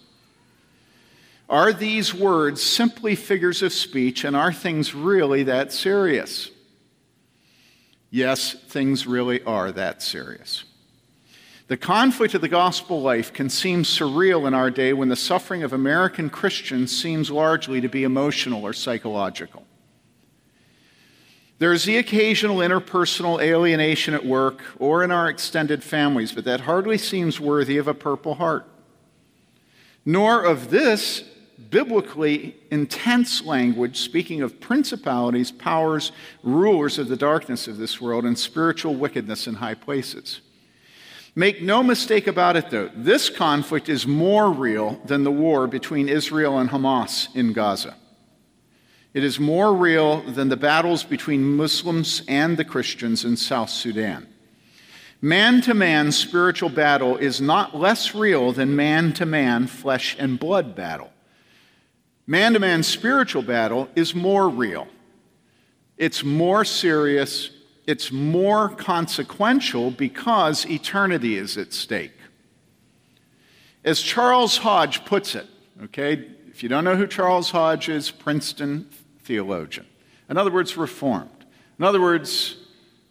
Are 1.52 1.74
these 1.74 2.14
words 2.14 2.64
simply 2.64 3.14
figures 3.14 3.62
of 3.62 3.74
speech, 3.74 4.24
and 4.24 4.38
are 4.38 4.54
things 4.54 4.96
really 4.96 5.44
that 5.44 5.74
serious? 5.74 6.50
Yes, 8.10 8.54
things 8.54 9.06
really 9.06 9.44
are 9.44 9.70
that 9.74 10.02
serious. 10.02 10.64
The 11.68 11.76
conflict 11.76 12.34
of 12.36 12.42
the 12.42 12.48
gospel 12.48 13.02
life 13.02 13.34
can 13.34 13.50
seem 13.50 13.84
surreal 13.84 14.48
in 14.48 14.54
our 14.54 14.72
day 14.72 14.94
when 14.94 15.10
the 15.10 15.18
suffering 15.18 15.62
of 15.62 15.74
American 15.74 16.30
Christians 16.30 16.98
seems 16.98 17.30
largely 17.30 17.82
to 17.82 17.90
be 17.90 18.06
emotional 18.06 18.64
or 18.64 18.72
psychological. 18.72 19.66
There 21.60 21.74
is 21.74 21.84
the 21.84 21.98
occasional 21.98 22.58
interpersonal 22.58 23.44
alienation 23.44 24.14
at 24.14 24.26
work 24.26 24.62
or 24.80 25.04
in 25.04 25.12
our 25.12 25.30
extended 25.30 25.84
families, 25.84 26.32
but 26.32 26.46
that 26.46 26.62
hardly 26.62 26.98
seems 26.98 27.42
worthy 27.42 27.78
of 27.78 27.90
a 27.90 27.94
Purple 27.94 28.36
Heart. 28.36 28.70
Nor 30.06 30.44
of 30.46 30.70
this 30.72 31.26
biblically 31.72 32.56
intense 32.70 33.44
language 33.44 33.98
speaking 33.98 34.42
of 34.42 34.60
principalities, 34.60 35.52
powers, 35.52 36.12
rulers 36.44 37.00
of 37.00 37.08
the 37.08 37.18
darkness 37.18 37.68
of 37.68 37.78
this 37.78 38.00
world, 38.00 38.26
and 38.26 38.38
spiritual 38.38 38.94
wickedness 38.94 39.48
in 39.48 39.56
high 39.56 39.74
places. 39.74 40.42
Make 41.34 41.62
no 41.62 41.82
mistake 41.82 42.28
about 42.28 42.58
it, 42.58 42.70
though, 42.70 42.92
this 42.94 43.30
conflict 43.30 43.88
is 43.88 44.06
more 44.06 44.52
real 44.52 45.02
than 45.06 45.24
the 45.24 45.32
war 45.32 45.66
between 45.66 46.10
Israel 46.10 46.60
and 46.60 46.70
Hamas 46.70 47.34
in 47.36 47.54
Gaza. 47.54 47.96
It 49.14 49.24
is 49.24 49.40
more 49.40 49.74
real 49.74 50.22
than 50.22 50.50
the 50.50 50.58
battles 50.58 51.04
between 51.04 51.56
Muslims 51.56 52.22
and 52.28 52.58
the 52.58 52.66
Christians 52.66 53.24
in 53.24 53.38
South 53.38 53.70
Sudan. 53.70 54.28
Man 55.22 55.62
to 55.62 55.74
man 55.74 56.12
spiritual 56.12 56.70
battle 56.70 57.16
is 57.18 57.40
not 57.40 57.78
less 57.78 58.16
real 58.16 58.52
than 58.52 58.76
man 58.76 59.14
to 59.14 59.26
man 59.26 59.68
flesh 59.68 60.16
and 60.18 60.40
blood 60.40 60.76
battle. 60.76 61.12
Man 62.32 62.54
to 62.54 62.60
man 62.60 62.82
spiritual 62.82 63.42
battle 63.42 63.90
is 63.94 64.16
more 64.16 64.48
real, 64.48 64.88
it's 65.98 66.24
more 66.24 66.64
serious, 66.64 67.50
it's 67.86 68.10
more 68.10 68.70
consequential 68.70 69.92
because 69.92 70.66
eternity 70.66 71.36
is 71.36 71.58
at 71.58 71.74
stake. 71.74 72.14
As 73.84 74.02
Charles 74.02 74.56
Hodge 74.56 75.04
puts 75.04 75.36
it, 75.36 75.46
okay, 75.84 76.26
if 76.48 76.64
you 76.64 76.70
don't 76.70 76.86
know 76.86 76.96
who 76.96 77.06
Charles 77.06 77.52
Hodge 77.52 77.90
is, 77.90 78.10
Princeton 78.10 78.90
theologian. 79.24 79.86
In 80.30 80.38
other 80.38 80.52
words, 80.52 80.78
reformed. 80.78 81.46
In 81.80 81.84
other 81.84 82.00
words, 82.00 82.56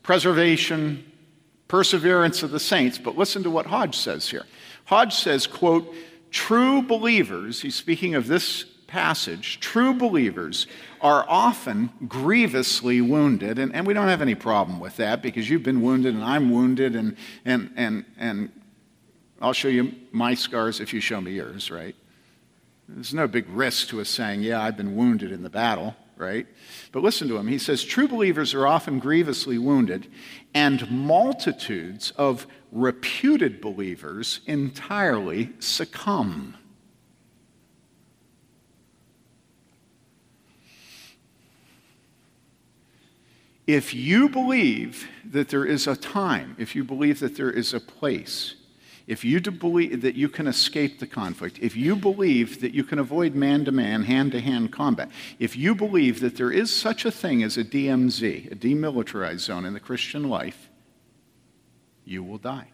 preservation, 0.03 1.05
perseverance 1.69 2.43
of 2.43 2.53
the 2.53 2.59
saints. 2.59 2.97
But 2.97 3.19
listen 3.19 3.43
to 3.43 3.51
what 3.51 3.67
Hodge 3.67 3.99
says 3.99 4.31
here. 4.31 4.47
Hodge 4.87 5.15
says, 5.15 5.47
quote, 5.47 5.95
true 6.31 6.81
believers, 6.81 7.61
he's 7.61 7.75
speaking 7.75 8.15
of 8.15 8.27
this 8.27 8.65
passage, 8.91 9.61
true 9.61 9.95
believers 9.95 10.67
are 11.01 11.25
often 11.29 11.91
grievously 12.09 13.01
wounded, 13.01 13.59
and, 13.59 13.75
and 13.75 13.87
we 13.87 13.95
don't 13.95 14.09
have 14.09 14.21
any 14.21 14.35
problem 14.35 14.81
with 14.81 14.97
that 14.97 15.23
because 15.23 15.49
you've 15.49 15.63
been 15.63 15.81
wounded 15.81 16.15
and 16.15 16.25
I'm 16.25 16.51
wounded, 16.51 16.97
and, 16.97 17.17
and, 17.45 17.71
and, 17.77 18.05
and 18.19 18.51
I'll 19.41 19.53
show 19.53 19.69
you 19.69 19.95
my 20.13 20.35
scars 20.35 20.81
if 20.81 20.93
you 20.93 21.01
show 21.01 21.21
me 21.21 21.33
yours, 21.33 21.71
right? 21.71 21.95
There's 22.89 23.15
no 23.15 23.29
big 23.29 23.49
risk 23.49 23.89
to 23.89 24.01
us 24.01 24.09
saying, 24.09 24.43
Yeah, 24.43 24.61
I've 24.61 24.77
been 24.77 24.97
wounded 24.97 25.31
in 25.31 25.43
the 25.43 25.51
battle, 25.51 25.95
right? 26.17 26.47
But 26.91 27.05
listen 27.05 27.29
to 27.29 27.37
him. 27.37 27.47
He 27.47 27.59
says, 27.59 27.85
True 27.85 28.09
believers 28.09 28.53
are 28.55 28.67
often 28.67 28.99
grievously 28.99 29.57
wounded, 29.57 30.09
and 30.53 30.91
multitudes 30.91 32.13
of 32.17 32.49
reputed 32.73 33.61
believers 33.61 34.41
entirely 34.47 35.51
succumb. 35.61 36.57
If 43.73 43.95
you 43.95 44.29
believe 44.29 45.09
that 45.25 45.51
there 45.51 45.65
is 45.65 45.87
a 45.87 45.95
time, 45.95 46.57
if 46.59 46.75
you 46.75 46.83
believe 46.83 47.21
that 47.21 47.37
there 47.37 47.53
is 47.53 47.73
a 47.73 47.79
place, 47.79 48.57
if 49.07 49.25
you 49.25 49.41
believe 49.41 50.03
that 50.03 50.17
you 50.17 50.29
can 50.29 50.49
escape 50.49 50.99
the 50.99 51.07
conflict, 51.07 51.61
if 51.63 51.77
you 51.77 51.95
believe 51.95 52.61
that 52.63 52.75
you 52.75 52.83
can 52.83 52.99
avoid 52.99 53.37
man 53.37 53.65
to 53.67 53.71
man, 53.71 54.03
hand 54.03 54.33
to 54.33 54.41
hand 54.41 54.73
combat, 54.73 55.09
if 55.39 55.57
you 55.57 55.77
believe 55.77 56.19
that 56.19 56.37
there 56.37 56.51
is 56.51 56.75
such 56.75 57.05
a 57.05 57.13
thing 57.13 57.45
as 57.45 57.57
a 57.57 57.63
DMZ, 57.63 58.51
a 58.51 58.57
demilitarized 58.57 59.39
zone 59.39 59.65
in 59.65 59.73
the 59.73 59.79
Christian 59.79 60.29
life, 60.29 60.69
you 62.05 62.25
will 62.25 62.39
die. 62.39 62.71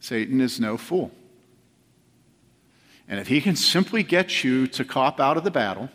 Satan 0.00 0.40
is 0.40 0.58
no 0.58 0.76
fool. 0.76 1.12
And 3.06 3.20
if 3.20 3.28
he 3.28 3.40
can 3.40 3.54
simply 3.54 4.02
get 4.02 4.42
you 4.42 4.66
to 4.66 4.84
cop 4.84 5.20
out 5.20 5.36
of 5.36 5.44
the 5.44 5.52
battle, 5.52 5.88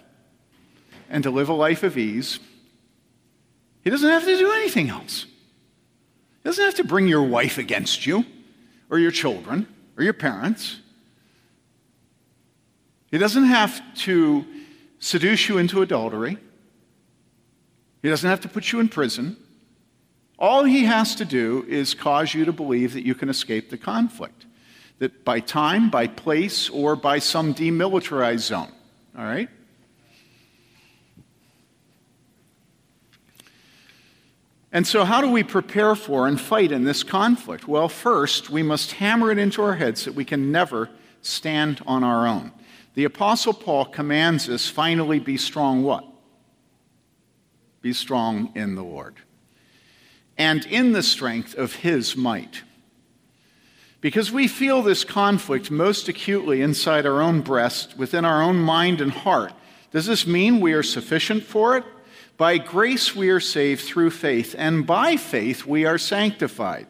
and 1.09 1.23
to 1.23 1.31
live 1.31 1.49
a 1.49 1.53
life 1.53 1.83
of 1.83 1.97
ease, 1.97 2.39
he 3.83 3.89
doesn't 3.89 4.09
have 4.09 4.23
to 4.25 4.37
do 4.37 4.51
anything 4.51 4.89
else. 4.89 5.25
He 6.43 6.49
doesn't 6.49 6.63
have 6.63 6.75
to 6.75 6.83
bring 6.83 7.07
your 7.07 7.23
wife 7.23 7.57
against 7.57 8.05
you, 8.05 8.25
or 8.89 8.99
your 8.99 9.11
children, 9.11 9.67
or 9.97 10.03
your 10.03 10.13
parents. 10.13 10.79
He 13.11 13.17
doesn't 13.17 13.45
have 13.45 13.81
to 13.99 14.45
seduce 14.99 15.49
you 15.49 15.57
into 15.57 15.81
adultery. 15.81 16.37
He 18.01 18.09
doesn't 18.09 18.29
have 18.29 18.41
to 18.41 18.47
put 18.47 18.71
you 18.71 18.79
in 18.79 18.87
prison. 18.87 19.35
All 20.37 20.63
he 20.63 20.85
has 20.85 21.15
to 21.15 21.25
do 21.25 21.65
is 21.67 21.93
cause 21.93 22.33
you 22.33 22.45
to 22.45 22.53
believe 22.53 22.93
that 22.93 23.05
you 23.05 23.15
can 23.15 23.29
escape 23.29 23.69
the 23.69 23.77
conflict, 23.77 24.45
that 24.99 25.25
by 25.25 25.39
time, 25.39 25.89
by 25.89 26.07
place, 26.07 26.69
or 26.69 26.95
by 26.95 27.19
some 27.19 27.53
demilitarized 27.53 28.39
zone. 28.39 28.71
All 29.17 29.25
right? 29.25 29.49
And 34.71 34.85
so, 34.85 35.03
how 35.03 35.21
do 35.21 35.29
we 35.29 35.43
prepare 35.43 35.95
for 35.95 36.27
and 36.27 36.39
fight 36.39 36.71
in 36.71 36.83
this 36.83 37.03
conflict? 37.03 37.67
Well, 37.67 37.89
first, 37.89 38.49
we 38.49 38.61
must 38.61 38.93
hammer 38.93 39.31
it 39.31 39.39
into 39.39 39.63
our 39.63 39.75
heads 39.75 40.05
that 40.05 40.13
we 40.13 40.25
can 40.25 40.51
never 40.51 40.89
stand 41.21 41.81
on 41.87 42.03
our 42.03 42.27
own. 42.27 42.51
The 42.93 43.05
Apostle 43.05 43.53
Paul 43.53 43.85
commands 43.85 44.47
us 44.47 44.69
finally 44.69 45.19
be 45.19 45.37
strong 45.37 45.83
what? 45.83 46.05
Be 47.81 47.93
strong 47.93 48.51
in 48.55 48.75
the 48.75 48.83
Lord. 48.83 49.15
And 50.37 50.65
in 50.65 50.91
the 50.91 51.03
strength 51.03 51.55
of 51.55 51.75
his 51.75 52.15
might. 52.15 52.63
Because 54.01 54.31
we 54.31 54.47
feel 54.47 54.81
this 54.81 55.03
conflict 55.03 55.71
most 55.71 56.07
acutely 56.07 56.61
inside 56.61 57.05
our 57.05 57.21
own 57.21 57.41
breast, 57.41 57.97
within 57.97 58.23
our 58.23 58.41
own 58.41 58.57
mind 58.57 59.01
and 59.01 59.11
heart. 59.11 59.51
Does 59.91 60.05
this 60.05 60.27
mean 60.27 60.61
we 60.61 60.73
are 60.73 60.83
sufficient 60.83 61.43
for 61.43 61.75
it? 61.75 61.83
By 62.39 62.57
grace 62.57 63.13
we 63.13 63.31
are 63.31 63.41
saved 63.41 63.81
through 63.81 64.11
faith, 64.11 64.55
and 64.57 64.87
by 64.87 65.17
faith 65.17 65.65
we 65.65 65.83
are 65.83 65.97
sanctified, 65.97 66.87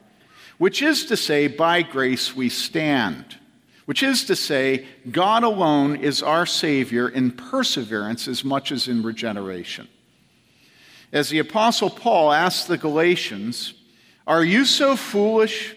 which 0.59 0.83
is 0.83 1.05
to 1.07 1.17
say, 1.17 1.47
by 1.47 1.81
grace 1.81 2.35
we 2.35 2.49
stand. 2.49 3.35
Which 3.85 4.03
is 4.03 4.25
to 4.25 4.35
say, 4.35 4.85
God 5.09 5.43
alone 5.43 5.95
is 5.95 6.21
our 6.21 6.45
Savior 6.45 7.09
in 7.09 7.31
perseverance 7.31 8.27
as 8.27 8.43
much 8.43 8.71
as 8.71 8.87
in 8.87 9.01
regeneration. 9.01 9.87
As 11.11 11.29
the 11.29 11.39
Apostle 11.39 11.89
Paul 11.89 12.31
asked 12.31 12.67
the 12.67 12.77
Galatians, 12.77 13.73
Are 14.27 14.43
you 14.43 14.65
so 14.65 14.95
foolish? 14.95 15.75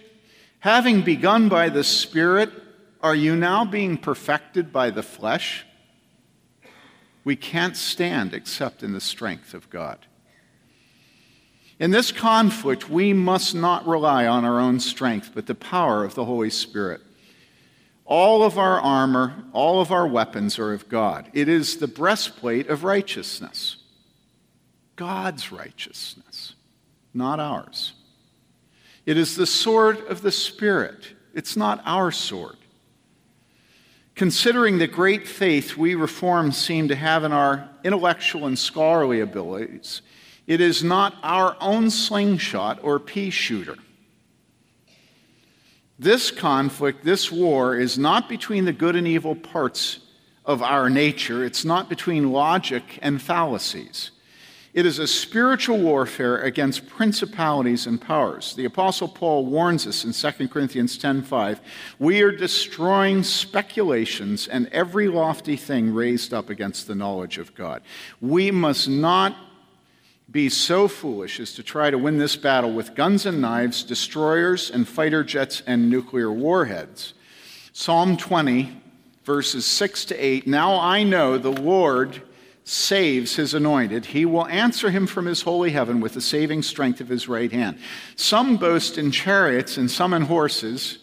Having 0.59 1.01
begun 1.01 1.49
by 1.49 1.71
the 1.71 1.83
Spirit, 1.83 2.51
are 3.03 3.17
you 3.17 3.35
now 3.35 3.65
being 3.65 3.97
perfected 3.97 4.71
by 4.71 4.91
the 4.91 5.03
flesh? 5.03 5.65
We 7.25 7.37
can't 7.37 7.77
stand 7.77 8.35
except 8.35 8.83
in 8.83 8.93
the 8.93 9.01
strength 9.01 9.55
of 9.55 9.71
God. 9.71 9.99
In 11.79 11.91
this 11.91 12.13
conflict, 12.13 12.89
we 12.89 13.13
must 13.13 13.55
not 13.55 13.87
rely 13.87 14.27
on 14.27 14.45
our 14.45 14.61
own 14.61 14.79
strength, 14.81 15.33
but 15.35 15.47
the 15.47 15.55
power 15.55 16.05
of 16.05 16.15
the 16.15 16.25
Holy 16.25 16.51
Spirit. 16.51 17.01
All 18.05 18.43
of 18.43 18.59
our 18.59 18.81
armor, 18.81 19.45
all 19.53 19.81
of 19.81 19.91
our 19.91 20.07
weapons 20.07 20.59
are 20.59 20.73
of 20.73 20.89
God. 20.89 21.31
It 21.33 21.49
is 21.49 21.79
the 21.79 21.89
breastplate 21.89 22.69
of 22.69 22.85
righteousness. 22.85 23.77
God's 24.97 25.51
righteousness, 25.51 26.55
not 27.15 27.41
ours. 27.41 27.95
It 29.07 29.17
is 29.17 29.35
the 29.35 29.47
sword 29.47 29.99
of 30.07 30.23
the 30.23 30.33
Spirit. 30.33 31.09
It's 31.35 31.57
not 31.57 31.83
our 31.85 32.13
sword. 32.13 32.59
Considering 34.23 34.79
the 34.79 34.87
great 34.87 35.27
faith 35.27 35.77
we 35.77 35.97
reforms 35.97 36.57
seem 36.57 36.87
to 36.87 36.95
have 36.95 37.25
in 37.25 37.33
our 37.33 37.69
intellectual 37.83 38.47
and 38.47 38.57
scholarly 38.57 39.19
abilities, 39.19 40.01
it 40.47 40.61
is 40.61 40.85
not 40.85 41.17
our 41.25 41.57
own 41.61 41.91
slingshot 41.91 42.79
or 42.85 43.01
pea 43.01 43.31
shooter. 43.31 43.75
This 45.99 46.31
conflict, 46.31 47.03
this 47.03 47.33
war, 47.33 47.77
is 47.77 47.99
not 47.99 48.29
between 48.29 48.65
the 48.65 48.73
good 48.73 48.95
and 48.95 49.09
evil 49.09 49.35
parts 49.35 49.99
of 50.45 50.63
our 50.63 50.89
nature. 50.89 51.45
It's 51.45 51.65
not 51.65 51.89
between 51.89 52.31
logic 52.31 53.01
and 53.03 53.21
fallacies. 53.21 54.13
It 54.75 54.87
is 54.87 54.99
a 54.99 55.07
spiritual 55.07 55.79
warfare 55.79 56.39
against 56.39 56.87
principalities 56.87 57.87
and 57.87 58.01
powers. 58.01 58.55
The 58.55 58.65
apostle 58.65 59.07
Paul 59.07 59.45
warns 59.45 59.87
us 59.87 60.03
in 60.03 60.15
2 60.15 60.49
Corinthians 60.49 60.97
10:5, 60.97 61.61
"We 61.99 62.23
are 62.23 62.33
destroying 62.33 63.23
speculations 63.23 64.49
and 64.49 64.69
every 64.69 65.09
lofty 65.09 65.57
thing 65.57 65.93
raised 65.93 66.33
up 66.33 66.49
against 66.49 66.87
the 66.87 66.95
knowledge 66.95 67.37
of 67.37 67.55
God." 67.55 67.83
We 68.23 68.51
must 68.51 68.89
not 68.89 69.37
be 70.31 70.49
so 70.49 70.89
foolish 70.89 71.39
as 71.39 71.53
to 71.53 71.63
try 71.63 71.91
to 71.91 71.99
win 71.99 72.17
this 72.17 72.37
battle 72.37 72.73
with 72.73 72.95
guns 72.95 73.27
and 73.27 73.43
knives, 73.43 73.83
destroyers 73.83 74.71
and 74.71 74.89
fighter 74.89 75.23
jets 75.23 75.63
and 75.67 75.91
nuclear 75.91 76.33
warheads. 76.33 77.13
Psalm 77.75 78.17
20, 78.17 78.81
verses 79.25 79.67
6 79.67 80.07
to 80.07 80.15
8 80.17 80.47
Now 80.47 80.81
I 80.81 81.03
know 81.03 81.37
the 81.37 81.53
Lord 81.53 82.23
saves 82.65 83.37
his 83.37 83.55
anointed. 83.55 84.07
He 84.07 84.25
will 84.25 84.47
answer 84.47 84.91
him 84.91 85.07
from 85.07 85.27
his 85.27 85.43
holy 85.43 85.71
heaven 85.71 86.01
with 86.01 86.15
the 86.15 86.21
saving 86.21 86.63
strength 86.63 87.01
of 87.01 87.09
his 87.09 87.29
right 87.29 87.51
hand. 87.51 87.79
Some 88.17 88.57
boast 88.57 88.99
in 88.99 89.11
chariots 89.11 89.77
and 89.77 89.91
some 89.91 90.15
in 90.15 90.23
horses. 90.23 90.99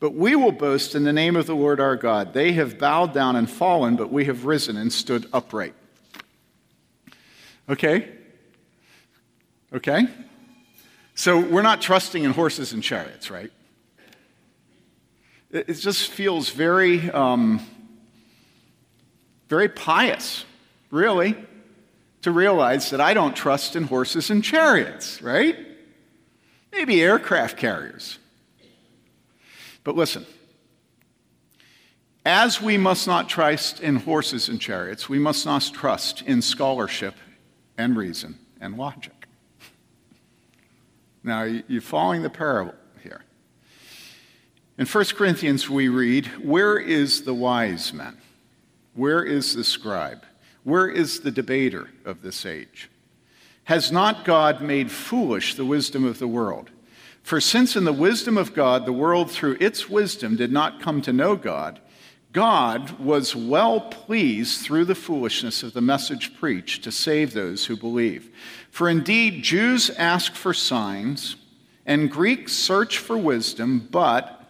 But 0.00 0.14
we 0.14 0.34
will 0.34 0.50
boast 0.50 0.96
in 0.96 1.04
the 1.04 1.12
name 1.12 1.36
of 1.36 1.46
the 1.46 1.54
Lord 1.54 1.78
our 1.78 1.94
God. 1.94 2.34
They 2.34 2.52
have 2.52 2.76
bowed 2.78 3.14
down 3.14 3.36
and 3.36 3.48
fallen, 3.48 3.94
but 3.94 4.10
we 4.10 4.24
have 4.24 4.44
risen 4.44 4.76
and 4.76 4.92
stood 4.92 5.26
upright. 5.32 5.74
Okay? 7.68 8.10
Okay? 9.72 10.08
So 11.14 11.38
we're 11.38 11.62
not 11.62 11.80
trusting 11.80 12.24
in 12.24 12.32
horses 12.32 12.72
and 12.72 12.82
chariots, 12.82 13.30
right? 13.30 13.52
It 15.52 15.74
just 15.74 16.10
feels 16.10 16.48
very, 16.48 17.10
um, 17.10 17.60
very 19.48 19.68
pious, 19.68 20.44
really, 20.92 21.34
to 22.20 22.30
realize 22.30 22.90
that 22.90 23.00
I 23.00 23.14
don't 23.14 23.34
trust 23.34 23.74
in 23.74 23.84
horses 23.84 24.30
and 24.30 24.44
chariots, 24.44 25.20
right? 25.20 25.56
Maybe 26.70 27.02
aircraft 27.02 27.56
carriers. 27.56 28.18
But 29.82 29.96
listen, 29.96 30.24
as 32.24 32.62
we 32.62 32.78
must 32.78 33.08
not 33.08 33.28
trust 33.28 33.80
in 33.80 33.96
horses 33.96 34.48
and 34.48 34.60
chariots, 34.60 35.08
we 35.08 35.18
must 35.18 35.44
not 35.44 35.68
trust 35.72 36.22
in 36.22 36.40
scholarship 36.40 37.14
and 37.76 37.96
reason 37.96 38.38
and 38.60 38.76
logic. 38.76 39.26
Now, 41.24 41.42
you're 41.42 41.80
following 41.80 42.22
the 42.22 42.30
parable 42.30 42.74
here. 43.02 43.22
In 44.78 44.86
1 44.86 45.04
Corinthians, 45.16 45.68
we 45.68 45.88
read, 45.88 46.26
Where 46.44 46.78
is 46.78 47.22
the 47.22 47.34
wise 47.34 47.92
man? 47.92 48.18
Where 48.94 49.24
is 49.24 49.54
the 49.54 49.64
scribe? 49.64 50.24
Where 50.64 50.88
is 50.88 51.20
the 51.20 51.30
debater 51.30 51.90
of 52.04 52.22
this 52.22 52.46
age? 52.46 52.88
Has 53.64 53.92
not 53.92 54.24
God 54.24 54.60
made 54.60 54.90
foolish 54.90 55.54
the 55.54 55.64
wisdom 55.64 56.04
of 56.04 56.18
the 56.18 56.28
world? 56.28 56.70
For 57.22 57.40
since 57.40 57.76
in 57.76 57.84
the 57.84 57.92
wisdom 57.92 58.36
of 58.36 58.54
God, 58.54 58.84
the 58.84 58.92
world 58.92 59.30
through 59.30 59.56
its 59.60 59.88
wisdom 59.88 60.36
did 60.36 60.52
not 60.52 60.80
come 60.80 61.00
to 61.02 61.12
know 61.12 61.36
God, 61.36 61.80
God 62.32 62.98
was 62.98 63.36
well 63.36 63.80
pleased 63.80 64.62
through 64.62 64.86
the 64.86 64.94
foolishness 64.94 65.62
of 65.62 65.74
the 65.74 65.80
message 65.80 66.34
preached 66.38 66.82
to 66.84 66.92
save 66.92 67.32
those 67.32 67.66
who 67.66 67.76
believe. 67.76 68.30
For 68.70 68.88
indeed, 68.88 69.42
Jews 69.42 69.90
ask 69.90 70.34
for 70.34 70.54
signs, 70.54 71.36
and 71.84 72.10
Greeks 72.10 72.52
search 72.52 72.98
for 72.98 73.18
wisdom, 73.18 73.86
but, 73.90 74.42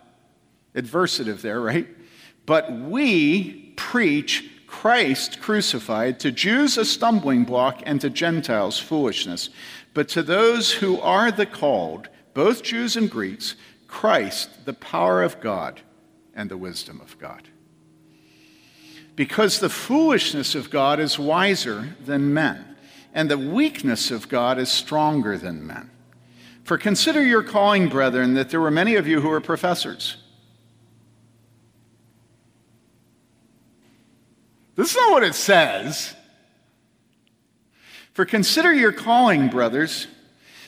adversative 0.74 1.40
there, 1.40 1.60
right? 1.60 1.88
But 2.46 2.72
we 2.72 3.72
preach 3.76 4.48
Christ 4.72 5.38
crucified, 5.38 6.18
to 6.20 6.32
Jews 6.32 6.78
a 6.78 6.84
stumbling 6.86 7.44
block, 7.44 7.82
and 7.84 8.00
to 8.00 8.08
Gentiles 8.08 8.78
foolishness. 8.78 9.50
But 9.92 10.08
to 10.08 10.22
those 10.22 10.72
who 10.72 10.98
are 11.00 11.30
the 11.30 11.44
called, 11.44 12.08
both 12.32 12.62
Jews 12.62 12.96
and 12.96 13.10
Greeks, 13.10 13.54
Christ, 13.86 14.64
the 14.64 14.72
power 14.72 15.22
of 15.22 15.40
God 15.40 15.82
and 16.34 16.50
the 16.50 16.56
wisdom 16.56 17.02
of 17.02 17.18
God. 17.18 17.48
Because 19.14 19.60
the 19.60 19.68
foolishness 19.68 20.54
of 20.54 20.70
God 20.70 20.98
is 20.98 21.18
wiser 21.18 21.94
than 22.04 22.32
men 22.32 22.74
and 23.12 23.30
the 23.30 23.38
weakness 23.38 24.10
of 24.10 24.30
God 24.30 24.58
is 24.58 24.70
stronger 24.70 25.36
than 25.36 25.66
men. 25.66 25.90
For 26.64 26.78
consider 26.78 27.22
your 27.22 27.42
calling, 27.42 27.90
brethren, 27.90 28.32
that 28.34 28.48
there 28.48 28.60
were 28.60 28.70
many 28.70 28.94
of 28.94 29.06
you 29.06 29.20
who 29.20 29.28
were 29.28 29.42
professors. 29.42 30.16
This 34.74 34.90
is 34.90 34.96
not 34.96 35.12
what 35.12 35.22
it 35.22 35.34
says. 35.34 36.14
For 38.14 38.24
consider 38.24 38.72
your 38.72 38.92
calling, 38.92 39.48
brothers, 39.48 40.06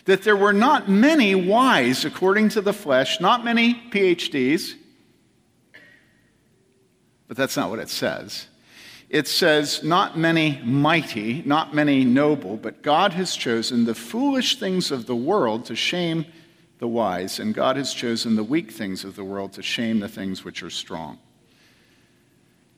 that 0.05 0.23
there 0.23 0.37
were 0.37 0.53
not 0.53 0.89
many 0.89 1.35
wise 1.35 2.05
according 2.05 2.51
to 2.51 2.61
the 2.61 2.73
flesh, 2.73 3.21
not 3.21 3.45
many 3.45 3.75
PhDs. 3.91 4.75
But 7.29 7.37
that's 7.37 7.57
not 7.57 7.71
what 7.71 7.79
it 7.79 7.89
says 7.89 8.49
it 9.15 9.29
says, 9.29 9.85
Not 9.85 10.19
many 10.19 10.61
mighty, 10.65 11.45
not 11.47 11.73
many 11.73 12.05
noble, 12.05 12.57
but 12.57 12.83
God 12.83 13.13
has 13.13 13.37
chosen 13.37 13.85
the 13.85 13.95
foolish 13.95 14.59
things 14.59 14.91
of 14.91 15.07
the 15.07 15.15
world 15.15 15.67
to 15.67 15.77
shame 15.77 16.27
the 16.79 16.89
wise, 16.89 17.39
and 17.39 17.55
God 17.55 17.77
has 17.77 17.95
chosen 17.95 18.35
the 18.35 18.43
weak 18.43 18.73
things 18.73 19.05
of 19.05 19.15
the 19.15 19.23
world 19.23 19.53
to 19.53 19.63
shame 19.63 20.01
the 20.01 20.09
things 20.09 20.45
which 20.45 20.65
are 20.65 20.71
strong. 20.71 21.21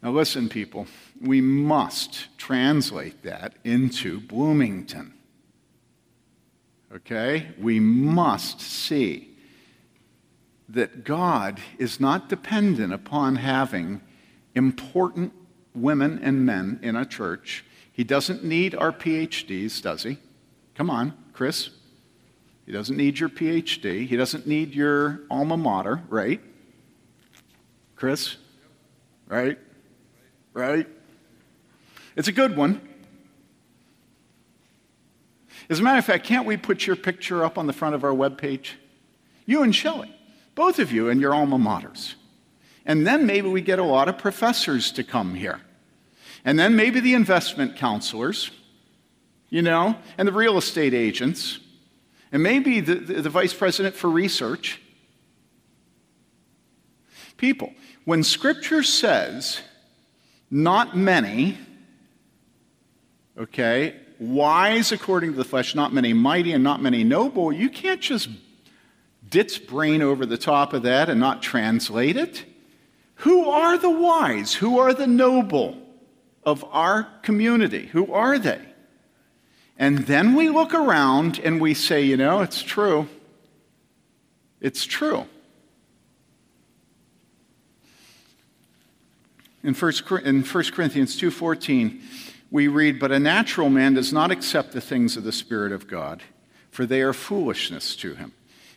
Now, 0.03 0.11
listen, 0.11 0.51
people, 0.51 0.87
we 1.21 1.41
must 1.41 2.37
translate 2.39 3.23
that 3.23 3.55
into 3.65 4.21
Bloomington. 4.21 5.15
Okay? 6.93 7.49
We 7.59 7.81
must 7.81 8.61
see 8.61 9.37
that 10.69 11.05
God 11.05 11.61
is 11.79 12.01
not 12.01 12.29
dependent 12.29 12.93
upon 12.93 13.37
having 13.37 14.01
important 14.55 15.33
women 15.75 16.19
and 16.23 16.45
men 16.45 16.81
in 16.83 16.97
a 16.97 17.05
church. 17.05 17.65
He 17.93 18.05
doesn't 18.05 18.45
need 18.45 18.75
our 18.75 18.93
PhDs, 18.93 19.81
does 19.81 20.03
he? 20.03 20.19
Come 20.75 20.91
on, 20.91 21.15
Chris. 21.33 21.71
He 22.67 22.73
doesn't 22.73 22.97
need 22.97 23.19
your 23.19 23.29
PhD. 23.29 24.07
He 24.07 24.17
doesn't 24.17 24.47
need 24.47 24.75
your 24.75 25.21
alma 25.31 25.57
mater, 25.57 26.03
right? 26.09 26.41
Chris? 27.95 28.37
Right? 29.29 29.59
Right? 30.53 30.89
It's 32.17 32.29
a 32.29 32.33
good 32.33 32.57
one. 32.57 32.81
As 35.69 35.81
a 35.81 35.83
matter 35.83 35.99
of 35.99 36.05
fact, 36.05 36.25
can't 36.25 36.47
we 36.47 36.57
put 36.57 36.87
your 36.87 36.97
picture 36.97 37.45
up 37.45 37.59
on 37.59 37.67
the 37.67 37.73
front 37.73 37.95
of 37.95 38.05
our 38.05 38.13
webpage? 38.13 38.71
You 39.45 39.63
and 39.63 39.75
Shelley, 39.75 40.15
both 40.55 40.79
of 40.79 40.93
you 40.93 41.09
and 41.09 41.21
your 41.21 41.35
alma 41.35 41.59
maters. 41.59 42.15
And 42.85 43.07
then 43.07 43.27
maybe 43.27 43.49
we 43.49 43.61
get 43.61 43.79
a 43.79 43.85
lot 43.85 44.09
of 44.09 44.17
professors 44.17 44.93
to 44.93 45.05
come 45.05 45.35
here. 45.35 45.61
And 46.45 46.59
then 46.59 46.77
maybe 46.77 47.01
the 47.01 47.15
investment 47.15 47.77
counselors, 47.77 48.51
you 49.51 49.63
know, 49.63 49.97
and 50.17 50.29
the 50.29 50.33
real 50.33 50.57
estate 50.57 50.95
agents, 50.95 51.59
and 52.31 52.43
maybe 52.43 52.81
the, 52.81 52.95
the, 52.95 53.23
the 53.23 53.31
vice 53.31 53.53
president 53.53 53.97
for 53.97 54.09
research. 54.09 54.81
People, 57.37 57.73
when 58.05 58.23
scripture 58.23 58.85
says, 58.85 59.61
not 60.51 60.97
many, 60.97 61.59
okay, 63.39 63.97
wise 64.19 64.93
according 64.93 65.33
to 65.33 65.37
the 65.37 65.45
flesh, 65.45 65.75
not 65.75 65.93
many 65.93 66.13
mighty, 66.13 66.53
and 66.53 66.65
not 66.65 66.83
many 66.83 67.05
noble, 67.05 67.53
you 67.53 67.69
can't 67.69 68.01
just 68.01 68.29
ditz 69.29 69.59
brain 69.59 70.03
over 70.03 70.25
the 70.25 70.39
top 70.39 70.73
of 70.73 70.83
that 70.83 71.09
and 71.09 71.21
not 71.21 71.43
translate 71.43 72.17
it. 72.17 72.45
Who 73.21 73.49
are 73.49 73.79
the 73.79 73.91
wise? 73.91 74.55
Who 74.55 74.79
are 74.79 74.95
the 74.95 75.07
noble? 75.07 75.83
of 76.47 76.65
our 76.71 77.09
community. 77.23 77.87
Who 77.87 78.13
are 78.13 78.39
they? 78.39 78.61
And 79.77 79.99
then 80.07 80.35
we 80.35 80.49
look 80.49 80.73
around 80.73 81.41
and 81.41 81.61
we 81.61 81.75
say, 81.75 82.03
you 82.03 82.17
know, 82.17 82.41
it's 82.41 82.63
true. 82.63 83.09
It's 84.61 84.87
true. 84.87 85.27
In 89.63 89.75
1, 89.75 89.93
in 90.25 90.45
1 90.45 90.65
Corinthians 90.73 91.21
2:14, 91.21 92.01
we 92.51 92.69
read, 92.69 92.99
"But 92.99 93.13
a 93.13 93.19
natural 93.19 93.71
man 93.71 93.95
does 93.95 94.13
not 94.13 94.31
accept 94.31 94.73
the 94.73 94.81
things 94.81 95.17
of 95.17 95.25
the 95.25 95.33
Spirit 95.33 95.73
of 95.73 95.89
God, 95.89 96.23
for 96.71 96.87
they 96.87 97.01
are 97.03 97.13
foolishness 97.13 97.97
to 97.97 98.15
him, 98.15 98.33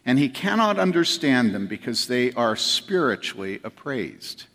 and 0.05 0.17
he 0.17 0.30
cannot 0.30 0.80
understand 0.80 1.53
them 1.53 1.67
because 1.67 2.07
they 2.07 2.32
are 2.34 2.55
spiritually 2.55 3.59
appraised." 3.63 4.45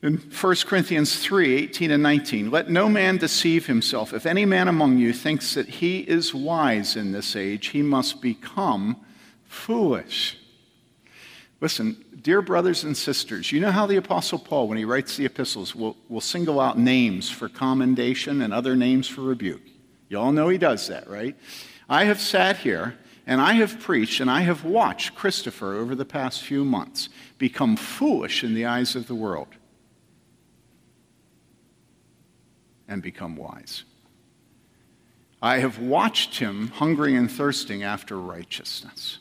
In 0.00 0.18
1 0.18 0.66
Corinthians 0.66 1.18
3 1.18 1.54
18 1.54 1.90
and 1.90 2.02
19, 2.02 2.52
let 2.52 2.70
no 2.70 2.88
man 2.88 3.16
deceive 3.16 3.66
himself. 3.66 4.14
If 4.14 4.26
any 4.26 4.44
man 4.44 4.68
among 4.68 4.98
you 4.98 5.12
thinks 5.12 5.54
that 5.54 5.68
he 5.68 6.00
is 6.00 6.32
wise 6.32 6.94
in 6.94 7.10
this 7.10 7.34
age, 7.34 7.68
he 7.68 7.82
must 7.82 8.22
become 8.22 8.96
foolish. 9.48 10.38
Listen, 11.60 12.04
dear 12.22 12.42
brothers 12.42 12.84
and 12.84 12.96
sisters, 12.96 13.52
you 13.52 13.60
know 13.60 13.70
how 13.70 13.86
the 13.86 13.96
Apostle 13.96 14.38
Paul, 14.38 14.68
when 14.68 14.78
he 14.78 14.84
writes 14.84 15.16
the 15.16 15.24
epistles, 15.24 15.74
will, 15.74 15.96
will 16.08 16.20
single 16.20 16.60
out 16.60 16.78
names 16.78 17.30
for 17.30 17.48
commendation 17.48 18.42
and 18.42 18.52
other 18.52 18.76
names 18.76 19.08
for 19.08 19.22
rebuke. 19.22 19.62
You 20.08 20.18
all 20.18 20.32
know 20.32 20.48
he 20.48 20.58
does 20.58 20.86
that, 20.88 21.08
right? 21.08 21.36
I 21.88 22.04
have 22.04 22.20
sat 22.20 22.58
here 22.58 22.96
and 23.26 23.40
I 23.40 23.54
have 23.54 23.80
preached 23.80 24.20
and 24.20 24.30
I 24.30 24.40
have 24.40 24.64
watched 24.64 25.14
Christopher 25.14 25.74
over 25.74 25.94
the 25.94 26.04
past 26.04 26.42
few 26.42 26.64
months 26.64 27.08
become 27.38 27.76
foolish 27.76 28.42
in 28.42 28.54
the 28.54 28.66
eyes 28.66 28.96
of 28.96 29.06
the 29.06 29.14
world. 29.14 29.48
and 32.88 33.02
become 33.02 33.36
wise. 33.36 33.84
I 35.40 35.58
have 35.58 35.78
watched 35.78 36.38
him 36.38 36.68
hungering 36.68 37.16
and 37.16 37.30
thirsting 37.30 37.82
after 37.82 38.18
righteousness. 38.18 39.18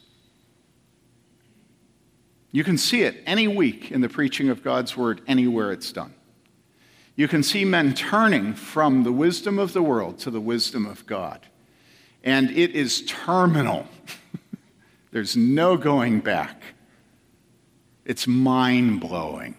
You 2.52 2.64
can 2.64 2.78
see 2.78 3.02
it 3.02 3.22
any 3.26 3.48
week 3.48 3.92
in 3.92 4.02
the 4.02 4.10
preaching 4.10 4.50
of 4.50 4.64
God's 4.64 4.96
word, 4.96 5.22
anywhere 5.28 5.72
it's 5.72 5.92
done. 5.92 6.14
You 7.16 7.28
can 7.28 7.44
see 7.44 7.66
men 7.66 7.94
turning 7.94 8.54
from 8.54 9.04
the 9.04 9.12
wisdom 9.12 9.60
of 9.60 9.74
the 9.74 9.82
world 9.82 10.20
to 10.20 10.32
the 10.32 10.40
wisdom 10.40 10.86
of 10.86 11.06
God. 11.08 11.46
And 12.24 12.52
it 12.52 12.76
is 12.76 13.04
terminal. 13.06 13.88
There's 15.12 15.36
no 15.36 15.78
going 15.78 16.20
back. 16.20 16.62
It's 18.06 18.28
mind 18.28 19.02
blowing. 19.02 19.56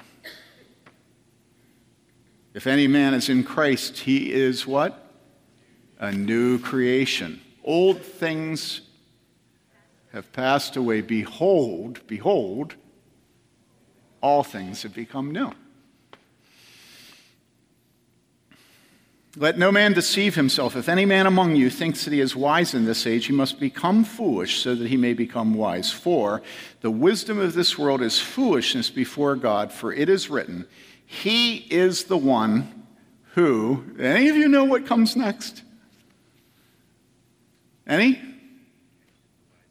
If 2.55 2.67
any 2.67 2.87
man 2.87 3.13
is 3.13 3.29
in 3.29 3.45
Christ, 3.45 3.99
he 3.99 4.33
is 4.33 4.67
what? 4.67 5.13
A 5.99 6.13
new 6.13 6.59
creation. 6.59 7.41
Old 7.65 8.01
things 8.01 8.81
have 10.13 10.33
passed 10.33 10.77
away. 10.77 11.01
Behold, 11.01 12.01
behold, 12.07 12.75
all 14.21 14.43
things 14.43 14.83
have 14.83 14.95
become 14.95 15.33
new. 15.33 15.53
Let 19.37 19.59
no 19.59 19.71
man 19.71 19.93
deceive 19.93 20.35
himself. 20.35 20.75
If 20.75 20.89
any 20.89 21.05
man 21.05 21.27
among 21.27 21.55
you 21.55 21.71
thinks 21.71 22.05
that 22.05 22.13
he 22.13 22.21
is 22.21 22.35
wise 22.35 22.75
in 22.75 22.87
this 22.87 23.07
age, 23.07 23.27
he 23.27 23.33
must 23.33 23.61
become 23.61 24.03
foolish 24.03 24.63
so 24.63 24.75
that 24.75 24.89
he 24.89 24.97
may 24.97 25.13
become 25.13 25.55
wise. 25.55 25.93
For 25.93 26.43
the 26.81 26.91
wisdom 26.91 27.39
of 27.39 27.55
this 27.55 27.79
world 27.79 28.03
is 28.03 28.19
foolishness 28.19 28.91
before 28.91 29.37
God, 29.37 29.71
for 29.71 29.93
it 29.93 30.09
is 30.09 30.29
written, 30.29 30.67
He 31.07 31.57
is 31.57 32.05
the 32.05 32.17
one 32.17 32.87
who. 33.35 33.85
Any 34.01 34.29
of 34.29 34.37
you 34.37 34.49
know 34.49 34.65
what 34.65 34.87
comes 34.87 35.15
next? 35.15 35.63
Any? 37.87 38.21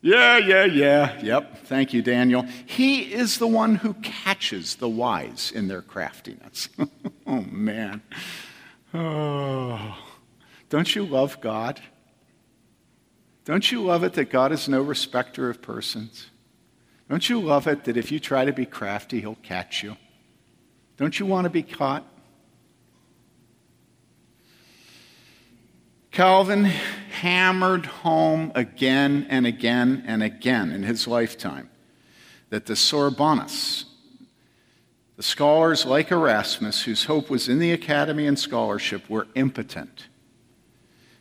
Yeah, 0.02 0.38
yeah, 0.38 0.66
yeah. 0.66 1.22
Yep. 1.22 1.66
Thank 1.66 1.94
you, 1.94 2.02
Daniel. 2.02 2.44
He 2.66 3.14
is 3.14 3.40
the 3.40 3.48
one 3.48 3.76
who 3.76 3.94
catches 3.96 4.76
the 4.76 4.90
wise 4.90 5.52
in 5.54 5.68
their 5.68 5.82
craftiness. 5.82 6.70
oh, 7.28 7.42
man. 7.42 8.02
Oh, 8.94 9.98
don't 10.70 10.96
you 10.96 11.06
love 11.06 11.42
God? 11.42 11.82
Don't 13.46 13.72
you 13.72 13.82
love 13.82 14.04
it 14.04 14.14
that 14.14 14.30
God 14.30 14.52
is 14.52 14.70
no 14.70 14.82
respecter 14.82 15.50
of 15.50 15.62
persons? 15.62 16.28
Don't 17.10 17.28
you 17.30 17.40
love 17.40 17.68
it 17.68 17.86
that 17.86 17.98
if 17.98 18.12
you 18.12 18.20
try 18.20 18.46
to 18.46 18.54
be 18.54 18.66
crafty, 18.66 19.22
He'll 19.22 19.36
catch 19.36 19.84
you? 19.84 19.98
Don't 20.98 21.20
you 21.20 21.26
want 21.26 21.46
to 21.46 21.50
be 21.50 21.64
caught? 21.64 22.06
Calvin 26.18 26.64
hammered 26.64 27.86
home 27.86 28.52
again 28.56 29.28
and 29.30 29.46
again 29.46 30.04
and 30.08 30.24
again 30.24 30.72
in 30.72 30.82
his 30.82 31.08
lifetime 31.08 31.70
that 32.50 32.66
the 32.66 32.74
Sorbonnists, 32.74 33.84
the 35.16 35.22
scholars 35.22 35.86
like 35.86 36.10
Erasmus, 36.10 36.82
whose 36.82 37.04
hope 37.04 37.30
was 37.30 37.48
in 37.48 37.60
the 37.60 37.72
academy 37.72 38.26
and 38.26 38.40
scholarship, 38.40 39.08
were 39.08 39.28
impotent, 39.36 40.08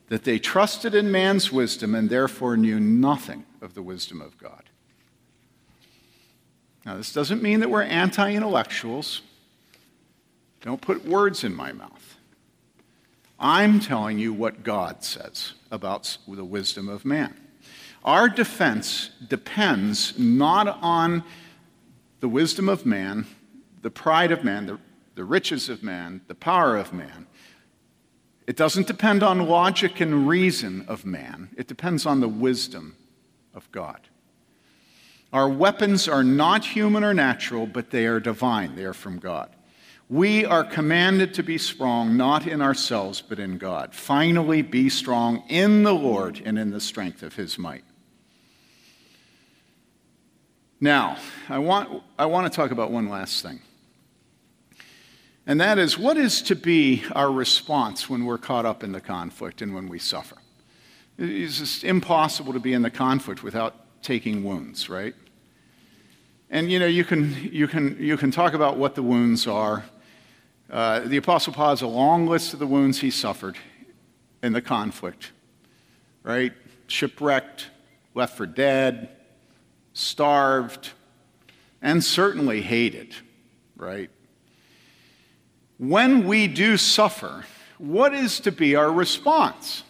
that 0.09 0.25
they 0.25 0.39
trusted 0.39 0.95
in 0.95 1.13
man's 1.13 1.53
wisdom 1.53 1.95
and 1.95 2.09
therefore 2.09 2.57
knew 2.57 2.81
nothing 2.81 3.45
of 3.61 3.75
the 3.75 3.83
wisdom 3.83 4.23
of 4.23 4.39
God. 4.39 4.71
Now, 6.87 6.97
this 6.97 7.13
doesn't 7.13 7.43
mean 7.43 7.61
that 7.61 7.69
we're 7.69 7.83
anti 7.83 8.33
intellectuals. 8.33 9.21
Don't 10.63 10.81
put 10.81 11.05
words 11.05 11.45
in 11.45 11.55
my 11.55 11.73
mouth. 11.73 12.16
I'm 13.39 13.81
telling 13.81 14.19
you 14.19 14.33
what 14.33 14.63
God 14.63 15.05
says 15.05 15.55
about 15.71 16.17
the 16.27 16.45
wisdom 16.45 16.89
of 16.89 17.05
man. 17.05 17.35
Our 18.05 18.29
defense 18.29 19.11
depends 19.27 20.19
not 20.19 20.79
on 20.81 21.25
the 22.21 22.29
wisdom 22.29 22.69
of 22.69 22.87
man, 22.87 23.27
the 23.83 23.91
pride 23.91 24.33
of 24.33 24.45
man, 24.45 24.67
the, 24.67 24.79
the 25.17 25.25
riches 25.25 25.69
of 25.69 25.83
man, 25.83 26.23
the 26.29 26.35
power 26.35 26.77
of 26.77 26.93
man. 26.93 27.27
It 28.47 28.57
doesn't 28.57 28.87
depend 28.87 29.23
on 29.23 29.49
logic 29.49 30.01
and 30.01 30.29
reason 30.29 30.85
of 30.89 31.05
man, 31.05 31.51
it 31.57 31.67
depends 31.67 32.07
on 32.07 32.21
the 32.21 32.29
wisdom 32.29 32.97
of 33.55 33.71
God. 33.73 34.01
Our 35.33 35.49
weapons 35.49 36.09
are 36.09 36.23
not 36.23 36.65
human 36.65 37.03
or 37.03 37.13
natural, 37.13 37.67
but 37.67 37.91
they 37.91 38.07
are 38.07 38.21
divine, 38.21 38.77
they 38.77 38.85
are 38.85 38.95
from 38.95 39.19
God. 39.19 39.56
We 40.09 40.45
are 40.45 40.63
commanded 40.63 41.35
to 41.35 41.43
be 41.43 41.59
strong, 41.59 42.17
not 42.17 42.47
in 42.47 42.63
ourselves, 42.63 43.21
but 43.21 43.41
in 43.41 43.59
God. 43.59 43.93
Finally, 43.93 44.63
be 44.63 44.89
strong 44.89 45.43
in 45.49 45.83
the 45.83 45.95
Lord 45.95 46.41
and 46.45 46.59
in 46.59 46.71
the 46.71 46.81
strength 46.81 47.25
of 47.25 47.35
his 47.35 47.59
might. 47.59 47.83
Now, 50.81 51.17
I 51.49 51.59
want, 51.59 52.03
I 52.19 52.27
want 52.27 52.53
to 52.53 52.55
talk 52.55 52.71
about 52.71 52.93
one 52.93 53.09
last 53.09 53.43
thing. 53.43 53.61
And 55.47 55.61
that 55.61 55.79
is 55.79 55.99
what 55.99 56.17
is 56.17 56.43
to 56.43 56.55
be 56.55 57.05
our 57.13 57.31
response 57.31 58.11
when 58.11 58.25
we're 58.25 58.39
caught 58.39 58.67
up 58.67 58.85
in 58.85 58.93
the 58.93 59.01
conflict 59.01 59.63
and 59.63 59.75
when 59.75 59.89
we 59.89 59.99
suffer? 59.99 60.37
It's 61.19 61.59
just 61.59 61.83
impossible 61.83 62.53
to 62.53 62.61
be 62.61 62.75
in 62.75 62.83
the 62.83 62.91
conflict 62.91 63.43
without 63.43 64.03
taking 64.03 64.45
wounds, 64.45 64.89
right? 64.89 65.15
And 66.51 66.71
you 66.71 66.79
know, 66.79 66.87
you 66.87 67.05
can, 67.05 67.35
you 67.51 67.67
can, 67.67 67.97
you 67.99 68.17
can 68.17 68.31
talk 68.31 68.55
about 68.55 68.77
what 68.77 68.95
the 68.95 69.03
wounds 69.03 69.47
are. 69.47 69.85
Uh, 70.71 71.01
the 71.01 71.17
Apostle 71.17 71.53
Paul 71.53 71.71
has 71.71 71.83
a 71.83 71.87
long 71.87 72.27
list 72.27 72.53
of 72.53 72.59
the 72.59 72.67
wounds 72.67 73.01
he 73.01 73.11
suffered 73.11 73.57
in 74.43 74.53
the 74.53 74.63
conflict, 74.63 75.33
right? 76.23 76.53
Shipwrecked, 76.89 77.71
left 78.15 78.37
for 78.37 78.47
dead, 78.47 79.11
starved, 79.93 80.91
and 81.81 82.03
certainly 82.03 82.63
hated, 82.63 83.15
right? 83.77 84.11
when 85.79 86.27
we 86.27 86.47
do 86.47 86.77
suffer, 86.77 87.45
what 87.79 88.15
is 88.15 88.41
to 88.41 88.53
be 88.53 88.75
our 88.75 88.91
response? 88.91 89.83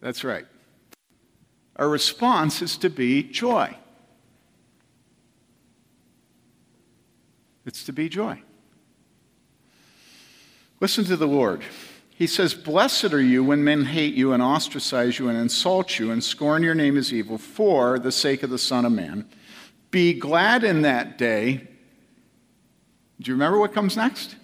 That's 0.00 0.24
right. 0.24 0.46
Our 1.76 1.88
response 1.88 2.62
is 2.62 2.76
to 2.78 2.88
be 2.88 3.22
joy. 3.22 3.76
It's 7.66 7.84
to 7.84 7.92
be 7.92 8.08
joy. 8.08 8.40
Listen 10.80 11.04
to 11.04 11.16
the 11.16 11.26
Lord. 11.26 11.62
He 12.10 12.26
says, 12.26 12.54
Blessed 12.54 13.12
are 13.12 13.20
you 13.20 13.44
when 13.44 13.64
men 13.64 13.84
hate 13.84 14.14
you 14.14 14.32
and 14.32 14.42
ostracize 14.42 15.18
you 15.18 15.28
and 15.28 15.38
insult 15.38 15.98
you 15.98 16.10
and 16.10 16.22
scorn 16.22 16.62
your 16.62 16.74
name 16.74 16.96
as 16.96 17.12
evil 17.12 17.38
for 17.38 17.98
the 17.98 18.12
sake 18.12 18.42
of 18.42 18.50
the 18.50 18.58
Son 18.58 18.84
of 18.84 18.92
Man. 18.92 19.28
Be 19.90 20.12
glad 20.14 20.64
in 20.64 20.82
that 20.82 21.18
day 21.18 21.68
do 23.20 23.30
you 23.30 23.34
remember 23.34 23.58
what 23.58 23.72
comes 23.72 23.96
next? 23.96 24.36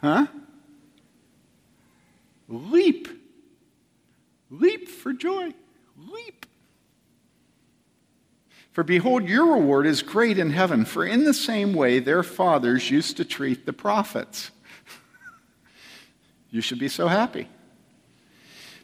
Huh? 0.00 0.26
Leap. 2.48 3.08
Leap 4.50 4.88
for 4.88 5.12
joy. 5.12 5.52
Leap. 5.96 6.46
For 8.72 8.82
behold, 8.82 9.28
your 9.28 9.54
reward 9.54 9.86
is 9.86 10.02
great 10.02 10.38
in 10.38 10.50
heaven, 10.50 10.84
for 10.84 11.04
in 11.04 11.24
the 11.24 11.34
same 11.34 11.74
way 11.74 12.00
their 12.00 12.22
fathers 12.22 12.90
used 12.90 13.16
to 13.18 13.24
treat 13.24 13.66
the 13.66 13.72
prophets. 13.72 14.50
You 16.54 16.60
should 16.60 16.78
be 16.78 16.88
so 16.88 17.08
happy. 17.08 17.48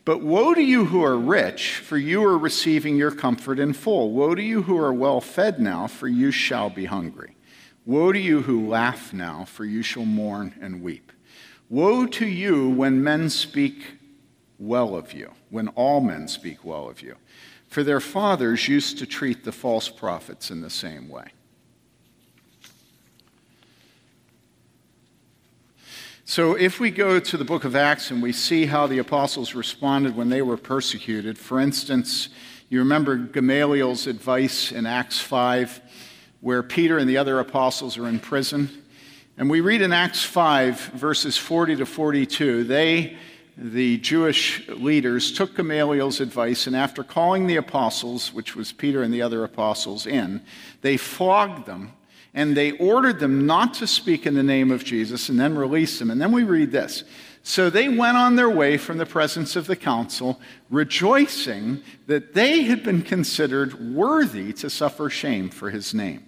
But 0.04 0.22
woe 0.22 0.54
to 0.54 0.60
you 0.60 0.86
who 0.86 1.04
are 1.04 1.16
rich, 1.16 1.76
for 1.76 1.96
you 1.96 2.24
are 2.24 2.36
receiving 2.36 2.96
your 2.96 3.12
comfort 3.12 3.60
in 3.60 3.74
full. 3.74 4.10
Woe 4.10 4.34
to 4.34 4.42
you 4.42 4.62
who 4.62 4.76
are 4.76 4.92
well 4.92 5.20
fed 5.20 5.60
now, 5.60 5.86
for 5.86 6.08
you 6.08 6.32
shall 6.32 6.68
be 6.68 6.86
hungry. 6.86 7.36
Woe 7.86 8.10
to 8.10 8.18
you 8.18 8.42
who 8.42 8.68
laugh 8.68 9.12
now, 9.12 9.44
for 9.44 9.64
you 9.64 9.82
shall 9.82 10.04
mourn 10.04 10.52
and 10.60 10.82
weep. 10.82 11.12
Woe 11.68 12.06
to 12.06 12.26
you 12.26 12.68
when 12.68 13.04
men 13.04 13.30
speak 13.30 13.98
well 14.58 14.96
of 14.96 15.12
you, 15.12 15.30
when 15.50 15.68
all 15.68 16.00
men 16.00 16.26
speak 16.26 16.64
well 16.64 16.88
of 16.88 17.00
you. 17.02 17.14
For 17.68 17.84
their 17.84 18.00
fathers 18.00 18.66
used 18.66 18.98
to 18.98 19.06
treat 19.06 19.44
the 19.44 19.52
false 19.52 19.88
prophets 19.88 20.50
in 20.50 20.60
the 20.60 20.70
same 20.70 21.08
way. 21.08 21.28
So, 26.30 26.54
if 26.54 26.78
we 26.78 26.92
go 26.92 27.18
to 27.18 27.36
the 27.36 27.44
book 27.44 27.64
of 27.64 27.74
Acts 27.74 28.12
and 28.12 28.22
we 28.22 28.30
see 28.30 28.64
how 28.64 28.86
the 28.86 28.98
apostles 28.98 29.56
responded 29.56 30.14
when 30.14 30.28
they 30.28 30.42
were 30.42 30.56
persecuted, 30.56 31.36
for 31.36 31.58
instance, 31.58 32.28
you 32.68 32.78
remember 32.78 33.16
Gamaliel's 33.16 34.06
advice 34.06 34.70
in 34.70 34.86
Acts 34.86 35.18
5 35.18 35.80
where 36.40 36.62
Peter 36.62 36.98
and 36.98 37.10
the 37.10 37.16
other 37.16 37.40
apostles 37.40 37.98
are 37.98 38.06
in 38.06 38.20
prison. 38.20 38.70
And 39.38 39.50
we 39.50 39.60
read 39.60 39.82
in 39.82 39.92
Acts 39.92 40.22
5, 40.22 40.78
verses 40.94 41.36
40 41.36 41.74
to 41.74 41.84
42, 41.84 42.62
they, 42.62 43.16
the 43.56 43.98
Jewish 43.98 44.68
leaders, 44.68 45.32
took 45.32 45.56
Gamaliel's 45.56 46.20
advice, 46.20 46.68
and 46.68 46.76
after 46.76 47.02
calling 47.02 47.48
the 47.48 47.56
apostles, 47.56 48.32
which 48.32 48.54
was 48.54 48.70
Peter 48.70 49.02
and 49.02 49.12
the 49.12 49.22
other 49.22 49.42
apostles, 49.42 50.06
in, 50.06 50.42
they 50.82 50.96
flogged 50.96 51.66
them 51.66 51.90
and 52.32 52.56
they 52.56 52.72
ordered 52.72 53.18
them 53.18 53.46
not 53.46 53.74
to 53.74 53.86
speak 53.86 54.26
in 54.26 54.34
the 54.34 54.42
name 54.42 54.70
of 54.70 54.84
Jesus 54.84 55.28
and 55.28 55.38
then 55.38 55.56
released 55.56 55.98
them. 55.98 56.10
And 56.10 56.20
then 56.20 56.32
we 56.32 56.44
read 56.44 56.70
this 56.70 57.04
So 57.42 57.70
they 57.70 57.88
went 57.88 58.16
on 58.16 58.36
their 58.36 58.50
way 58.50 58.76
from 58.76 58.98
the 58.98 59.06
presence 59.06 59.56
of 59.56 59.66
the 59.66 59.76
council, 59.76 60.40
rejoicing 60.70 61.82
that 62.06 62.34
they 62.34 62.62
had 62.62 62.82
been 62.82 63.02
considered 63.02 63.94
worthy 63.94 64.52
to 64.54 64.70
suffer 64.70 65.10
shame 65.10 65.48
for 65.48 65.70
his 65.70 65.92
name. 65.92 66.24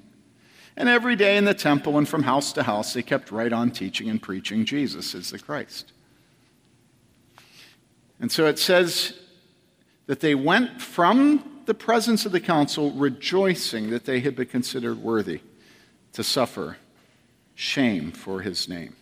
And 0.76 0.88
every 0.88 1.16
day 1.16 1.36
in 1.36 1.44
the 1.44 1.54
temple 1.54 1.98
and 1.98 2.08
from 2.08 2.22
house 2.22 2.52
to 2.54 2.62
house, 2.62 2.94
they 2.94 3.02
kept 3.02 3.30
right 3.30 3.52
on 3.52 3.70
teaching 3.70 4.08
and 4.08 4.20
preaching 4.20 4.64
Jesus 4.64 5.14
as 5.14 5.30
the 5.30 5.38
Christ. 5.38 5.92
And 8.18 8.32
so 8.32 8.46
it 8.46 8.58
says 8.58 9.18
that 10.06 10.20
they 10.20 10.34
went 10.34 10.80
from 10.80 11.62
the 11.66 11.74
presence 11.74 12.26
of 12.26 12.32
the 12.32 12.40
council 12.40 12.90
rejoicing 12.92 13.90
that 13.90 14.04
they 14.04 14.20
had 14.20 14.34
been 14.34 14.46
considered 14.46 14.98
worthy 14.98 15.40
to 16.12 16.24
suffer 16.24 16.76
shame 17.54 18.12
for 18.12 18.40
his 18.40 18.68
name. 18.68 18.96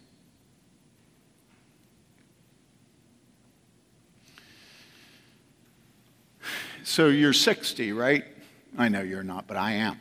So 6.83 7.07
you're 7.07 7.33
60, 7.33 7.93
right? 7.93 8.25
I 8.77 8.89
know 8.89 9.01
you're 9.01 9.23
not, 9.23 9.47
but 9.47 9.57
I 9.57 9.73
am. 9.73 10.01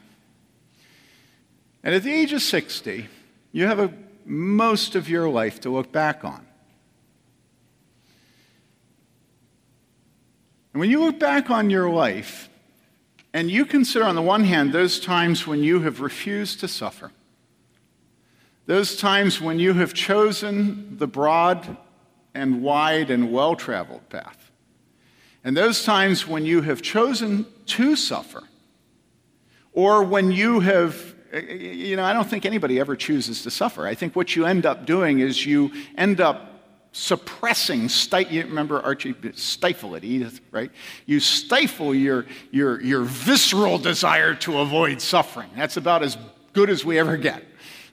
And 1.84 1.93
at 1.93 2.03
the 2.03 2.12
age 2.12 2.34
of 2.34 2.41
60, 2.41 3.07
you 3.51 3.68
have 3.68 3.80
a, 3.80 3.93
most 4.26 4.95
of 4.95 5.07
your 5.07 5.30
life 5.30 5.62
to 5.62 5.70
look 5.70 5.91
back 5.91 6.26
on. 6.26 6.45
And 10.74 10.80
when 10.80 10.89
you 10.89 10.99
look 10.99 11.20
back 11.20 11.49
on 11.49 11.70
your 11.70 11.89
life, 11.89 12.49
and 13.34 13.52
you 13.52 13.66
consider, 13.66 14.06
on 14.06 14.16
the 14.16 14.22
one 14.22 14.44
hand, 14.44 14.74
those 14.74 15.00
times 15.00 15.46
when 15.46 15.62
you 15.64 15.82
have 15.82 16.02
refused 16.02 16.60
to 16.62 16.68
suffer, 16.68 17.12
those 18.66 18.96
times 18.96 19.40
when 19.40 19.60
you 19.60 19.74
have 19.74 19.94
chosen 19.94 20.98
the 20.98 21.08
broad 21.08 21.78
and 22.34 22.62
wide 22.62 23.12
and 23.12 23.32
well 23.32 23.56
traveled 23.56 24.08
path, 24.10 24.52
and 25.44 25.56
those 25.56 25.84
times 25.84 26.28
when 26.28 26.46
you 26.46 26.62
have 26.62 26.82
chosen 26.82 27.46
to 27.68 27.96
suffer, 27.96 28.44
or 29.74 30.04
when 30.04 30.32
you 30.32 30.60
have, 30.60 31.16
you 31.48 31.96
know, 31.96 32.04
I 32.04 32.14
don't 32.14 32.28
think 32.28 32.46
anybody 32.46 32.80
ever 32.80 32.96
chooses 32.96 33.44
to 33.44 33.52
suffer. 33.52 33.86
I 33.86 33.96
think 33.96 34.16
what 34.16 34.36
you 34.36 34.46
end 34.46 34.66
up 34.66 34.86
doing 34.86 35.20
is 35.20 35.46
you 35.46 35.72
end 35.96 36.20
up 36.20 36.49
suppressing, 36.92 37.90
you 38.30 38.44
remember 38.44 38.82
Archie, 38.82 39.16
stifle 39.34 39.96
it, 39.96 40.04
Edith, 40.04 40.42
right? 40.52 40.72
You 41.06 41.20
stifle 41.20 41.94
your, 41.94 42.26
your, 42.52 42.82
your 42.82 43.04
visceral 43.04 43.78
desire 43.78 44.36
to 44.36 44.60
avoid 44.60 45.02
suffering. 45.02 45.50
That's 45.56 45.78
about 45.78 46.04
as 46.04 46.18
good 46.54 46.70
as 46.70 46.84
we 46.84 46.98
ever 46.98 47.18
get, 47.18 47.44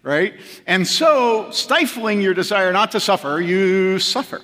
right? 0.02 0.34
And 0.66 0.86
so, 0.86 1.50
stifling 1.50 2.22
your 2.22 2.34
desire 2.34 2.72
not 2.72 2.92
to 2.92 3.00
suffer, 3.00 3.40
you 3.40 3.98
suffer. 3.98 4.40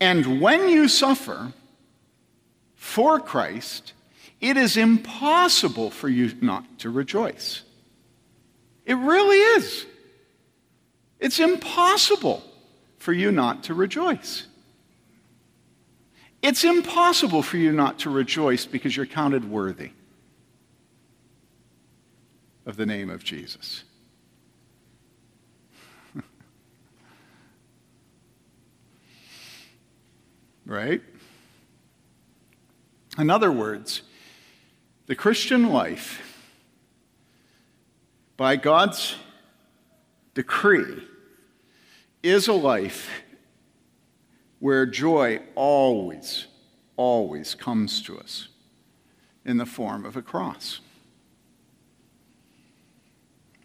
And 0.00 0.40
when 0.40 0.68
you 0.68 0.88
suffer 0.88 1.52
for 2.74 3.20
Christ, 3.20 3.92
it 4.40 4.56
is 4.56 4.76
impossible 4.76 5.90
for 5.90 6.08
you 6.08 6.32
not 6.40 6.78
to 6.80 6.90
rejoice. 6.90 7.62
It 8.84 8.94
really 8.94 9.38
is. 9.38 9.86
It's 11.18 11.40
impossible 11.40 12.42
for 13.06 13.12
you 13.12 13.30
not 13.30 13.62
to 13.62 13.72
rejoice. 13.72 14.48
It's 16.42 16.64
impossible 16.64 17.40
for 17.40 17.56
you 17.56 17.70
not 17.70 18.00
to 18.00 18.10
rejoice 18.10 18.66
because 18.66 18.96
you're 18.96 19.06
counted 19.06 19.48
worthy 19.48 19.90
of 22.66 22.76
the 22.76 22.84
name 22.84 23.08
of 23.08 23.22
Jesus. 23.22 23.84
right? 30.66 31.00
In 33.16 33.30
other 33.30 33.52
words, 33.52 34.02
the 35.06 35.14
Christian 35.14 35.70
life, 35.70 36.42
by 38.36 38.56
God's 38.56 39.14
decree, 40.34 41.04
is 42.26 42.48
a 42.48 42.52
life 42.52 43.08
where 44.58 44.84
joy 44.84 45.40
always, 45.54 46.46
always 46.96 47.54
comes 47.54 48.02
to 48.02 48.18
us 48.18 48.48
in 49.44 49.58
the 49.58 49.66
form 49.66 50.04
of 50.04 50.16
a 50.16 50.22
cross. 50.22 50.80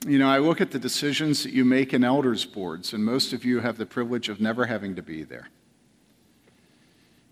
You 0.06 0.20
know, 0.20 0.28
I 0.28 0.40
look 0.40 0.62
at 0.62 0.72
the 0.72 0.80
decisions 0.80 1.44
that 1.44 1.54
you 1.54 1.64
make 1.66 1.94
in 1.94 2.04
elders' 2.04 2.46
boards, 2.46 2.94
and 2.94 3.04
most 3.04 3.34
of 3.34 3.46
you 3.46 3.60
have 3.60 3.78
the 3.78 3.86
privilege 3.86 4.30
of 4.30 4.42
never 4.42 4.66
having 4.66 4.96
to 4.96 5.02
be 5.02 5.24
there. 5.24 5.50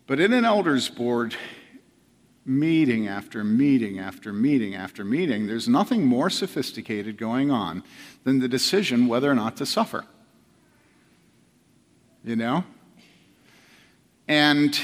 But 0.08 0.20
in 0.20 0.34
an 0.34 0.46
elders' 0.46 0.90
board, 0.90 1.36
meeting 2.46 3.08
after 3.08 3.44
meeting 3.44 4.00
after 4.00 4.34
meeting 4.34 4.74
after 4.74 5.04
meeting, 5.04 5.46
there's 5.46 5.68
nothing 5.68 6.06
more 6.06 6.30
sophisticated 6.30 7.18
going 7.18 7.52
on 7.52 7.84
than 8.24 8.40
the 8.40 8.48
decision 8.48 9.08
whether 9.08 9.30
or 9.30 9.36
not 9.36 9.58
to 9.58 9.66
suffer 9.66 10.06
you 12.24 12.36
know? 12.36 12.64
And 14.28 14.80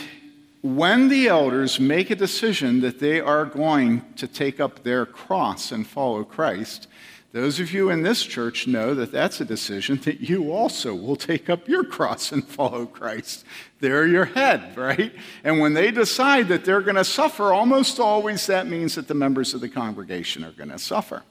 when 0.62 1.10
the 1.10 1.28
elders 1.28 1.80
make 1.80 2.10
a 2.10 2.16
decision 2.16 2.82
that 2.82 3.00
they 3.00 3.20
are 3.20 3.46
going 3.46 4.04
to 4.16 4.28
take 4.28 4.60
up 4.60 4.84
their 4.84 5.06
cross 5.06 5.72
and 5.72 5.86
follow 5.86 6.24
Christ, 6.24 6.88
those 7.36 7.60
of 7.60 7.74
you 7.74 7.90
in 7.90 8.02
this 8.02 8.24
church 8.24 8.66
know 8.66 8.96
that 8.96 9.12
that's 9.12 9.42
a 9.42 9.46
decision 9.46 9.98
that 10.06 10.22
you 10.22 10.54
also 10.54 10.96
will 10.96 11.18
take 11.18 11.50
up 11.50 11.68
your 11.68 11.84
cross 11.84 12.32
and 12.32 12.48
follow 12.48 12.86
Christ. 12.86 13.44
They're 13.82 14.08
your 14.08 14.26
head, 14.26 14.78
right? 14.78 15.14
And 15.44 15.60
when 15.60 15.74
they 15.74 15.92
decide 15.92 16.48
that 16.48 16.64
they're 16.64 16.82
going 16.82 16.96
to 16.96 17.04
suffer, 17.04 17.52
almost 17.52 18.00
always 18.00 18.48
that 18.48 18.68
means 18.68 18.96
that 18.96 19.10
the 19.10 19.14
members 19.14 19.54
of 19.54 19.60
the 19.60 19.68
congregation 19.68 20.46
are 20.46 20.54
going 20.54 20.70
to 20.70 20.80
suffer. 20.80 21.24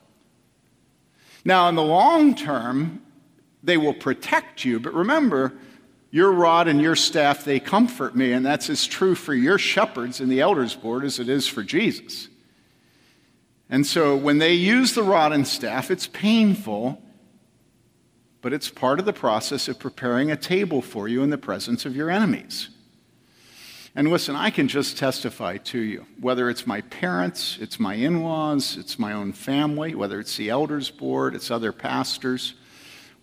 Now, 1.43 1.71
in 1.71 1.75
the 1.75 1.83
long 1.83 2.35
term, 2.35 3.01
they 3.63 3.79
will 3.79 3.95
protect 3.95 4.65
you, 4.65 4.79
but 4.79 4.93
remember, 4.93 5.55
your 6.15 6.31
rod 6.31 6.69
and 6.69 6.81
your 6.81 6.95
staff, 6.95 7.43
they 7.43 7.59
comfort 7.59 8.15
me, 8.15 8.31
and 8.31 8.47
that's 8.47 8.71
as 8.71 8.87
true 8.87 9.17
for 9.17 9.35
your 9.35 9.59
shepherds 9.59 10.21
in 10.21 10.29
the 10.29 10.41
elders' 10.41 10.77
board 10.77 11.05
as 11.05 11.19
it 11.19 11.29
is 11.29 11.49
for 11.49 11.65
Jesus. 11.65 12.29
And 13.69 13.85
so 13.85 14.15
when 14.15 14.39
they 14.39 14.55
use 14.55 14.95
the 14.95 15.03
rod 15.03 15.33
and 15.33 15.45
staff, 15.45 15.91
it's 15.91 16.07
painful, 16.07 17.03
but 18.43 18.53
it's 18.53 18.71
part 18.71 19.01
of 19.01 19.07
the 19.07 19.13
process 19.13 19.67
of 19.67 19.81
preparing 19.81 20.31
a 20.31 20.37
table 20.37 20.83
for 20.83 21.09
you 21.09 21.25
in 21.25 21.31
the 21.31 21.37
presence 21.37 21.85
of 21.85 21.97
your 21.97 22.11
enemies. 22.11 22.69
And 23.97 24.09
listen, 24.09 24.37
I 24.37 24.51
can 24.51 24.69
just 24.69 24.97
testify 24.97 25.57
to 25.57 25.81
you, 25.81 26.07
whether 26.21 26.49
it's 26.49 26.65
my 26.65 26.83
parents, 26.83 27.59
it's 27.61 27.81
my 27.81 27.95
in 27.95 28.23
laws, 28.23 28.77
it's 28.77 29.01
my 29.01 29.13
own 29.13 29.33
family, 29.33 29.97
whether 29.97 30.21
it's 30.21 30.37
the 30.37 30.49
elders' 30.49 30.93
board, 30.93 31.35
it's 31.35 31.51
other 31.51 31.73
pastors, 31.73 32.55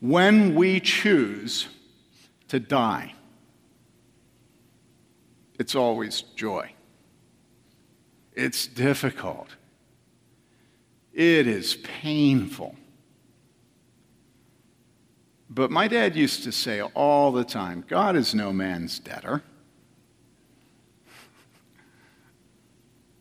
when 0.02 0.56
we 0.56 0.82
choose 0.82 1.70
to 2.52 2.60
die, 2.60 3.14
it's 5.58 5.74
always 5.74 6.22
joy. 6.36 6.70
It's 8.34 8.68
difficult. 8.68 9.56
It 11.14 11.48
is 11.48 11.76
painful. 11.76 12.76
But 15.50 15.72
my 15.72 15.88
dad 15.88 16.18
used 16.18 16.44
to 16.44 16.52
say 16.52 16.82
all 16.82 17.32
the 17.32 17.46
time 17.46 17.86
God 17.88 18.18
is 18.18 18.36
no 18.36 18.52
man's 18.52 19.00
debtor. 19.00 19.44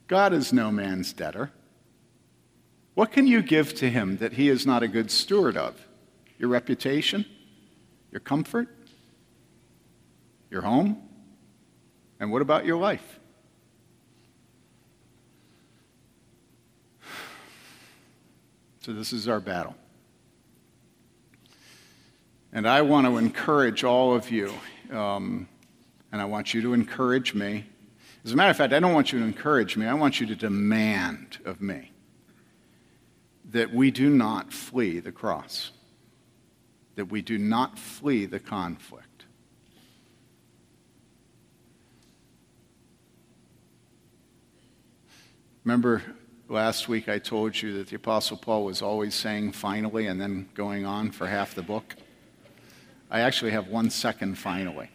God 0.09 0.33
is 0.33 0.53
no 0.53 0.73
man's 0.73 1.13
debtor. 1.13 1.53
What 2.95 3.13
can 3.13 3.29
you 3.29 3.43
give 3.43 3.75
to 3.77 3.89
him 3.89 4.17
that 4.17 4.33
he 4.33 4.49
is 4.49 4.67
not 4.67 4.83
a 4.83 4.89
good 4.89 5.09
steward 5.09 5.57
of? 5.57 5.87
Your 6.37 6.49
reputation? 6.49 7.25
Your 8.11 8.19
comfort? 8.19 8.80
Your 10.51 10.63
home? 10.63 11.01
And 12.19 12.31
what 12.31 12.43
about 12.43 12.65
your 12.65 12.77
life? 12.77 13.19
So, 18.83 18.95
this 18.95 19.13
is 19.13 19.29
our 19.29 19.41
battle. 19.41 19.75
And 22.51 22.67
I 22.67 22.81
want 22.81 23.07
to 23.07 23.19
encourage 23.19 23.85
all 23.85 24.15
of 24.15 24.31
you, 24.31 24.55
um, 24.91 25.47
and 26.11 26.21
I 26.21 26.25
want 26.25 26.55
you 26.55 26.63
to 26.63 26.73
encourage 26.73 27.35
me. 27.35 27.67
As 28.25 28.33
a 28.33 28.37
matter 28.37 28.51
of 28.51 28.57
fact, 28.57 28.73
I 28.73 28.81
don't 28.81 28.95
want 28.95 29.13
you 29.13 29.19
to 29.19 29.25
encourage 29.27 29.77
me, 29.77 29.85
I 29.85 29.93
want 29.93 30.19
you 30.19 30.27
to 30.29 30.35
demand 30.35 31.39
of 31.45 31.61
me 31.61 31.93
that 33.51 33.73
we 33.73 33.91
do 33.91 34.09
not 34.09 34.53
flee 34.53 35.01
the 35.01 35.13
cross, 35.13 35.73
that 36.95 37.07
we 37.07 37.23
do 37.23 37.39
not 37.39 37.79
flee 37.79 38.27
the 38.27 38.39
conflict. 38.39 39.10
Remember 45.71 46.03
last 46.49 46.89
week 46.89 47.09
I 47.09 47.21
told 47.21 47.63
you 47.63 47.75
that 47.75 47.87
the 47.87 47.95
Apostle 47.95 48.37
Paul 48.37 48.65
was 48.65 48.83
always 48.83 49.15
saying 49.15 49.53
finally 49.53 50.09
and 50.09 50.21
then 50.21 50.49
going 50.53 50.85
on 50.85 51.13
for 51.13 51.29
half 51.29 51.55
the 51.55 51.63
book? 51.63 51.95
I 53.09 53.21
actually 53.21 53.53
have 53.53 53.69
one 53.69 53.89
second 53.89 54.37
finally. 54.37 54.91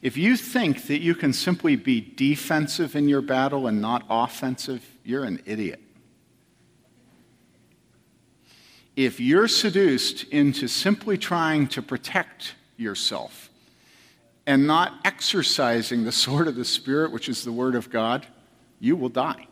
If 0.00 0.16
you 0.16 0.38
think 0.38 0.86
that 0.86 1.02
you 1.02 1.14
can 1.14 1.34
simply 1.34 1.76
be 1.76 2.00
defensive 2.00 2.96
in 2.96 3.10
your 3.10 3.20
battle 3.20 3.66
and 3.66 3.82
not 3.82 4.06
offensive, 4.08 4.88
you're 5.04 5.24
an 5.24 5.42
idiot. 5.44 5.82
If 8.96 9.20
you're 9.20 9.48
seduced 9.48 10.24
into 10.28 10.66
simply 10.66 11.18
trying 11.18 11.66
to 11.68 11.82
protect 11.82 12.54
yourself 12.78 13.50
and 14.46 14.66
not 14.66 14.94
exercising 15.04 16.04
the 16.04 16.10
sword 16.10 16.48
of 16.48 16.54
the 16.54 16.64
Spirit, 16.64 17.12
which 17.12 17.28
is 17.28 17.44
the 17.44 17.52
Word 17.52 17.74
of 17.74 17.90
God, 17.90 18.26
you 18.82 18.96
will 18.96 19.08
die. 19.08 19.46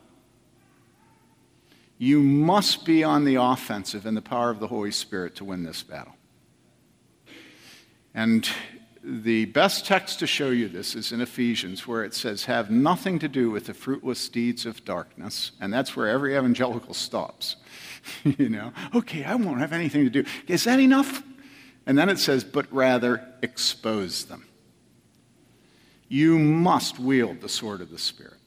You 1.99 2.21
must 2.21 2.85
be 2.85 3.05
on 3.05 3.25
the 3.25 3.37
offensive 3.37 4.05
in 4.05 4.17
the 4.17 4.23
power 4.23 4.51
of 4.51 4.59
the 4.59 4.67
Holy 4.67 4.91
Spirit 4.91 5.37
to 5.37 5.45
win 5.45 5.63
this 5.63 5.85
battle. 5.85 6.15
And 8.13 8.49
the 9.05 9.45
best 9.45 9.87
text 9.87 10.19
to 10.19 10.27
show 10.27 10.51
you 10.51 10.67
this 10.67 10.97
is 10.97 11.13
in 11.13 11.21
Ephesians, 11.21 11.87
where 11.87 12.03
it 12.03 12.13
says, 12.13 12.47
Have 12.47 12.73
nothing 12.73 13.21
to 13.21 13.29
do 13.29 13.53
with 13.53 13.67
the 13.67 13.75
fruitless 13.75 14.29
deeds 14.29 14.67
of 14.67 14.85
darkness. 14.85 15.53
And 15.61 15.73
that's 15.73 15.95
where 15.95 16.09
every 16.09 16.37
evangelical 16.37 16.93
stops. 16.93 17.55
you 18.25 18.49
know, 18.49 18.73
okay, 18.97 19.23
I 19.23 19.37
won't 19.37 19.61
have 19.61 19.73
anything 19.73 20.03
to 20.03 20.11
do. 20.11 20.25
Is 20.49 20.65
that 20.65 20.81
enough? 20.81 21.23
And 21.87 21.97
then 21.97 22.09
it 22.09 22.19
says, 22.19 22.43
But 22.43 22.67
rather 22.73 23.25
expose 23.43 24.25
them. 24.25 24.49
You 26.09 26.37
must 26.37 26.99
wield 26.99 27.43
the 27.43 27.49
sword 27.49 27.81
of 27.81 27.91
the 27.91 27.99
Spirit. 27.99 28.40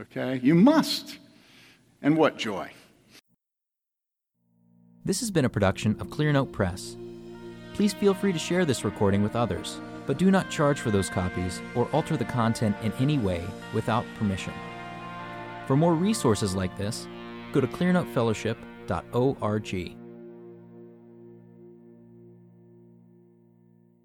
Okay? 0.00 0.40
You 0.42 0.54
must. 0.54 1.18
And 2.02 2.16
what 2.16 2.38
joy. 2.38 2.70
This 5.04 5.20
has 5.20 5.30
been 5.30 5.44
a 5.44 5.48
production 5.48 5.96
of 6.00 6.08
Clearnote 6.08 6.52
Press. 6.52 6.96
Please 7.74 7.94
feel 7.94 8.14
free 8.14 8.32
to 8.32 8.38
share 8.38 8.64
this 8.64 8.84
recording 8.84 9.22
with 9.22 9.36
others, 9.36 9.80
but 10.06 10.18
do 10.18 10.30
not 10.30 10.50
charge 10.50 10.80
for 10.80 10.90
those 10.90 11.08
copies 11.08 11.62
or 11.74 11.88
alter 11.92 12.16
the 12.16 12.24
content 12.24 12.76
in 12.82 12.92
any 12.94 13.18
way 13.18 13.44
without 13.72 14.04
permission. 14.18 14.52
For 15.66 15.76
more 15.76 15.94
resources 15.94 16.54
like 16.54 16.76
this, 16.76 17.06
go 17.52 17.60
to 17.60 17.66
clearnotefellowship.org. 17.66 20.07